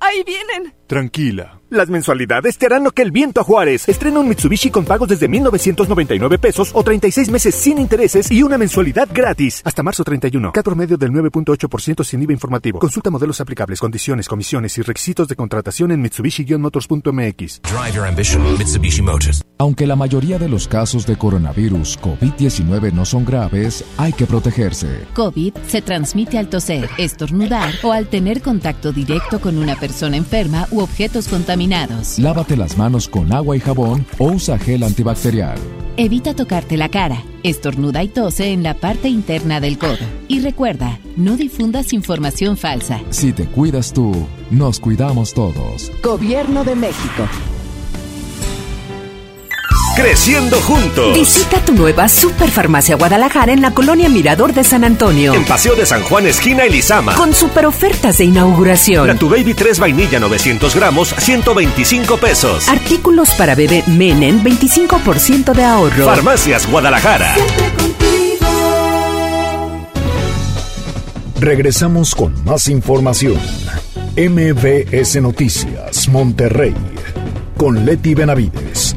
Ahí 0.00 0.24
vienen. 0.24 0.74
Tranquila, 0.86 1.59
Las 1.72 1.88
mensualidades 1.88 2.58
te 2.58 2.66
harán 2.66 2.82
lo 2.82 2.90
que 2.90 3.02
el 3.02 3.12
viento 3.12 3.40
a 3.40 3.44
Juárez. 3.44 3.88
Estrena 3.88 4.18
un 4.18 4.28
Mitsubishi 4.28 4.72
con 4.72 4.84
pagos 4.84 5.08
desde 5.08 5.28
1,999 5.28 6.38
pesos 6.38 6.72
o 6.74 6.82
36 6.82 7.30
meses 7.30 7.54
sin 7.54 7.78
intereses 7.78 8.28
y 8.32 8.42
una 8.42 8.58
mensualidad 8.58 9.08
gratis. 9.14 9.62
Hasta 9.64 9.84
marzo 9.84 10.02
31. 10.02 10.50
Cat 10.50 10.64
promedio 10.64 10.96
del 10.96 11.12
9.8% 11.12 12.02
sin 12.02 12.22
IVA 12.22 12.32
informativo. 12.32 12.80
Consulta 12.80 13.10
modelos 13.10 13.40
aplicables, 13.40 13.78
condiciones, 13.78 14.26
comisiones 14.26 14.76
y 14.78 14.82
requisitos 14.82 15.28
de 15.28 15.36
contratación 15.36 15.92
en 15.92 16.02
Mitsubishi-motors.mx. 16.02 17.60
Drive 17.62 17.94
your 17.94 18.04
ambition, 18.04 18.42
Mitsubishi 18.58 19.02
Motors. 19.02 19.44
Aunque 19.58 19.86
la 19.86 19.94
mayoría 19.94 20.40
de 20.40 20.48
los 20.48 20.66
casos 20.66 21.06
de 21.06 21.16
coronavirus 21.16 22.00
COVID-19 22.00 22.92
no 22.92 23.04
son 23.04 23.24
graves, 23.24 23.84
hay 23.96 24.12
que 24.12 24.26
protegerse. 24.26 25.06
COVID 25.14 25.54
se 25.68 25.82
transmite 25.82 26.36
al 26.36 26.48
toser, 26.48 26.90
estornudar 26.98 27.74
o 27.84 27.92
al 27.92 28.08
tener 28.08 28.42
contacto 28.42 28.90
directo 28.90 29.40
con 29.40 29.56
una 29.56 29.76
persona 29.76 30.16
enferma 30.16 30.66
u 30.72 30.80
objetos 30.80 31.28
contaminados. 31.28 31.59
Lávate 32.18 32.56
las 32.56 32.78
manos 32.78 33.06
con 33.08 33.32
agua 33.32 33.56
y 33.56 33.60
jabón 33.60 34.06
o 34.18 34.32
usa 34.32 34.58
gel 34.58 34.82
antibacterial. 34.82 35.58
Evita 35.96 36.34
tocarte 36.34 36.78
la 36.78 36.88
cara. 36.88 37.22
Estornuda 37.42 38.02
y 38.02 38.08
tose 38.08 38.52
en 38.52 38.62
la 38.62 38.74
parte 38.74 39.08
interna 39.08 39.60
del 39.60 39.76
codo. 39.76 39.98
Y 40.28 40.40
recuerda, 40.40 40.98
no 41.16 41.36
difundas 41.36 41.92
información 41.92 42.56
falsa. 42.56 43.00
Si 43.10 43.32
te 43.32 43.44
cuidas 43.46 43.92
tú, 43.92 44.12
nos 44.50 44.80
cuidamos 44.80 45.34
todos. 45.34 45.92
Gobierno 46.02 46.64
de 46.64 46.76
México. 46.76 47.28
Creciendo 50.00 50.58
juntos. 50.62 51.14
Visita 51.14 51.62
tu 51.62 51.74
nueva 51.74 52.08
Superfarmacia 52.08 52.96
Guadalajara 52.96 53.52
en 53.52 53.60
la 53.60 53.72
colonia 53.72 54.08
Mirador 54.08 54.54
de 54.54 54.64
San 54.64 54.82
Antonio. 54.82 55.34
En 55.34 55.44
Paseo 55.44 55.74
de 55.74 55.84
San 55.84 56.02
Juan, 56.04 56.26
esquina 56.26 56.64
Elizama. 56.64 57.14
Con 57.16 57.34
super 57.34 57.66
ofertas 57.66 58.16
de 58.16 58.24
inauguración. 58.24 59.06
La 59.06 59.14
Tu 59.14 59.28
Baby 59.28 59.52
3 59.52 59.78
vainilla 59.78 60.18
900 60.18 60.74
gramos, 60.74 61.14
125 61.18 62.16
pesos. 62.16 62.66
Artículos 62.70 63.32
para 63.32 63.54
bebé 63.54 63.84
Menen, 63.88 64.42
25% 64.42 65.52
de 65.52 65.64
ahorro. 65.64 66.06
Farmacias 66.06 66.66
Guadalajara. 66.66 67.34
Regresamos 71.38 72.14
con 72.14 72.42
más 72.44 72.68
información. 72.68 73.38
MBS 74.16 75.20
Noticias, 75.20 76.08
Monterrey. 76.08 76.74
Con 77.58 77.84
Leti 77.84 78.14
Benavides. 78.14 78.96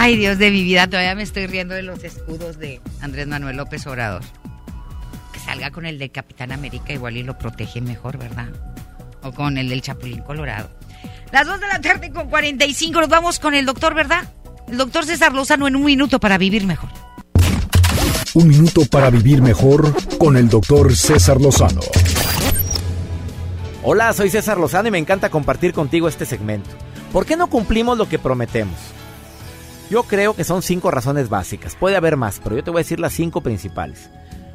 Ay, 0.00 0.16
Dios 0.16 0.38
de 0.38 0.52
mi 0.52 0.62
vida, 0.62 0.86
todavía 0.86 1.16
me 1.16 1.24
estoy 1.24 1.48
riendo 1.48 1.74
de 1.74 1.82
los 1.82 2.04
escudos 2.04 2.56
de 2.60 2.80
Andrés 3.00 3.26
Manuel 3.26 3.56
López 3.56 3.84
Obrador. 3.88 4.22
Que 5.32 5.40
salga 5.40 5.72
con 5.72 5.86
el 5.86 5.98
de 5.98 6.10
Capitán 6.10 6.52
América 6.52 6.92
igual 6.92 7.16
y 7.16 7.24
lo 7.24 7.36
protege 7.36 7.80
mejor, 7.80 8.16
¿verdad? 8.16 8.46
O 9.24 9.32
con 9.32 9.58
el 9.58 9.68
del 9.68 9.82
Chapulín 9.82 10.20
Colorado. 10.20 10.70
Las 11.32 11.48
2 11.48 11.60
de 11.60 11.66
la 11.66 11.80
tarde 11.80 12.12
con 12.12 12.30
45 12.30 13.00
nos 13.00 13.08
vamos 13.08 13.40
con 13.40 13.54
el 13.54 13.66
doctor, 13.66 13.92
¿verdad? 13.92 14.22
El 14.68 14.76
doctor 14.76 15.04
César 15.04 15.34
Lozano 15.34 15.66
en 15.66 15.74
un 15.74 15.84
minuto 15.84 16.20
para 16.20 16.38
vivir 16.38 16.64
mejor. 16.64 16.90
Un 18.34 18.46
minuto 18.46 18.82
para 18.88 19.10
vivir 19.10 19.42
mejor 19.42 19.92
con 20.16 20.36
el 20.36 20.48
doctor 20.48 20.94
César 20.94 21.40
Lozano. 21.40 21.80
Hola, 23.82 24.12
soy 24.12 24.30
César 24.30 24.58
Lozano 24.58 24.86
y 24.86 24.92
me 24.92 24.98
encanta 24.98 25.28
compartir 25.28 25.72
contigo 25.72 26.06
este 26.06 26.24
segmento. 26.24 26.70
¿Por 27.12 27.26
qué 27.26 27.36
no 27.36 27.48
cumplimos 27.50 27.98
lo 27.98 28.08
que 28.08 28.20
prometemos? 28.20 28.76
Yo 29.90 30.02
creo 30.02 30.34
que 30.34 30.44
son 30.44 30.62
cinco 30.62 30.90
razones 30.90 31.30
básicas. 31.30 31.74
Puede 31.74 31.96
haber 31.96 32.16
más, 32.16 32.40
pero 32.42 32.56
yo 32.56 32.64
te 32.64 32.70
voy 32.70 32.80
a 32.80 32.84
decir 32.84 33.00
las 33.00 33.14
cinco 33.14 33.40
principales. 33.40 34.10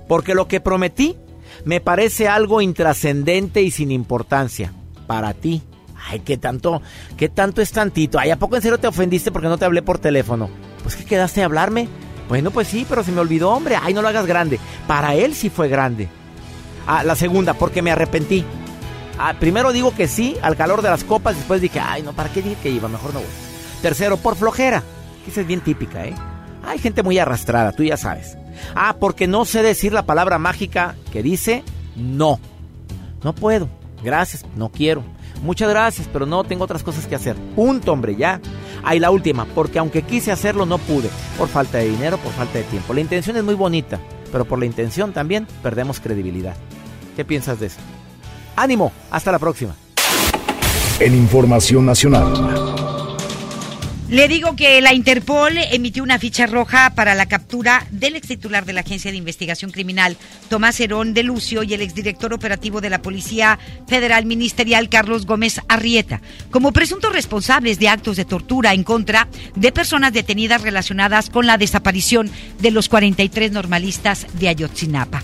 Porque 0.07 0.35
lo 0.35 0.47
que 0.47 0.61
prometí 0.61 1.17
me 1.65 1.81
parece 1.81 2.27
algo 2.27 2.61
intrascendente 2.61 3.61
y 3.61 3.71
sin 3.71 3.91
importancia 3.91 4.73
para 5.07 5.33
ti. 5.33 5.63
Ay, 6.07 6.19
qué 6.19 6.37
tanto, 6.37 6.81
qué 7.17 7.29
tanto 7.29 7.61
es 7.61 7.71
tantito. 7.71 8.19
Ay, 8.19 8.29
¿a 8.29 8.37
poco 8.37 8.57
en 8.57 8.61
serio 8.61 8.77
te 8.77 8.87
ofendiste 8.87 9.31
porque 9.31 9.47
no 9.47 9.57
te 9.57 9.65
hablé 9.65 9.81
por 9.81 9.97
teléfono? 9.97 10.49
Pues 10.83 10.95
que 10.95 11.05
quedaste 11.05 11.41
a 11.41 11.45
hablarme. 11.45 11.87
Bueno, 12.29 12.51
pues 12.51 12.67
sí, 12.67 12.85
pero 12.87 13.03
se 13.03 13.11
me 13.11 13.21
olvidó, 13.21 13.51
hombre. 13.51 13.77
Ay, 13.81 13.93
no 13.93 14.01
lo 14.01 14.09
hagas 14.09 14.27
grande. 14.27 14.59
Para 14.85 15.15
él 15.15 15.33
sí 15.33 15.49
fue 15.49 15.67
grande. 15.67 16.09
Ah, 16.85 17.03
la 17.03 17.15
segunda, 17.15 17.53
porque 17.55 17.81
me 17.81 17.91
arrepentí. 17.91 18.45
Ah, 19.17 19.35
primero 19.39 19.71
digo 19.71 19.95
que 19.95 20.07
sí 20.07 20.37
al 20.41 20.57
calor 20.57 20.81
de 20.81 20.89
las 20.89 21.03
copas, 21.03 21.37
después 21.37 21.61
dije, 21.61 21.79
ay, 21.79 22.03
no, 22.03 22.13
¿para 22.13 22.29
qué 22.29 22.41
dije 22.41 22.57
que 22.61 22.69
iba? 22.69 22.87
Mejor 22.87 23.13
no 23.13 23.19
voy. 23.19 23.29
Tercero, 23.81 24.17
por 24.17 24.35
flojera 24.35 24.83
esa 25.27 25.41
es 25.41 25.47
bien 25.47 25.61
típica, 25.61 26.05
¿eh? 26.05 26.15
Hay 26.65 26.79
gente 26.79 27.03
muy 27.03 27.17
arrastrada, 27.17 27.71
tú 27.71 27.83
ya 27.83 27.97
sabes. 27.97 28.37
Ah, 28.75 28.95
porque 28.99 29.27
no 29.27 29.45
sé 29.45 29.63
decir 29.63 29.93
la 29.93 30.05
palabra 30.05 30.37
mágica 30.37 30.95
que 31.11 31.23
dice 31.23 31.63
no. 31.95 32.39
No 33.23 33.33
puedo. 33.33 33.69
Gracias, 34.03 34.45
no 34.55 34.69
quiero. 34.69 35.03
Muchas 35.41 35.69
gracias, 35.69 36.07
pero 36.11 36.25
no 36.25 36.43
tengo 36.43 36.63
otras 36.63 36.83
cosas 36.83 37.05
que 37.05 37.15
hacer. 37.15 37.35
Punto, 37.55 37.91
hombre, 37.91 38.15
ya. 38.15 38.39
Ahí 38.83 38.99
la 38.99 39.11
última, 39.11 39.45
porque 39.53 39.79
aunque 39.79 40.01
quise 40.01 40.31
hacerlo 40.31 40.65
no 40.65 40.77
pude. 40.77 41.09
Por 41.37 41.47
falta 41.47 41.79
de 41.79 41.89
dinero, 41.89 42.17
por 42.17 42.31
falta 42.33 42.57
de 42.57 42.63
tiempo. 42.65 42.93
La 42.93 43.01
intención 43.01 43.35
es 43.37 43.43
muy 43.43 43.55
bonita, 43.55 43.99
pero 44.31 44.45
por 44.45 44.59
la 44.59 44.65
intención 44.65 45.13
también 45.13 45.47
perdemos 45.61 45.99
credibilidad. 45.99 46.55
¿Qué 47.15 47.25
piensas 47.25 47.59
de 47.59 47.67
eso? 47.67 47.79
Ánimo, 48.55 48.91
hasta 49.11 49.31
la 49.31 49.39
próxima. 49.39 49.75
En 50.99 51.15
Información 51.15 51.85
Nacional. 51.85 52.72
Le 54.13 54.27
digo 54.27 54.55
que 54.55 54.79
la 54.79 54.93
Interpol 54.93 55.57
emitió 55.57 56.03
una 56.03 56.19
ficha 56.19 56.45
roja 56.45 56.91
para 56.93 57.15
la 57.15 57.25
captura 57.25 57.87
del 57.89 58.15
ex 58.15 58.27
titular 58.27 58.63
de 58.63 58.71
la 58.71 58.81
Agencia 58.81 59.09
de 59.09 59.17
Investigación 59.17 59.71
Criminal, 59.71 60.17
Tomás 60.49 60.79
Herón 60.79 61.15
de 61.15 61.23
Lucio, 61.23 61.63
y 61.63 61.73
el 61.73 61.81
exdirector 61.81 62.31
operativo 62.31 62.79
de 62.79 62.91
la 62.91 63.01
Policía 63.01 63.57
Federal 63.87 64.27
Ministerial, 64.27 64.87
Carlos 64.87 65.25
Gómez 65.25 65.59
Arrieta, 65.67 66.21
como 66.51 66.71
presuntos 66.71 67.11
responsables 67.11 67.79
de 67.79 67.89
actos 67.89 68.15
de 68.15 68.25
tortura 68.25 68.75
en 68.75 68.83
contra 68.83 69.27
de 69.55 69.71
personas 69.71 70.13
detenidas 70.13 70.61
relacionadas 70.61 71.31
con 71.31 71.47
la 71.47 71.57
desaparición 71.57 72.29
de 72.59 72.69
los 72.69 72.89
43 72.89 73.51
normalistas 73.51 74.27
de 74.33 74.47
Ayotzinapa. 74.47 75.23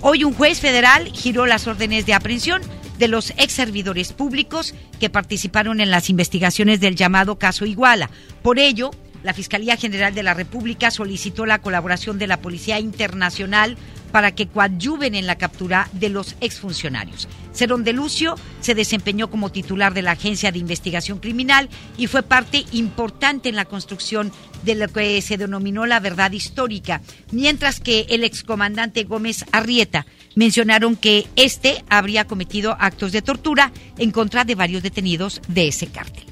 Hoy 0.00 0.24
un 0.24 0.32
juez 0.32 0.60
federal 0.60 1.12
giró 1.12 1.44
las 1.44 1.66
órdenes 1.66 2.06
de 2.06 2.14
aprehensión 2.14 2.62
de 3.00 3.08
los 3.08 3.30
ex 3.38 3.54
servidores 3.54 4.12
públicos 4.12 4.74
que 5.00 5.10
participaron 5.10 5.80
en 5.80 5.90
las 5.90 6.10
investigaciones 6.10 6.80
del 6.80 6.96
llamado 6.96 7.38
caso 7.38 7.64
Iguala. 7.64 8.10
Por 8.42 8.58
ello, 8.58 8.90
la 9.22 9.32
Fiscalía 9.32 9.76
General 9.76 10.14
de 10.14 10.22
la 10.22 10.34
República 10.34 10.90
solicitó 10.90 11.46
la 11.46 11.60
colaboración 11.60 12.18
de 12.18 12.26
la 12.26 12.40
Policía 12.42 12.78
Internacional 12.78 13.78
para 14.10 14.34
que 14.34 14.48
coadyuven 14.48 15.14
en 15.14 15.26
la 15.26 15.36
captura 15.36 15.88
de 15.92 16.08
los 16.08 16.36
exfuncionarios. 16.40 17.28
Cerón 17.52 17.84
de 17.84 17.92
Lucio 17.92 18.36
se 18.60 18.74
desempeñó 18.74 19.30
como 19.30 19.50
titular 19.50 19.94
de 19.94 20.02
la 20.02 20.12
Agencia 20.12 20.52
de 20.52 20.58
Investigación 20.58 21.18
Criminal 21.18 21.68
y 21.96 22.06
fue 22.06 22.22
parte 22.22 22.64
importante 22.72 23.48
en 23.48 23.56
la 23.56 23.64
construcción 23.64 24.32
de 24.62 24.74
lo 24.74 24.88
que 24.88 25.20
se 25.22 25.36
denominó 25.36 25.86
la 25.86 26.00
verdad 26.00 26.32
histórica, 26.32 27.00
mientras 27.32 27.80
que 27.80 28.06
el 28.10 28.24
excomandante 28.24 29.04
Gómez 29.04 29.44
Arrieta 29.52 30.06
mencionaron 30.34 30.96
que 30.96 31.26
este 31.36 31.84
habría 31.88 32.26
cometido 32.26 32.76
actos 32.78 33.12
de 33.12 33.22
tortura 33.22 33.72
en 33.98 34.10
contra 34.10 34.44
de 34.44 34.54
varios 34.54 34.82
detenidos 34.82 35.40
de 35.48 35.68
ese 35.68 35.86
cártel 35.86 36.24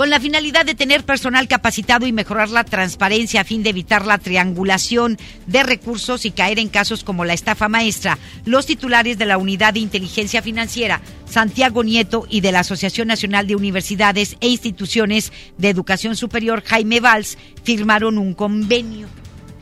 con 0.00 0.08
la 0.08 0.18
finalidad 0.18 0.64
de 0.64 0.74
tener 0.74 1.04
personal 1.04 1.46
capacitado 1.46 2.06
y 2.06 2.12
mejorar 2.12 2.48
la 2.48 2.64
transparencia 2.64 3.42
a 3.42 3.44
fin 3.44 3.62
de 3.62 3.68
evitar 3.68 4.06
la 4.06 4.16
triangulación 4.16 5.18
de 5.46 5.62
recursos 5.62 6.24
y 6.24 6.30
caer 6.30 6.58
en 6.58 6.70
casos 6.70 7.04
como 7.04 7.26
la 7.26 7.34
estafa 7.34 7.68
maestra. 7.68 8.18
Los 8.46 8.64
titulares 8.64 9.18
de 9.18 9.26
la 9.26 9.36
Unidad 9.36 9.74
de 9.74 9.80
Inteligencia 9.80 10.40
Financiera, 10.40 11.02
Santiago 11.26 11.84
Nieto, 11.84 12.26
y 12.30 12.40
de 12.40 12.50
la 12.50 12.60
Asociación 12.60 13.08
Nacional 13.08 13.46
de 13.46 13.56
Universidades 13.56 14.38
e 14.40 14.48
Instituciones 14.48 15.34
de 15.58 15.68
Educación 15.68 16.16
Superior, 16.16 16.62
Jaime 16.64 17.00
Valls, 17.00 17.36
firmaron 17.62 18.16
un 18.16 18.32
convenio. 18.32 19.06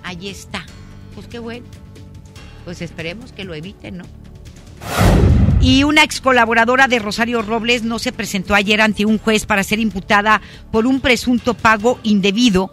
Ahí 0.04 0.28
está. 0.28 0.64
Pues 1.16 1.26
qué 1.26 1.40
bueno. 1.40 1.66
Pues 2.64 2.80
esperemos 2.80 3.32
que 3.32 3.42
lo 3.42 3.54
eviten, 3.54 3.96
¿no? 3.96 5.27
Y 5.60 5.82
una 5.82 6.04
ex 6.04 6.20
colaboradora 6.20 6.86
de 6.86 7.00
Rosario 7.00 7.42
Robles 7.42 7.82
no 7.82 7.98
se 7.98 8.12
presentó 8.12 8.54
ayer 8.54 8.80
ante 8.80 9.04
un 9.04 9.18
juez 9.18 9.44
para 9.44 9.64
ser 9.64 9.80
imputada 9.80 10.40
por 10.70 10.86
un 10.86 11.00
presunto 11.00 11.54
pago 11.54 11.98
indebido 12.04 12.70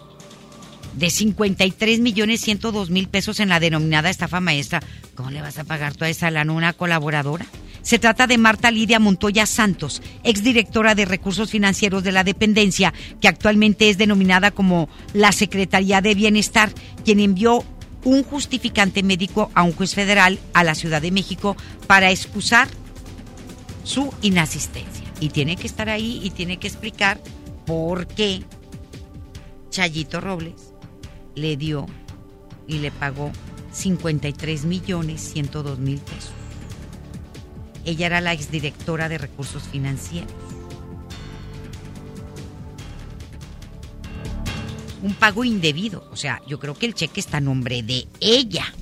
de 0.94 1.10
53 1.10 2.00
millones 2.00 2.42
102 2.42 2.90
mil 2.90 3.08
pesos 3.10 3.40
en 3.40 3.50
la 3.50 3.60
denominada 3.60 4.10
estafa 4.10 4.40
maestra. 4.40 4.82
¿Cómo 5.16 5.32
le 5.32 5.42
vas 5.42 5.58
a 5.58 5.64
pagar 5.64 5.94
toda 5.94 6.10
esa 6.10 6.30
lana 6.32 6.54
a 6.54 6.56
una 6.56 6.74
colaboradora? 6.74 7.46
Se 7.82 8.00
trata 8.00 8.28
de 8.28 8.38
Marta 8.38 8.72
Lidia 8.72 9.00
Montoya 9.00 9.46
Santos, 9.46 10.02
exdirectora 10.24 10.96
de 10.96 11.06
Recursos 11.06 11.52
Financieros 11.52 12.04
de 12.04 12.12
la 12.12 12.24
Dependencia, 12.24 12.94
que 13.22 13.28
actualmente 13.28 13.90
es 13.90 13.98
denominada 13.98 14.52
como 14.52 14.90
la 15.14 15.32
Secretaría 15.32 16.02
de 16.02 16.16
Bienestar, 16.16 16.72
quien 17.04 17.20
envió 17.20 17.64
un 18.06 18.24
justificante 18.24 19.04
médico 19.04 19.52
a 19.54 19.64
un 19.64 19.74
juez 19.74 19.94
federal 19.94 20.40
a 20.54 20.64
la 20.64 20.76
Ciudad 20.76 21.02
de 21.02 21.12
México 21.12 21.58
para 21.88 22.12
excusar 22.12 22.70
su 23.84 24.14
inasistencia. 24.22 25.04
Y 25.20 25.30
tiene 25.30 25.58
que 25.58 25.68
estar 25.68 25.90
ahí 25.90 26.22
y 26.24 26.30
tiene 26.30 26.58
que 26.58 26.68
explicar 26.68 27.20
por 27.66 28.08
qué 28.08 28.44
Chayito 29.70 30.22
Robles 30.22 30.74
le 31.36 31.58
dio 31.58 31.88
y 32.68 32.78
le 32.78 32.92
pagó 32.92 33.32
53 33.74 34.66
millones 34.66 35.22
102 35.22 35.80
mil 35.80 36.00
pesos. 36.00 36.32
Ella 37.86 38.08
era 38.08 38.22
la 38.22 38.34
exdirectora 38.34 39.10
de 39.10 39.18
recursos 39.18 39.64
financieros. 39.64 40.32
Un 45.06 45.14
pago 45.14 45.44
indebido. 45.44 46.10
O 46.12 46.16
sea, 46.16 46.42
yo 46.48 46.58
creo 46.58 46.74
que 46.74 46.88
el 46.88 46.96
cheque 46.96 47.20
está 47.20 47.38
a 47.38 47.40
nombre 47.40 47.84
de 47.84 48.08
ella. 48.20 48.74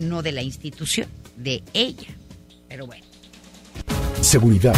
No 0.00 0.22
de 0.22 0.32
la 0.32 0.42
institución, 0.42 1.06
de 1.36 1.62
ella. 1.72 2.08
Pero 2.68 2.88
bueno. 2.88 3.04
Seguridad. 4.20 4.74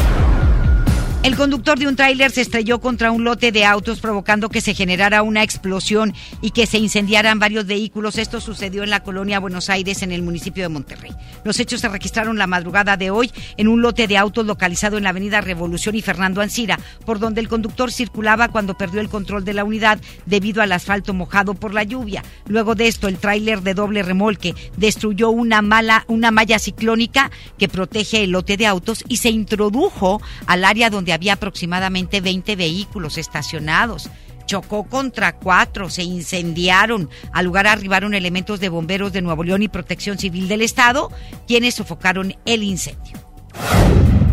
El 1.24 1.36
conductor 1.36 1.78
de 1.78 1.88
un 1.88 1.96
tráiler 1.96 2.30
se 2.30 2.42
estrelló 2.42 2.82
contra 2.82 3.10
un 3.10 3.24
lote 3.24 3.50
de 3.50 3.64
autos 3.64 3.98
provocando 3.98 4.50
que 4.50 4.60
se 4.60 4.74
generara 4.74 5.22
una 5.22 5.42
explosión 5.42 6.12
y 6.42 6.50
que 6.50 6.66
se 6.66 6.76
incendiaran 6.76 7.38
varios 7.38 7.64
vehículos. 7.64 8.18
Esto 8.18 8.42
sucedió 8.42 8.82
en 8.82 8.90
la 8.90 9.02
colonia 9.02 9.40
Buenos 9.40 9.70
Aires, 9.70 10.02
en 10.02 10.12
el 10.12 10.20
municipio 10.20 10.62
de 10.62 10.68
Monterrey. 10.68 11.12
Los 11.42 11.58
hechos 11.60 11.80
se 11.80 11.88
registraron 11.88 12.36
la 12.36 12.46
madrugada 12.46 12.98
de 12.98 13.10
hoy 13.10 13.32
en 13.56 13.68
un 13.68 13.80
lote 13.80 14.06
de 14.06 14.18
autos 14.18 14.44
localizado 14.44 14.98
en 14.98 15.04
la 15.04 15.08
avenida 15.08 15.40
Revolución 15.40 15.94
y 15.94 16.02
Fernando 16.02 16.42
Ancira, 16.42 16.78
por 17.06 17.18
donde 17.18 17.40
el 17.40 17.48
conductor 17.48 17.90
circulaba 17.90 18.48
cuando 18.48 18.76
perdió 18.76 19.00
el 19.00 19.08
control 19.08 19.46
de 19.46 19.54
la 19.54 19.64
unidad 19.64 19.98
debido 20.26 20.60
al 20.60 20.72
asfalto 20.72 21.14
mojado 21.14 21.54
por 21.54 21.72
la 21.72 21.84
lluvia. 21.84 22.22
Luego 22.48 22.74
de 22.74 22.86
esto, 22.86 23.08
el 23.08 23.16
tráiler 23.16 23.62
de 23.62 23.72
doble 23.72 24.02
remolque 24.02 24.54
destruyó 24.76 25.30
una, 25.30 25.62
mala, 25.62 26.04
una 26.06 26.30
malla 26.30 26.58
ciclónica 26.58 27.30
que 27.56 27.70
protege 27.70 28.24
el 28.24 28.32
lote 28.32 28.58
de 28.58 28.66
autos 28.66 29.02
y 29.08 29.16
se 29.16 29.30
introdujo 29.30 30.20
al 30.46 30.66
área 30.66 30.90
donde 30.90 31.13
había 31.14 31.34
aproximadamente 31.34 32.20
20 32.20 32.56
vehículos 32.56 33.18
estacionados. 33.18 34.10
Chocó 34.46 34.84
contra 34.84 35.36
cuatro, 35.36 35.88
se 35.88 36.02
incendiaron. 36.02 37.08
Al 37.32 37.46
lugar 37.46 37.66
arribaron 37.66 38.14
elementos 38.14 38.60
de 38.60 38.68
bomberos 38.68 39.12
de 39.12 39.22
Nuevo 39.22 39.42
León 39.42 39.62
y 39.62 39.68
Protección 39.68 40.18
Civil 40.18 40.48
del 40.48 40.62
Estado, 40.62 41.10
quienes 41.46 41.76
sofocaron 41.76 42.34
el 42.44 42.62
incendio. 42.62 43.18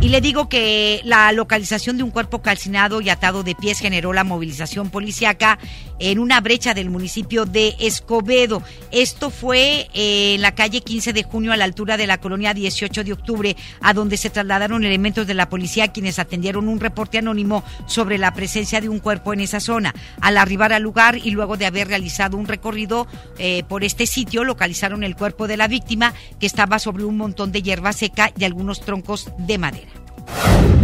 Y 0.02 0.10
le 0.10 0.20
digo 0.20 0.50
que 0.50 1.00
la 1.04 1.32
localización 1.32 1.96
de 1.96 2.02
un 2.02 2.10
cuerpo 2.10 2.42
calcinado 2.42 3.02
y 3.02 3.10
atado 3.10 3.44
de 3.44 3.54
pies 3.54 3.78
generó 3.78 4.14
la 4.14 4.24
movilización 4.24 4.90
policíaca 4.90 5.60
en 6.00 6.18
una 6.18 6.42
brecha 6.42 6.74
del 6.74 6.90
municipio 6.90 7.46
de 7.46 7.76
Escobedo. 7.80 8.64
Esto 8.90 9.30
fue 9.30 9.88
eh, 9.94 10.34
en 10.34 10.42
la 10.42 10.56
calle 10.56 10.82
15 10.82 11.14
de 11.14 11.22
junio 11.22 11.54
a 11.54 11.58
la 11.58 11.66
altura 11.66 11.98
de 11.98 12.08
la 12.08 12.18
colonia 12.18 12.56
18 12.56 13.04
de 13.04 13.14
octubre, 13.14 13.56
a 13.80 13.94
donde 13.94 14.18
se 14.18 14.32
trasladaron 14.32 14.84
elementos 14.84 15.28
de 15.28 15.36
la 15.36 15.50
policía 15.50 15.90
quienes 15.90 16.18
atendieron 16.18 16.68
un 16.68 16.80
reporte 16.80 17.20
anónimo 17.20 17.64
sobre 17.86 18.18
la 18.18 18.34
presencia 18.34 18.82
de 18.82 18.90
un 18.90 18.98
cuerpo 18.98 19.34
en 19.34 19.42
esa 19.42 19.60
zona. 19.60 19.94
Al 20.20 20.38
arribar 20.38 20.74
al 20.74 20.82
lugar 20.82 21.16
y 21.16 21.30
luego 21.30 21.58
de 21.58 21.68
haber 21.68 21.88
realizado 21.88 22.38
un 22.38 22.48
recorrido 22.48 23.06
eh, 23.38 23.64
por 23.70 23.84
este 23.84 24.08
sitio, 24.08 24.44
localizaron 24.44 25.04
el 25.04 25.16
cuerpo 25.16 25.48
de 25.48 25.58
la 25.58 25.68
víctima 25.68 26.16
que 26.40 26.48
estaba 26.48 26.80
sobre 26.80 27.04
un 27.04 27.18
montón 27.18 27.52
de 27.52 27.62
hierba 27.62 27.94
seca 27.94 28.32
y 28.36 28.46
algunos 28.46 28.82
troncos 28.82 29.30
de 29.38 29.60
madera. 29.60 29.91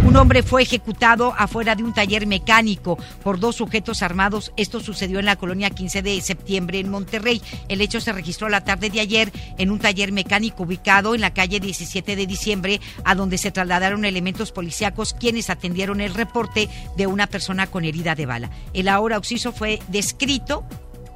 Un 0.08 0.16
hombre 0.16 0.42
fue 0.42 0.62
ejecutado 0.62 1.34
afuera 1.36 1.74
de 1.74 1.82
un 1.82 1.92
taller 1.92 2.26
mecánico 2.26 2.96
por 3.22 3.38
dos 3.38 3.56
sujetos 3.56 4.02
armados. 4.02 4.52
Esto 4.56 4.80
sucedió 4.80 5.18
en 5.18 5.26
la 5.26 5.36
colonia 5.36 5.68
15 5.68 6.00
de 6.00 6.18
septiembre 6.22 6.78
en 6.78 6.88
Monterrey. 6.90 7.42
El 7.68 7.82
hecho 7.82 8.00
se 8.00 8.12
registró 8.12 8.48
la 8.48 8.64
tarde 8.64 8.88
de 8.88 9.00
ayer 9.00 9.30
en 9.58 9.70
un 9.70 9.78
taller 9.78 10.10
mecánico 10.12 10.62
ubicado 10.62 11.14
en 11.14 11.20
la 11.20 11.34
calle 11.34 11.60
17 11.60 12.16
de 12.16 12.26
diciembre, 12.26 12.80
a 13.04 13.14
donde 13.14 13.36
se 13.36 13.50
trasladaron 13.50 14.06
elementos 14.06 14.50
policíacos 14.50 15.12
quienes 15.12 15.50
atendieron 15.50 16.00
el 16.00 16.14
reporte 16.14 16.70
de 16.96 17.06
una 17.06 17.26
persona 17.26 17.66
con 17.66 17.84
herida 17.84 18.14
de 18.14 18.24
bala. 18.24 18.50
El 18.72 18.88
ahora 18.88 19.18
occiso 19.18 19.52
fue 19.52 19.78
descrito 19.88 20.64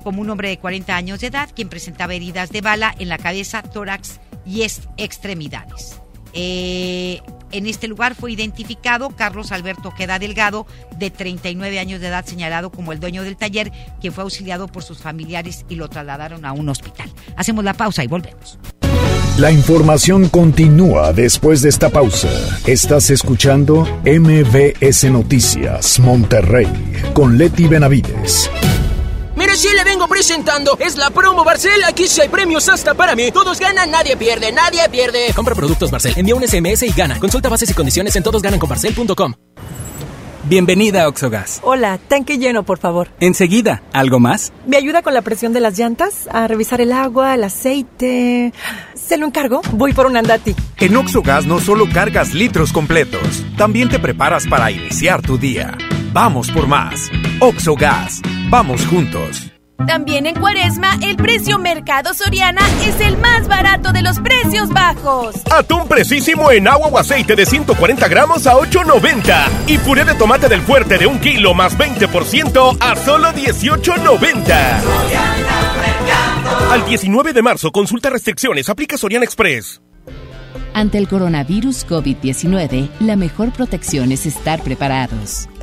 como 0.04 0.20
un 0.20 0.28
hombre 0.28 0.50
de 0.50 0.58
40 0.58 0.94
años 0.94 1.20
de 1.20 1.28
edad 1.28 1.48
quien 1.54 1.70
presentaba 1.70 2.12
heridas 2.12 2.50
de 2.50 2.60
bala 2.60 2.94
en 2.98 3.08
la 3.08 3.16
cabeza, 3.16 3.62
tórax 3.62 4.20
y 4.44 4.64
extremidades. 4.98 6.02
Eh, 6.32 7.20
en 7.52 7.66
este 7.66 7.86
lugar 7.86 8.14
fue 8.14 8.32
identificado 8.32 9.10
Carlos 9.10 9.52
Alberto 9.52 9.92
Queda 9.94 10.18
Delgado, 10.18 10.66
de 10.98 11.10
39 11.10 11.78
años 11.78 12.00
de 12.00 12.08
edad, 12.08 12.24
señalado 12.24 12.70
como 12.70 12.92
el 12.92 13.00
dueño 13.00 13.22
del 13.22 13.36
taller, 13.36 13.70
quien 14.00 14.12
fue 14.12 14.24
auxiliado 14.24 14.66
por 14.68 14.82
sus 14.82 14.98
familiares 14.98 15.64
y 15.68 15.74
lo 15.74 15.88
trasladaron 15.88 16.44
a 16.44 16.52
un 16.52 16.68
hospital. 16.68 17.10
Hacemos 17.36 17.64
la 17.64 17.74
pausa 17.74 18.02
y 18.02 18.06
volvemos. 18.06 18.58
La 19.38 19.50
información 19.50 20.28
continúa 20.28 21.12
después 21.12 21.62
de 21.62 21.70
esta 21.70 21.88
pausa. 21.88 22.28
Estás 22.66 23.08
escuchando 23.08 23.86
MBS 24.04 25.04
Noticias 25.10 25.98
Monterrey 26.00 26.68
con 27.14 27.38
Leti 27.38 27.66
Benavides. 27.66 28.50
Si 29.54 29.68
le 29.68 29.84
vengo 29.84 30.08
presentando, 30.08 30.78
es 30.80 30.96
la 30.96 31.10
promo 31.10 31.44
Barcel. 31.44 31.84
Aquí 31.84 32.08
sí 32.08 32.22
hay 32.22 32.28
premios 32.28 32.68
hasta 32.70 32.94
para 32.94 33.14
mí. 33.14 33.30
Todos 33.30 33.60
ganan, 33.60 33.90
nadie 33.90 34.16
pierde, 34.16 34.50
nadie 34.50 34.88
pierde. 34.90 35.32
Compra 35.36 35.54
productos 35.54 35.90
Barcel, 35.90 36.14
envía 36.16 36.34
un 36.34 36.42
SMS 36.42 36.82
y 36.84 36.92
gana. 36.92 37.20
Consulta 37.20 37.50
bases 37.50 37.70
y 37.70 37.74
condiciones 37.74 38.16
en 38.16 38.22
todosgananconbarcel.com. 38.22 39.34
Bienvenida 40.44 41.04
a 41.04 41.08
Oxogas. 41.08 41.60
Hola, 41.62 41.98
tanque 41.98 42.38
lleno, 42.38 42.62
por 42.64 42.78
favor. 42.78 43.08
Enseguida, 43.20 43.82
¿algo 43.92 44.18
más? 44.18 44.52
¿Me 44.66 44.76
ayuda 44.78 45.02
con 45.02 45.14
la 45.14 45.22
presión 45.22 45.52
de 45.52 45.60
las 45.60 45.78
llantas? 45.78 46.28
A 46.32 46.48
revisar 46.48 46.80
el 46.80 46.90
agua, 46.90 47.34
el 47.34 47.44
aceite. 47.44 48.52
¿Se 48.94 49.18
lo 49.18 49.26
encargo? 49.26 49.60
Voy 49.72 49.92
por 49.92 50.06
un 50.06 50.16
andati. 50.16 50.56
En 50.78 50.96
Oxogas 50.96 51.44
no 51.44 51.60
solo 51.60 51.86
cargas 51.92 52.34
litros 52.34 52.72
completos, 52.72 53.44
también 53.56 53.88
te 53.90 53.98
preparas 53.98 54.46
para 54.46 54.70
iniciar 54.70 55.22
tu 55.22 55.38
día. 55.38 55.76
Vamos 56.12 56.50
por 56.50 56.66
más. 56.66 57.10
Oxogas. 57.42 58.22
Vamos 58.50 58.86
juntos. 58.86 59.50
También 59.84 60.26
en 60.26 60.36
Cuaresma, 60.36 60.96
el 61.02 61.16
precio 61.16 61.58
Mercado 61.58 62.14
Soriana 62.14 62.60
es 62.86 63.00
el 63.00 63.18
más 63.18 63.48
barato 63.48 63.90
de 63.90 64.00
los 64.00 64.20
precios 64.20 64.68
bajos. 64.68 65.34
Atún 65.50 65.88
precisísimo 65.88 66.52
en 66.52 66.68
agua 66.68 66.86
o 66.86 66.98
aceite 66.98 67.34
de 67.34 67.44
140 67.44 68.06
gramos 68.06 68.46
a 68.46 68.54
8.90. 68.54 69.48
Y 69.66 69.78
puré 69.78 70.04
de 70.04 70.14
tomate 70.14 70.48
del 70.48 70.60
fuerte 70.60 70.98
de 70.98 71.08
un 71.08 71.18
kilo 71.18 71.52
más 71.52 71.76
20% 71.76 72.76
a 72.78 72.94
solo 72.94 73.32
18.90. 73.32 74.80
Al 76.70 76.86
19 76.86 77.32
de 77.32 77.42
marzo, 77.42 77.72
consulta 77.72 78.08
restricciones, 78.08 78.68
aplica 78.68 78.96
Soriana 78.96 79.24
Express. 79.24 79.82
Ante 80.74 80.96
el 80.96 81.08
coronavirus 81.08 81.88
COVID-19, 81.88 82.88
la 83.00 83.16
mejor 83.16 83.50
protección 83.52 84.12
es 84.12 84.26
estar 84.26 84.62
preparados. 84.62 85.48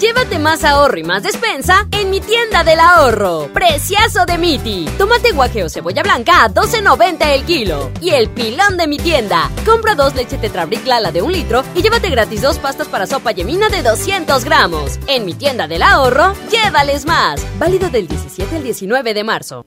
Llévate 0.00 0.38
más 0.38 0.64
ahorro 0.64 0.98
y 0.98 1.02
más 1.02 1.22
despensa 1.22 1.86
en 1.92 2.08
mi 2.08 2.22
tienda 2.22 2.64
del 2.64 2.80
ahorro. 2.80 3.50
Preciazo 3.52 4.24
de 4.24 4.38
Miti. 4.38 4.86
Guaje 5.34 5.62
o 5.62 5.68
cebolla 5.68 6.02
blanca 6.02 6.42
a 6.42 6.48
12.90 6.48 7.26
el 7.34 7.44
kilo. 7.44 7.90
Y 8.00 8.10
el 8.10 8.30
pilón 8.30 8.78
de 8.78 8.86
mi 8.86 8.96
tienda. 8.96 9.50
Compra 9.66 9.94
dos 9.94 10.14
leche 10.14 10.38
Tetrabric 10.38 10.86
Lala 10.86 11.12
de 11.12 11.20
un 11.20 11.30
litro 11.30 11.62
y 11.74 11.82
llévate 11.82 12.08
gratis 12.08 12.40
dos 12.40 12.58
pastas 12.58 12.88
para 12.88 13.06
sopa 13.06 13.32
yemina 13.32 13.68
de 13.68 13.82
200 13.82 14.42
gramos. 14.44 14.98
En 15.06 15.26
mi 15.26 15.34
tienda 15.34 15.68
del 15.68 15.82
ahorro, 15.82 16.32
llévales 16.50 17.04
más. 17.04 17.44
Válido 17.58 17.90
del 17.90 18.08
17 18.08 18.56
al 18.56 18.62
19 18.62 19.12
de 19.12 19.24
marzo. 19.24 19.66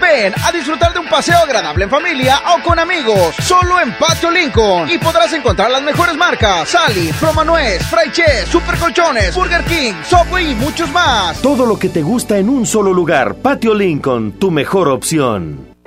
Ven 0.00 0.32
a 0.44 0.52
disfrutar 0.52 0.92
de 0.92 1.00
un 1.00 1.06
paseo 1.06 1.38
agradable 1.38 1.84
en 1.84 1.90
familia 1.90 2.40
o 2.54 2.62
con 2.62 2.78
amigos, 2.78 3.34
solo 3.42 3.80
en 3.80 3.92
Patio 3.94 4.30
Lincoln. 4.30 4.90
Y 4.90 4.98
podrás 4.98 5.32
encontrar 5.32 5.70
las 5.70 5.82
mejores 5.82 6.16
marcas: 6.16 6.68
Sally, 6.68 7.12
Promanuez, 7.18 7.82
Fraiche, 7.86 8.46
Super 8.46 8.76
Colchones, 8.78 9.34
Burger 9.34 9.64
King, 9.64 9.94
Subway 10.08 10.52
y 10.52 10.54
muchos 10.54 10.90
más. 10.90 11.40
Todo 11.40 11.66
lo 11.66 11.78
que 11.78 11.88
te 11.88 12.02
gusta 12.02 12.38
en 12.38 12.48
un 12.48 12.66
solo 12.66 12.92
lugar. 12.92 13.34
Patio 13.36 13.74
Lincoln, 13.74 14.32
tu 14.32 14.50
mejor 14.50 14.88
opción. 14.88 15.73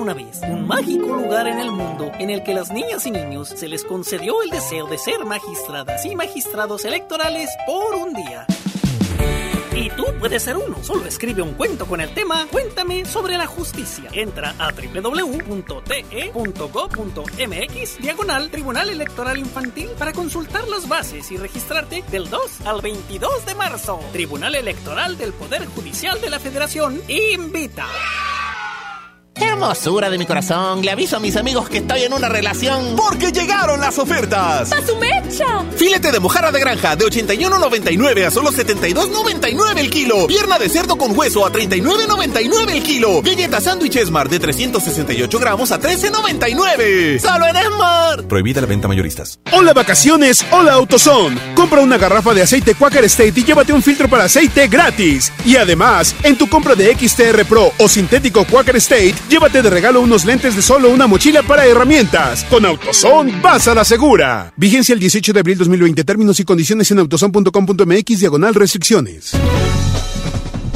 Una 0.00 0.14
vez 0.14 0.40
un 0.48 0.66
mágico 0.66 1.14
lugar 1.14 1.46
en 1.46 1.58
el 1.60 1.70
mundo 1.72 2.10
en 2.18 2.30
el 2.30 2.42
que 2.42 2.54
las 2.54 2.72
niñas 2.72 3.04
y 3.04 3.10
niños 3.10 3.50
se 3.50 3.68
les 3.68 3.84
concedió 3.84 4.42
el 4.42 4.48
deseo 4.48 4.86
de 4.86 4.96
ser 4.96 5.26
magistradas 5.26 6.06
y 6.06 6.16
magistrados 6.16 6.86
electorales 6.86 7.50
por 7.66 7.94
un 7.96 8.14
día. 8.14 8.46
Y 9.74 9.90
tú 9.90 10.06
puedes 10.18 10.42
ser 10.42 10.56
uno. 10.56 10.82
Solo 10.82 11.04
escribe 11.04 11.42
un 11.42 11.52
cuento 11.52 11.84
con 11.84 12.00
el 12.00 12.14
tema 12.14 12.46
Cuéntame 12.50 13.04
sobre 13.04 13.36
la 13.36 13.46
justicia. 13.46 14.08
Entra 14.14 14.54
a 14.58 14.72
www.te.gov.mx 14.72 15.52
diagonal 18.00 18.50
Tribunal 18.50 18.88
Electoral 18.88 19.36
Infantil 19.36 19.90
para 19.98 20.14
consultar 20.14 20.66
las 20.68 20.88
bases 20.88 21.30
y 21.30 21.36
registrarte 21.36 22.02
del 22.10 22.30
2 22.30 22.62
al 22.62 22.80
22 22.80 23.44
de 23.44 23.54
marzo. 23.54 24.00
Tribunal 24.12 24.54
Electoral 24.54 25.18
del 25.18 25.34
Poder 25.34 25.66
Judicial 25.66 26.18
de 26.22 26.30
la 26.30 26.38
Federación 26.38 27.02
invita. 27.06 27.86
Hermosura 29.40 30.10
de 30.10 30.18
mi 30.18 30.26
corazón, 30.26 30.82
le 30.82 30.90
aviso 30.90 31.16
a 31.16 31.20
mis 31.20 31.36
amigos 31.36 31.68
que 31.68 31.78
estoy 31.78 32.02
en 32.02 32.12
una 32.12 32.28
relación. 32.28 32.94
Porque 32.96 33.32
llegaron 33.32 33.80
las 33.80 33.98
ofertas. 33.98 34.72
¡A 34.72 34.86
su 34.86 34.96
mecha! 34.96 35.64
Filete 35.76 36.12
de 36.12 36.20
mojarra 36.20 36.52
de 36.52 36.60
granja 36.60 36.96
de 36.96 37.06
81.99 37.06 38.26
a 38.26 38.30
solo 38.30 38.50
72.99 38.50 39.78
el 39.78 39.90
kilo. 39.90 40.26
Pierna 40.26 40.58
de 40.58 40.68
cerdo 40.68 40.96
con 40.96 41.16
hueso 41.18 41.46
a 41.46 41.52
39.99 41.52 42.70
el 42.70 42.82
kilo. 42.82 43.22
Galleta 43.22 43.60
sándwich 43.60 43.96
Esmar 43.96 44.28
de 44.28 44.38
368 44.38 45.38
gramos 45.38 45.72
a 45.72 45.80
13.99. 45.80 47.18
¡Solo 47.18 47.46
en 47.46 47.56
Esmar! 47.56 48.22
Prohibida 48.28 48.60
la 48.60 48.66
venta 48.66 48.88
mayoristas. 48.88 49.40
Hola 49.52 49.72
vacaciones, 49.72 50.44
hola 50.50 50.72
AutoZone. 50.74 51.54
Compra 51.54 51.80
una 51.80 51.98
garrafa 51.98 52.34
de 52.34 52.42
aceite 52.42 52.74
Quaker 52.74 53.04
State 53.04 53.40
y 53.40 53.44
llévate 53.44 53.72
un 53.72 53.82
filtro 53.82 54.08
para 54.08 54.24
aceite 54.24 54.68
gratis. 54.68 55.32
Y 55.44 55.56
además, 55.56 56.14
en 56.22 56.36
tu 56.36 56.48
compra 56.48 56.74
de 56.74 56.94
XTR 56.94 57.44
Pro 57.44 57.72
o 57.78 57.88
sintético 57.88 58.44
Quaker 58.44 58.76
State, 58.76 59.14
llévate 59.30 59.62
de 59.62 59.70
regalo 59.70 60.00
unos 60.00 60.24
lentes 60.24 60.56
de 60.56 60.60
solo 60.60 60.90
una 60.90 61.06
mochila 61.06 61.42
para 61.42 61.64
herramientas. 61.64 62.44
Con 62.50 62.66
AutoZone 62.66 63.40
vas 63.40 63.68
a 63.68 63.74
la 63.74 63.84
segura. 63.84 64.52
Vigencia 64.56 64.92
el 64.92 64.98
18 64.98 65.32
de 65.32 65.40
abril 65.40 65.56
2020. 65.56 66.04
Términos 66.04 66.40
y 66.40 66.44
condiciones 66.44 66.90
en 66.90 66.98
autozone.com.mx 66.98 68.20
diagonal 68.20 68.54
restricciones. 68.54 69.32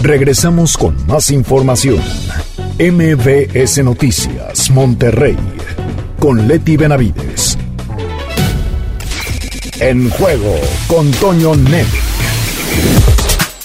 Regresamos 0.03 0.77
con 0.77 0.95
más 1.07 1.31
información. 1.31 2.01
MBS 2.79 3.83
Noticias, 3.83 4.71
Monterrey. 4.71 5.37
Con 6.21 6.47
Leti 6.47 6.77
Benavides. 6.77 7.59
En 9.81 10.09
juego 10.11 10.55
con 10.87 11.11
Toño 11.13 11.57
Net. 11.57 11.87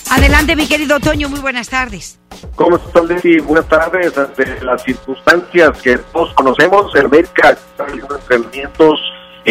Adelante, 0.10 0.56
mi 0.56 0.66
querido 0.66 1.00
Toño, 1.00 1.30
muy 1.30 1.40
buenas 1.40 1.70
tardes. 1.70 2.18
¿Cómo 2.56 2.78
estás, 2.78 3.06
Leti? 3.06 3.40
Buenas 3.40 3.68
tardes. 3.68 4.18
Ante 4.18 4.64
las 4.64 4.84
circunstancias 4.84 5.82
que 5.82 5.98
todos 5.98 6.34
conocemos, 6.34 6.94
el 6.96 7.06
América 7.06 7.52
está 7.52 7.86
realizando 7.86 8.16
entrenamientos 8.16 9.00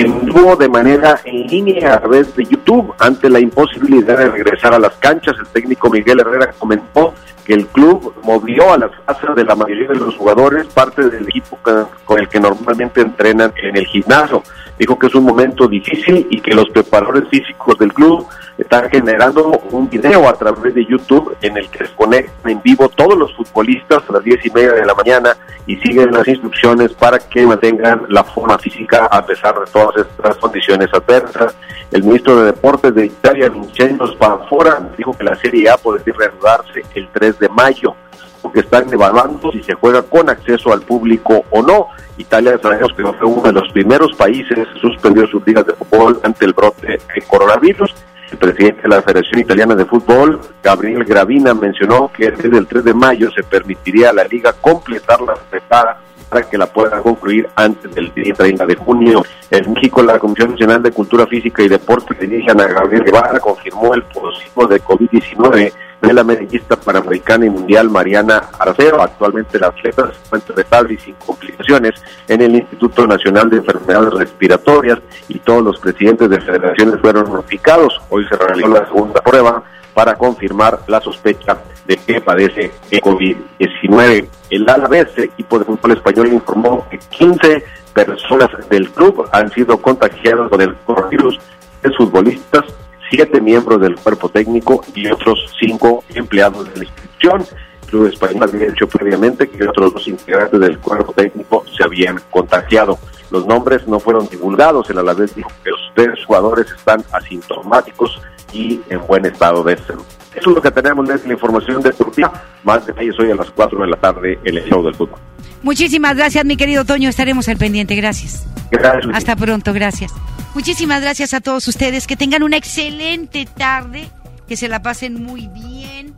en 0.01 0.25
vivo 0.25 0.55
de 0.55 0.69
manera 0.69 1.21
en 1.25 1.47
línea 1.49 1.95
a 1.95 1.99
través 1.99 2.35
de 2.37 2.45
YouTube 2.45 2.95
ante 2.99 3.29
la 3.29 3.41
imposibilidad 3.41 4.17
de 4.17 4.29
regresar 4.29 4.73
a 4.73 4.79
las 4.79 4.95
canchas. 4.95 5.35
El 5.39 5.49
técnico 5.49 5.91
Miguel 5.91 6.21
Herrera 6.21 6.53
comentó 6.57 7.15
que 7.45 7.55
el 7.55 7.67
club 7.67 8.15
movió 8.23 8.73
a 8.73 8.79
las 8.79 8.91
casas 9.07 9.35
de 9.35 9.43
la 9.43 9.57
mayoría 9.57 9.89
de 9.89 9.97
los 9.97 10.15
jugadores 10.17 10.67
parte 10.67 11.09
del 11.09 11.25
equipo 11.25 11.59
con 12.05 12.19
el 12.19 12.29
que 12.29 12.39
normalmente 12.39 13.01
entrenan 13.01 13.53
en 13.61 13.77
el 13.77 13.87
gimnasio. 13.87 14.43
Dijo 14.79 14.97
que 14.99 15.09
es 15.09 15.15
un 15.15 15.25
momento 15.25 15.67
difícil 15.67 16.27
y 16.31 16.41
que 16.41 16.55
los 16.55 16.69
preparadores 16.69 17.29
físicos 17.29 17.77
del 17.79 17.93
club 17.93 18.27
están 18.59 18.89
generando 18.91 19.51
un 19.71 19.89
video 19.89 20.29
a 20.29 20.35
través 20.35 20.75
de 20.75 20.85
YouTube 20.85 21.37
en 21.41 21.57
el 21.57 21.69
que 21.71 21.87
se 21.87 21.95
conectan 21.95 22.51
en 22.53 22.63
vivo 22.63 22.89
todos 22.89 23.17
los 23.17 23.35
futbolistas 23.35 24.03
a 24.09 24.13
las 24.13 24.25
diez 24.25 24.45
y 24.45 24.51
media 24.51 24.73
de 24.73 24.85
la 24.85 24.95
mañana 24.95 25.37
y 25.67 25.77
siguen 25.77 26.13
las 26.13 26.29
instrucciones 26.29 26.93
para 26.93 27.19
que 27.19 27.47
mantengan 27.47 28.03
la 28.09 28.25
forma 28.25 28.59
física 28.59 29.07
a 29.07 29.25
pesar 29.25 29.59
de 29.59 29.67
todas 29.93 30.09
estas 30.11 30.36
condiciones 30.36 30.89
adversas. 30.93 31.55
El 31.91 32.03
ministro 32.03 32.36
de 32.36 32.47
Deportes 32.47 32.95
de 32.95 33.07
Italia, 33.07 33.49
Vincenzo 33.49 34.07
Spanfora, 34.09 34.91
dijo 34.97 35.12
que 35.16 35.24
la 35.24 35.36
Serie 35.36 35.70
A 35.70 35.76
podría 35.76 36.14
reanudarse 36.16 36.84
el 36.95 37.09
3 37.09 37.39
de 37.39 37.49
mayo 37.49 37.95
porque 38.43 38.61
están 38.61 38.93
evaluando 38.93 39.51
si 39.53 39.62
se 39.62 39.74
juega 39.74 40.03
con 40.03 40.28
acceso 40.28 40.72
al 40.72 40.82
público 40.82 41.45
o 41.51 41.62
no. 41.62 41.89
Italia 42.16 42.59
sabemos 42.62 42.93
que 42.97 43.03
fue 43.03 43.26
uno 43.26 43.43
de 43.43 43.53
los 43.53 43.70
primeros 43.72 44.14
países 44.16 44.57
que 44.57 44.80
suspendió 44.80 45.26
sus 45.26 45.45
ligas 45.47 45.66
de 45.66 45.72
fútbol 45.74 46.20
ante 46.22 46.45
el 46.45 46.53
brote 46.53 46.86
de 46.86 47.22
coronavirus. 47.26 47.95
El 48.30 48.39
presidente 48.39 48.82
de 48.82 48.89
la 48.89 49.03
Federación 49.03 49.41
Italiana 49.41 49.74
de 49.74 49.86
Fútbol, 49.86 50.41
Gabriel 50.62 51.05
Gravina, 51.05 51.55
mencionó 51.55 52.11
que 52.12 52.30
desde 52.30 52.59
el 52.59 52.66
3 52.66 52.84
de 52.84 52.95
mayo 52.95 53.30
se 53.30 53.43
permitiría 53.43 54.11
a 54.11 54.12
la 54.12 54.24
liga 54.24 54.53
completar 54.53 55.20
la 55.22 55.34
preparada 55.34 55.99
para 56.29 56.49
que 56.49 56.59
la 56.59 56.66
pueda 56.66 57.01
concluir 57.01 57.49
antes 57.55 57.95
del 57.95 58.12
día 58.14 58.35
30 58.35 58.66
de 58.66 58.74
junio. 58.76 59.24
En 59.51 59.72
México, 59.72 60.03
la 60.03 60.18
Comisión 60.18 60.53
Nacional 60.53 60.83
de 60.83 60.93
Cultura 60.93 61.26
Física 61.26 61.62
y 61.62 61.68
Deporte 61.68 62.14
que 62.14 62.26
dirigen 62.26 62.61
a 62.61 62.66
Gabriel 62.66 63.05
Guevara 63.05 63.41
confirmó 63.41 63.95
el 63.95 64.03
positivo 64.03 64.66
de 64.66 64.83
COVID-19 64.83 65.72
de 66.01 66.12
la 66.12 66.22
medallista 66.22 66.76
panamericana 66.76 67.47
y 67.47 67.51
mundial 67.51 67.91
Mariana 67.91 68.51
Arceo. 68.59 69.01
Actualmente 69.01 69.59
la 69.59 69.68
atleta 69.68 70.12
se 70.12 70.26
encuentra 70.26 70.62
estable 70.62 70.95
y 70.95 70.99
sin 70.99 71.14
complicaciones 71.14 72.03
en 72.29 72.43
el 72.43 72.55
Instituto 72.55 73.07
Nacional 73.07 73.51
de 73.51 73.57
Enfermedades 73.57 74.12
Respiratorias 74.14 74.99
y 75.29 75.39
todos 75.41 75.62
los 75.62 75.79
presidentes 75.79 76.31
de 76.31 76.41
federaciones 76.41 77.01
fueron 77.01 77.33
notificados. 77.33 78.01
Hoy 78.11 78.26
se 78.29 78.37
realizó 78.37 78.68
la 78.68 78.87
segunda 78.87 79.20
prueba 79.20 79.62
para 79.95 80.14
confirmar 80.14 80.81
la 80.87 81.01
sospecha 81.01 81.59
de 81.89 81.97
que 81.97 82.20
padece 82.20 82.70
COVID-19. 82.93 84.28
El 84.51 84.68
Alavés, 84.68 85.09
equipo 85.16 85.59
de 85.59 85.64
fútbol 85.64 85.93
español, 85.93 86.28
informó 86.28 86.86
que 86.91 86.99
15 86.99 87.64
personas 87.95 88.51
del 88.68 88.91
club 88.91 89.26
han 89.32 89.51
sido 89.51 89.78
contagiadas 89.78 90.49
con 90.51 90.61
el 90.61 90.76
coronavirus. 90.84 91.41
de 91.82 91.91
futbolistas, 91.93 92.64
siete 93.09 93.41
miembros 93.41 93.80
del 93.80 93.95
cuerpo 93.95 94.28
técnico 94.28 94.84
y 94.95 95.07
otros 95.07 95.39
cinco 95.61 96.05
empleados 96.12 96.68
de 96.68 96.76
la 96.76 96.84
institución. 96.84 97.45
El 97.82 97.89
club 97.89 98.07
español 98.07 98.43
había 98.43 98.66
dicho 98.66 98.89
previamente 98.89 99.49
que 99.49 99.66
otros 99.66 99.95
dos 99.95 100.09
integrantes 100.09 100.61
del 100.61 100.78
cuerpo 100.78 101.12
técnico 101.12 101.64
se 101.74 101.84
habían 101.84 102.20
contagiado. 102.30 102.99
Los 103.30 103.47
nombres 103.47 103.86
no 103.86 104.01
fueron 104.01 104.28
divulgados. 104.28 104.91
El 104.91 104.99
Alavés 104.99 105.34
dijo 105.34 105.51
que 105.62 105.70
los 105.70 105.80
tres 105.95 106.24
jugadores 106.26 106.66
están 106.70 107.03
asintomáticos 107.12 108.20
y 108.53 108.80
en 108.91 109.07
buen 109.07 109.24
estado 109.24 109.62
de 109.62 109.76
salud. 109.78 110.05
Eso 110.39 110.51
es 110.51 110.57
lo 110.57 110.62
que 110.62 110.70
tenemos 110.70 111.09
en 111.11 111.20
la 111.26 111.32
información 111.32 111.82
deportiva. 111.82 112.32
Más 112.62 112.86
detalles 112.86 113.18
hoy 113.18 113.30
a 113.30 113.34
las 113.34 113.51
4 113.51 113.80
de 113.80 113.86
la 113.89 113.97
tarde 113.97 114.39
en 114.45 114.57
el 114.57 114.64
show 114.64 114.84
del 114.84 114.95
fútbol. 114.95 115.18
Muchísimas 115.62 116.16
gracias, 116.16 116.45
mi 116.45 116.57
querido 116.57 116.84
Toño. 116.84 117.09
Estaremos 117.09 117.49
al 117.49 117.57
pendiente. 117.57 117.97
Gracias. 117.97 118.47
Gracias. 118.70 119.12
Hasta 119.12 119.34
pronto. 119.34 119.72
Gracias. 119.72 120.12
Muchísimas 120.55 121.03
gracias 121.03 121.34
a 121.34 121.41
todos 121.41 121.66
ustedes. 121.66 122.07
Que 122.07 122.16
tengan 122.16 122.45
una 122.45 122.57
excelente 122.57 123.47
tarde. 123.47 124.09
Que 124.47 124.57
se 124.57 124.68
la 124.68 124.80
pasen 124.80 125.22
muy 125.22 125.49
bien. 125.49 126.14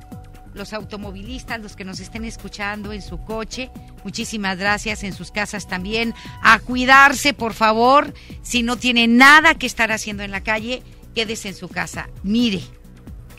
Los 0.52 0.74
automovilistas, 0.74 1.60
los 1.60 1.74
que 1.74 1.84
nos 1.84 2.00
estén 2.00 2.24
escuchando 2.24 2.92
en 2.92 3.02
su 3.02 3.24
coche, 3.24 3.70
muchísimas 4.04 4.58
gracias 4.58 5.04
en 5.04 5.12
sus 5.14 5.30
casas 5.30 5.68
también. 5.68 6.12
A 6.42 6.58
cuidarse, 6.58 7.32
por 7.32 7.54
favor. 7.54 8.12
Si 8.42 8.62
no 8.62 8.76
tiene 8.76 9.06
nada 9.06 9.54
que 9.54 9.66
estar 9.66 9.92
haciendo 9.92 10.24
en 10.24 10.32
la 10.32 10.42
calle, 10.42 10.82
quédese 11.14 11.48
en 11.48 11.54
su 11.54 11.68
casa. 11.68 12.08
Mire, 12.24 12.62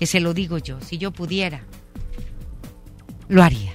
que 0.02 0.08
se 0.08 0.20
lo 0.20 0.34
digo 0.34 0.58
yo, 0.58 0.82
si 0.82 0.98
yo 0.98 1.12
pudiera, 1.12 1.62
lo 3.28 3.44
haría. 3.44 3.72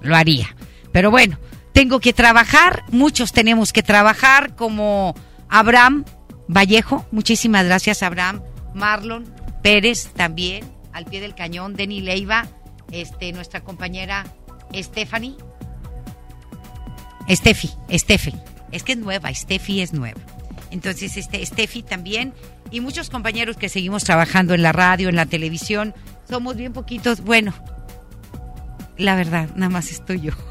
Lo 0.00 0.14
haría. 0.14 0.54
Pero 0.92 1.10
bueno, 1.10 1.36
tengo 1.72 1.98
que 1.98 2.12
trabajar, 2.12 2.84
muchos 2.92 3.32
tenemos 3.32 3.72
que 3.72 3.82
trabajar, 3.82 4.54
como 4.54 5.16
Abraham 5.48 6.04
Vallejo, 6.46 7.04
muchísimas 7.10 7.64
gracias 7.64 8.04
Abraham, 8.04 8.40
Marlon 8.72 9.24
Pérez 9.64 10.12
también, 10.14 10.64
al 10.92 11.06
pie 11.06 11.20
del 11.20 11.34
cañón, 11.34 11.74
Denny 11.74 12.02
Leiva, 12.02 12.46
este, 12.92 13.32
nuestra 13.32 13.64
compañera 13.64 14.26
Stephanie. 14.72 15.34
Steffi, 17.28 17.70
Steffi. 17.90 18.32
Es 18.70 18.84
que 18.84 18.92
es 18.92 18.98
nueva, 18.98 19.34
Steffi 19.34 19.80
es 19.80 19.92
nueva. 19.92 20.20
Entonces, 20.70 21.16
este, 21.16 21.44
Steffi 21.44 21.82
también 21.82 22.32
y 22.70 22.80
muchos 22.80 23.10
compañeros 23.10 23.56
que 23.56 23.68
seguimos 23.68 24.04
trabajando 24.04 24.54
en 24.54 24.62
la 24.62 24.72
radio, 24.72 25.08
en 25.08 25.16
la 25.16 25.26
televisión, 25.26 25.94
somos 26.28 26.56
bien 26.56 26.72
poquitos. 26.72 27.20
Bueno, 27.20 27.54
la 28.96 29.16
verdad, 29.16 29.48
nada 29.54 29.70
más 29.70 29.90
estoy 29.90 30.20
yo. 30.20 30.32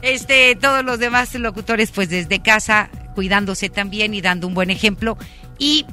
Este, 0.00 0.54
todos 0.54 0.84
los 0.84 1.00
demás 1.00 1.34
locutores, 1.34 1.90
pues 1.90 2.08
desde 2.08 2.40
casa, 2.40 2.88
cuidándose 3.16 3.68
también 3.68 4.14
y 4.14 4.20
dando 4.20 4.46
un 4.46 4.54
buen 4.54 4.70
ejemplo. 4.70 5.18
Y 5.58 5.86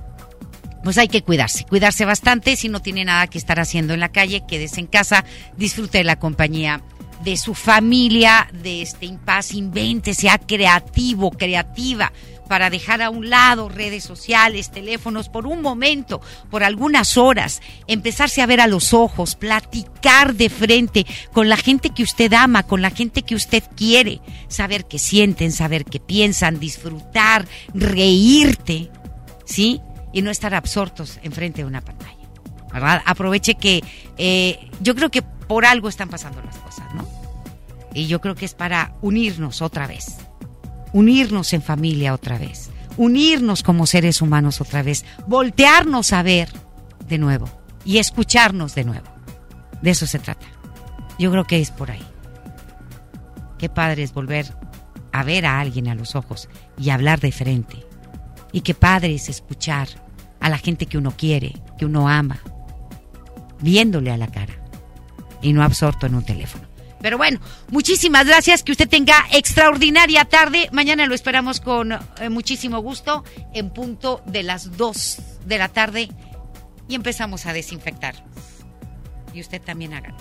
pues 0.84 1.00
hay 1.00 1.08
que 1.08 1.24
cuidarse, 1.24 1.66
cuidarse 1.66 2.06
bastante. 2.06 2.56
Si 2.56 2.70
no 2.70 2.82
tiene 2.82 3.04
nada 3.04 3.26
que 3.26 3.40
estar 3.40 3.60
haciendo 3.60 3.96
en 3.96 4.00
la 4.00 4.12
calle, 4.12 4.44
quédese 4.48 4.80
en 4.80 4.88
casa, 4.88 5.26
disfrute 5.58 5.98
de 5.98 6.04
la 6.04 6.20
compañía 6.20 6.84
de 7.24 7.38
su 7.38 7.56
familia, 7.56 8.48
de 8.54 8.84
este 8.84 9.08
impas, 9.08 9.54
invente, 9.54 10.14
sea 10.14 10.38
creativo, 10.38 11.32
creativa 11.32 12.12
para 12.48 12.70
dejar 12.70 13.02
a 13.02 13.10
un 13.10 13.30
lado 13.30 13.70
redes 13.70 14.04
sociales, 14.04 14.72
teléfonos 14.72 15.30
por 15.30 15.48
un 15.48 15.62
momento, 15.62 16.22
por 16.50 16.64
algunas 16.64 17.18
horas, 17.18 17.62
empezarse 17.88 18.42
a 18.42 18.46
ver 18.46 18.62
a 18.62 18.68
los 18.68 18.94
ojos, 18.94 19.36
platicar 19.36 20.36
de 20.36 20.50
frente 20.50 21.06
con 21.34 21.50
la 21.50 21.58
gente 21.58 21.90
que 21.90 22.04
usted 22.04 22.32
ama, 22.34 22.64
con 22.64 22.82
la 22.82 22.92
gente 22.92 23.24
que 23.24 23.36
usted 23.36 23.64
quiere, 23.76 24.22
saber 24.48 24.86
qué 24.86 25.00
sienten, 25.00 25.52
saber 25.52 25.86
qué 25.86 26.00
piensan, 26.00 26.60
disfrutar, 26.60 27.48
reírte, 27.74 28.90
¿sí? 29.46 29.82
Y 30.14 30.22
no 30.22 30.32
estar 30.32 30.56
absortos 30.56 31.20
enfrente 31.24 31.62
de 31.62 31.68
una 31.68 31.82
pantalla. 31.82 32.16
¿verdad? 32.72 33.02
Aproveche 33.06 33.56
que 33.56 33.84
eh, 34.18 34.70
yo 34.82 34.96
creo 34.96 35.10
que 35.10 35.22
por 35.22 35.66
algo 35.66 35.88
están 35.88 36.10
pasando 36.10 36.42
las 36.42 36.58
cosas, 36.58 36.94
¿no? 36.94 37.08
Y 37.94 38.08
yo 38.08 38.20
creo 38.20 38.36
que 38.36 38.44
es 38.44 38.54
para 38.54 38.94
unirnos 39.02 39.62
otra 39.62 39.88
vez 39.88 40.18
unirnos 40.96 41.52
en 41.52 41.62
familia 41.62 42.14
otra 42.14 42.38
vez, 42.38 42.70
unirnos 42.96 43.64
como 43.64 43.86
seres 43.86 44.22
humanos 44.22 44.62
otra 44.62 44.82
vez, 44.82 45.04
voltearnos 45.28 46.14
a 46.14 46.24
ver 46.24 46.48
de 47.10 47.18
nuevo 47.18 47.50
y 47.84 47.98
escucharnos 47.98 48.76
de 48.76 48.86
nuevo. 48.86 49.06
De 49.82 49.92
eso 49.92 50.08
se 50.08 50.20
trata. 50.20 50.46
Yo 51.20 51.32
creo 51.32 51.44
que 51.44 51.60
es 51.60 51.70
por 51.70 51.92
ahí. 51.92 52.08
Qué 53.58 53.68
padre 53.68 54.04
es 54.04 54.14
volver 54.14 54.56
a 55.12 55.24
ver 55.24 55.46
a 55.46 55.60
alguien 55.60 55.90
a 55.90 55.96
los 55.96 56.16
ojos 56.16 56.48
y 56.80 56.92
hablar 56.92 57.20
de 57.20 57.34
frente. 57.34 57.86
Y 58.54 58.62
qué 58.62 58.74
padre 58.74 59.16
es 59.16 59.28
escuchar 59.28 59.90
a 60.40 60.48
la 60.48 60.60
gente 60.60 60.86
que 60.86 60.98
uno 60.98 61.12
quiere, 61.12 61.62
que 61.78 61.86
uno 61.86 62.08
ama, 62.08 62.40
viéndole 63.60 64.12
a 64.12 64.18
la 64.18 64.28
cara 64.28 64.54
y 65.42 65.52
no 65.52 65.62
absorto 65.62 66.06
en 66.06 66.16
un 66.16 66.24
teléfono. 66.24 66.70
Pero 67.02 67.18
bueno, 67.18 67.40
muchísimas 67.70 68.26
gracias. 68.26 68.64
Que 68.64 68.72
usted 68.72 68.90
tenga 68.90 69.26
extraordinaria 69.32 70.26
tarde. 70.26 70.70
Mañana 70.72 71.06
lo 71.06 71.16
esperamos 71.16 71.60
con 71.62 71.92
eh, 71.92 72.30
muchísimo 72.30 72.80
gusto 72.80 73.24
en 73.54 73.70
punto 73.70 74.22
de 74.26 74.44
las 74.44 74.78
2 74.78 75.18
de 75.46 75.58
la 75.58 75.70
tarde 75.70 76.10
y 76.88 76.96
empezamos 76.96 77.46
a 77.46 77.54
desinfectar. 77.54 78.16
Y 79.34 79.42
usted 79.42 79.62
también 79.62 79.94
haga. 79.94 80.16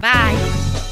Bye. 0.00 0.90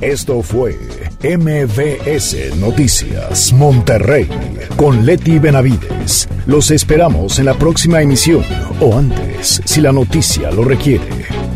Esto 0.00 0.42
fue 0.42 0.78
MVS 1.22 2.54
Noticias 2.56 3.52
Monterrey 3.54 4.28
con 4.76 5.06
Leti 5.06 5.38
Benavides. 5.38 6.28
Los 6.46 6.70
esperamos 6.70 7.38
en 7.38 7.46
la 7.46 7.54
próxima 7.54 8.02
emisión 8.02 8.44
o 8.80 8.98
antes, 8.98 9.62
si 9.64 9.80
la 9.80 9.92
noticia 9.92 10.50
lo 10.50 10.64
requiere. 10.64 11.55